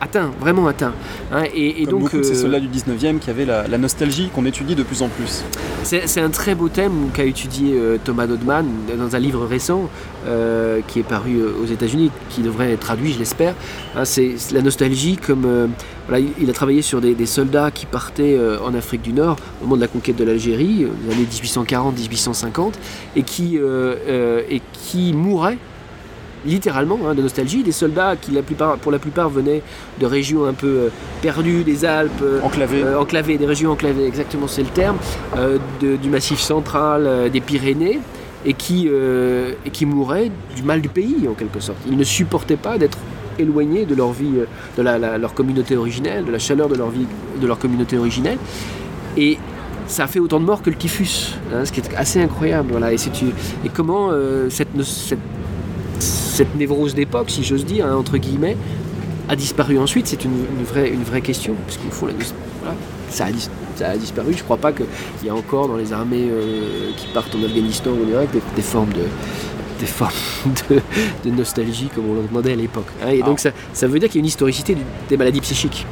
atteint, 0.00 0.30
vraiment 0.40 0.66
atteint. 0.66 0.92
Hein. 1.32 1.44
et, 1.54 1.82
et, 1.82 1.86
donc, 1.86 2.10
c'est 2.10 2.34
ceux-là 2.34 2.60
du 2.60 2.68
19e 2.68 3.18
qui 3.18 3.30
avaient 3.30 3.44
la, 3.44 3.78
nostalgie 3.78 4.30
qu'on 4.34 4.46
étudie 4.46 4.74
de 4.74 4.82
plus 4.82 5.02
en 5.02 5.08
plus. 5.08 5.44
C'est 5.82 6.20
un 6.20 6.30
très 6.30 6.54
beau 6.54 6.68
thème 6.68 7.10
qu'a 7.12 7.24
étudié 7.24 7.78
Thomas 8.04 8.26
Dodman 8.26 8.66
dans 8.96 9.14
un 9.14 9.18
livre 9.18 9.44
récent 9.46 9.88
qui 10.86 11.00
est 11.00 11.04
paru 11.04 11.42
aux 11.42 11.66
États-Unis, 11.66 12.10
qui 12.30 12.42
devrait 12.42 12.72
être 12.72 12.80
traduit, 12.80 13.12
je 13.12 13.18
l'espère. 13.18 13.54
Hein, 13.96 14.04
c'est 14.04 14.34
la 14.52 14.62
nostalgie 14.62 15.16
comme 15.16 15.70
voilà, 16.08 16.24
il, 16.40 16.48
a 16.48 16.52
travaillé 16.52 16.82
sur 16.82 17.00
des, 17.00 17.26
soldats 17.26 17.70
qui 17.70 17.86
partaient 17.86 18.38
en 18.64 18.74
Afrique 18.74 19.02
du 19.02 19.12
Nord 19.12 19.36
au 19.60 19.64
moment 19.64 19.76
de 19.76 19.82
la 19.82 19.88
conquête 19.88 20.16
de 20.16 20.24
l'Algérie, 20.24 20.86
les 21.06 21.14
années 21.14 21.26
1840-1850, 21.30 22.72
et 23.16 23.22
qui, 23.22 23.58
et 23.58 24.62
qui 24.72 25.12
mouraient 25.12 25.58
littéralement 26.44 26.98
hein, 27.06 27.14
de 27.14 27.22
nostalgie, 27.22 27.62
des 27.62 27.72
soldats 27.72 28.16
qui 28.16 28.30
la 28.30 28.42
plupart, 28.42 28.76
pour 28.78 28.92
la 28.92 28.98
plupart 28.98 29.28
venaient 29.28 29.62
de 30.00 30.06
régions 30.06 30.44
un 30.44 30.52
peu 30.52 30.66
euh, 30.66 30.88
perdues, 31.22 31.64
des 31.64 31.84
Alpes, 31.84 32.12
euh, 32.22 32.40
enclavées. 32.42 32.82
Euh, 32.82 33.00
enclavées, 33.00 33.38
des 33.38 33.46
régions 33.46 33.72
enclavées, 33.72 34.06
exactement 34.06 34.46
c'est 34.48 34.62
le 34.62 34.68
terme, 34.68 34.96
du 35.80 36.10
massif 36.10 36.40
central, 36.40 37.30
des 37.30 37.40
Pyrénées, 37.40 38.00
et 38.44 38.52
qui, 38.54 38.88
et 38.88 39.70
qui 39.70 39.86
mouraient 39.86 40.30
du 40.54 40.62
mal 40.62 40.80
du 40.80 40.88
pays 40.88 41.26
en 41.28 41.34
quelque 41.34 41.60
sorte. 41.60 41.78
Ils 41.86 41.96
ne 41.96 42.04
supportaient 42.04 42.56
pas 42.56 42.78
d'être 42.78 42.98
éloignés 43.38 43.84
de 43.84 43.94
leur 43.94 44.12
vie, 44.12 44.32
de 44.76 44.82
leur 44.82 45.34
communauté 45.34 45.76
originelle, 45.76 46.24
de 46.24 46.30
la 46.30 46.38
chaleur 46.38 46.68
de 46.68 46.76
leur 46.76 46.90
vie, 46.90 47.06
de 47.40 47.46
leur 47.46 47.58
communauté 47.58 47.96
originelle. 47.96 48.38
Et 49.16 49.38
ça 49.86 50.04
a 50.04 50.06
fait 50.06 50.20
autant 50.20 50.40
de 50.40 50.44
morts 50.44 50.62
que 50.62 50.70
le 50.70 50.76
typhus, 50.76 51.36
hein, 51.52 51.64
ce 51.64 51.72
qui 51.72 51.80
est 51.80 51.94
assez 51.96 52.20
incroyable. 52.20 52.68
Voilà. 52.72 52.92
Et, 52.92 52.96
et 52.96 53.68
comment 53.72 54.10
cette, 54.50 54.82
cette 54.82 55.18
cette 55.98 56.54
névrose 56.56 56.94
d'époque, 56.94 57.30
si 57.30 57.44
j'ose 57.44 57.64
dire, 57.64 57.86
hein, 57.86 57.96
entre 57.96 58.18
guillemets, 58.18 58.56
a 59.28 59.36
disparu 59.36 59.78
ensuite, 59.78 60.06
c'est 60.06 60.24
une, 60.24 60.32
vraie, 60.64 61.20
question. 61.20 61.54
Parce 61.66 61.78
qu'il 61.78 61.90
faut 61.90 62.08
ça, 63.08 63.26
a, 63.26 63.28
ça 63.76 63.90
a 63.90 63.96
disparu. 63.96 64.32
Je 64.32 64.38
ne 64.38 64.42
crois 64.42 64.56
pas 64.56 64.72
qu'il 64.72 64.86
y 65.24 65.28
a 65.28 65.34
encore 65.34 65.68
dans 65.68 65.76
les 65.76 65.92
armées 65.92 66.28
euh, 66.30 66.90
qui 66.96 67.06
partent 67.08 67.34
en 67.34 67.42
Afghanistan 67.42 67.90
ou 67.90 68.04
en 68.04 68.10
Irak 68.10 68.28
des 68.56 68.62
formes 68.62 68.92
de, 68.92 69.04
des 69.78 69.86
formes 69.86 70.12
de, 70.70 71.30
nostalgie 71.30 71.88
comme 71.94 72.08
on 72.10 72.14
le 72.14 72.22
demandait 72.28 72.52
à 72.52 72.56
l'époque. 72.56 72.86
Hein. 73.02 73.08
et 73.10 73.22
donc 73.22 73.40
ça, 73.40 73.50
ça, 73.72 73.86
veut 73.86 73.98
dire 73.98 74.08
qu'il 74.08 74.16
y 74.16 74.20
a 74.20 74.22
une 74.22 74.26
historicité 74.26 74.76
des 75.08 75.16
maladies 75.16 75.40
psychiques. 75.40 75.86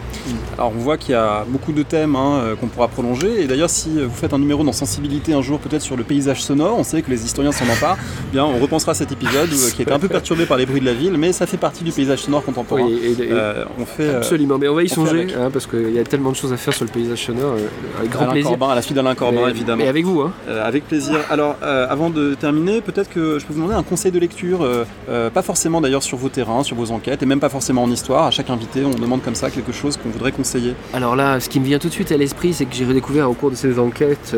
Alors 0.56 0.72
on 0.74 0.78
voit 0.78 0.96
qu'il 0.96 1.12
y 1.12 1.14
a 1.14 1.44
beaucoup 1.48 1.72
de 1.72 1.82
thèmes 1.82 2.14
hein, 2.14 2.36
euh, 2.36 2.56
qu'on 2.56 2.68
pourra 2.68 2.88
prolonger. 2.88 3.42
Et 3.42 3.46
d'ailleurs 3.46 3.70
si 3.70 3.90
vous 4.02 4.14
faites 4.14 4.32
un 4.32 4.38
numéro 4.38 4.62
dans 4.62 4.72
Sensibilité 4.72 5.32
un 5.32 5.42
jour 5.42 5.58
peut-être 5.58 5.82
sur 5.82 5.96
le 5.96 6.04
paysage 6.04 6.42
sonore, 6.42 6.78
on 6.78 6.84
sait 6.84 7.02
que 7.02 7.10
les 7.10 7.24
historiens 7.24 7.52
s'en 7.52 7.64
emparent, 7.64 7.98
eh 8.00 8.26
bien 8.32 8.44
on 8.44 8.58
repensera 8.58 8.94
cet 8.94 9.12
épisode 9.12 9.50
euh, 9.52 9.70
qui 9.74 9.82
était 9.82 9.92
un 9.92 9.98
peu 9.98 10.08
perturbé 10.08 10.46
par 10.46 10.56
les 10.56 10.66
bruits 10.66 10.80
de 10.80 10.86
la 10.86 10.94
ville, 10.94 11.16
mais 11.18 11.32
ça 11.32 11.46
fait 11.46 11.56
partie 11.56 11.84
du 11.84 11.92
paysage 11.92 12.20
sonore 12.20 12.44
contemporain. 12.44 12.88
Euh, 12.88 13.64
on 13.78 13.86
fait, 13.86 14.14
absolument, 14.14 14.58
mais 14.58 14.68
on 14.68 14.74
va 14.74 14.82
y 14.82 14.88
songer 14.88 15.28
hein, 15.34 15.50
parce 15.52 15.66
qu'il 15.66 15.92
y 15.92 15.98
a 15.98 16.04
tellement 16.04 16.30
de 16.30 16.36
choses 16.36 16.52
à 16.52 16.56
faire 16.56 16.74
sur 16.74 16.84
le 16.84 16.90
paysage 16.90 17.26
sonore. 17.26 17.56
avec 17.98 18.10
grand 18.10 18.24
Alain 18.24 18.32
plaisir. 18.32 18.50
Corbin, 18.50 18.68
à 18.68 18.74
la 18.74 18.82
suite 18.82 18.96
d'Alain 18.96 19.14
Corbin 19.14 19.48
évidemment. 19.48 19.84
Et 19.84 19.88
avec 19.88 20.04
vous. 20.04 20.24
avec 20.48 20.86
plaisir. 20.86 21.18
Alors 21.30 21.56
avant 21.62 22.10
de 22.10 22.34
terminer, 22.34 22.80
peut-être 22.80 23.10
que 23.10 23.38
je 23.38 23.46
peux 23.46 23.52
vous 23.52 23.60
demander 23.60 23.71
un 23.76 23.82
conseil 23.82 24.12
de 24.12 24.18
lecture, 24.18 24.62
euh, 24.62 24.84
euh, 25.08 25.30
pas 25.30 25.42
forcément 25.42 25.80
d'ailleurs 25.80 26.02
sur 26.02 26.18
vos 26.18 26.28
terrains, 26.28 26.62
sur 26.62 26.76
vos 26.76 26.90
enquêtes, 26.90 27.22
et 27.22 27.26
même 27.26 27.40
pas 27.40 27.48
forcément 27.48 27.82
en 27.82 27.90
histoire. 27.90 28.26
À 28.26 28.30
chaque 28.30 28.50
invité, 28.50 28.84
on 28.84 28.90
demande 28.90 29.22
comme 29.22 29.34
ça 29.34 29.50
quelque 29.50 29.72
chose 29.72 29.96
qu'on 29.96 30.10
voudrait 30.10 30.32
conseiller. 30.32 30.74
Alors 30.94 31.16
là, 31.16 31.40
ce 31.40 31.48
qui 31.48 31.60
me 31.60 31.64
vient 31.64 31.78
tout 31.78 31.88
de 31.88 31.92
suite 31.92 32.12
à 32.12 32.16
l'esprit, 32.16 32.52
c'est 32.52 32.64
que 32.64 32.74
j'ai 32.74 32.84
redécouvert 32.84 33.30
au 33.30 33.34
cours 33.34 33.50
de 33.50 33.56
ces 33.56 33.78
enquêtes 33.78 34.34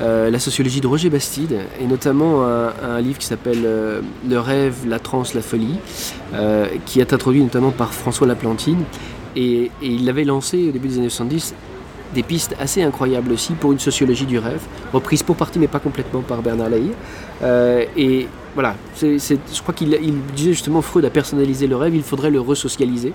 euh, 0.00 0.30
la 0.30 0.38
sociologie 0.38 0.80
de 0.80 0.86
Roger 0.86 1.10
Bastide, 1.10 1.60
et 1.80 1.86
notamment 1.86 2.44
un, 2.44 3.00
livre 3.00 3.18
qui 3.18 3.26
s'appelle 3.26 3.62
Le 3.62 4.38
rêve, 4.38 4.86
la 4.86 4.98
transe, 4.98 5.34
la 5.34 5.42
folie, 5.42 5.78
qui 6.84 7.00
est 7.00 7.12
introduit 7.12 7.42
notamment 7.42 7.70
par 7.70 7.94
François 7.94 8.26
Laplantine. 8.26 8.82
Et, 9.36 9.70
il 9.82 10.04
l'avait 10.04 10.24
lancé 10.24 10.68
au 10.68 10.72
début 10.72 10.88
des 10.88 10.98
années 10.98 11.08
70 11.08 11.54
des 12.14 12.22
pistes 12.22 12.54
assez 12.60 12.82
incroyables 12.82 13.32
aussi 13.32 13.52
pour 13.54 13.72
une 13.72 13.80
sociologie 13.80 14.26
du 14.26 14.38
rêve, 14.38 14.62
reprise 14.92 15.22
pour 15.22 15.36
partie 15.36 15.58
mais 15.58 15.66
pas 15.66 15.80
complètement 15.80 16.22
par 16.22 16.40
Bernard 16.40 16.70
Lahire. 16.70 16.94
Et 17.96 18.28
voilà, 18.56 18.74
je 18.98 19.60
crois 19.60 19.74
qu'il 19.74 19.90
disait 20.34 20.54
justement 20.54 20.80
Freud 20.80 21.04
a 21.04 21.10
personnalisé 21.10 21.66
le 21.66 21.76
rêve, 21.76 21.94
il 21.94 22.02
faudrait 22.02 22.30
le 22.30 22.40
resocialiser. 22.40 23.12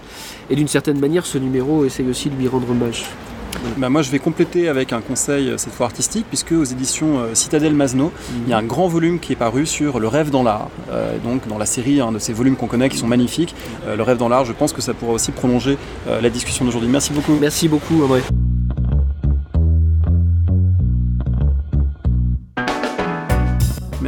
Et 0.51 0.55
d'une 0.55 0.67
certaine 0.67 0.99
manière, 0.99 1.25
ce 1.25 1.39
numéro 1.39 1.83
essaye 1.83 2.07
aussi 2.07 2.29
de 2.29 2.35
lui 2.35 2.47
rendre 2.47 2.69
hommage. 2.69 3.05
Bah 3.77 3.89
moi, 3.89 4.03
je 4.03 4.11
vais 4.11 4.19
compléter 4.19 4.69
avec 4.69 4.93
un 4.93 5.01
conseil, 5.01 5.49
euh, 5.49 5.57
cette 5.57 5.73
fois 5.73 5.87
artistique, 5.87 6.25
puisque 6.29 6.51
aux 6.51 6.63
éditions 6.63 7.19
euh, 7.19 7.33
Citadel 7.33 7.73
Masno, 7.73 8.11
il 8.45 8.51
y 8.51 8.53
a 8.53 8.57
un 8.57 8.63
grand 8.63 8.87
volume 8.87 9.19
qui 9.19 9.33
est 9.33 9.35
paru 9.35 9.65
sur 9.65 9.99
le 9.99 10.07
rêve 10.07 10.29
dans 10.29 10.43
l'art. 10.43 10.69
donc, 11.23 11.47
dans 11.47 11.57
la 11.57 11.65
série 11.65 11.99
de 12.13 12.19
ces 12.19 12.33
volumes 12.33 12.55
qu'on 12.55 12.67
connaît 12.67 12.89
qui 12.89 12.97
sont 12.97 13.07
magnifiques, 13.07 13.55
le 13.85 14.03
rêve 14.03 14.17
dans 14.17 14.29
l'art, 14.29 14.45
je 14.45 14.53
pense 14.53 14.73
que 14.73 14.81
ça 14.81 14.93
pourra 14.93 15.13
aussi 15.13 15.31
prolonger 15.31 15.77
la 16.07 16.29
discussion 16.29 16.65
d'aujourd'hui. 16.65 16.89
Merci 16.89 17.13
beaucoup. 17.13 17.35
Merci 17.39 17.67
beaucoup, 17.67 18.03
André. 18.03 18.21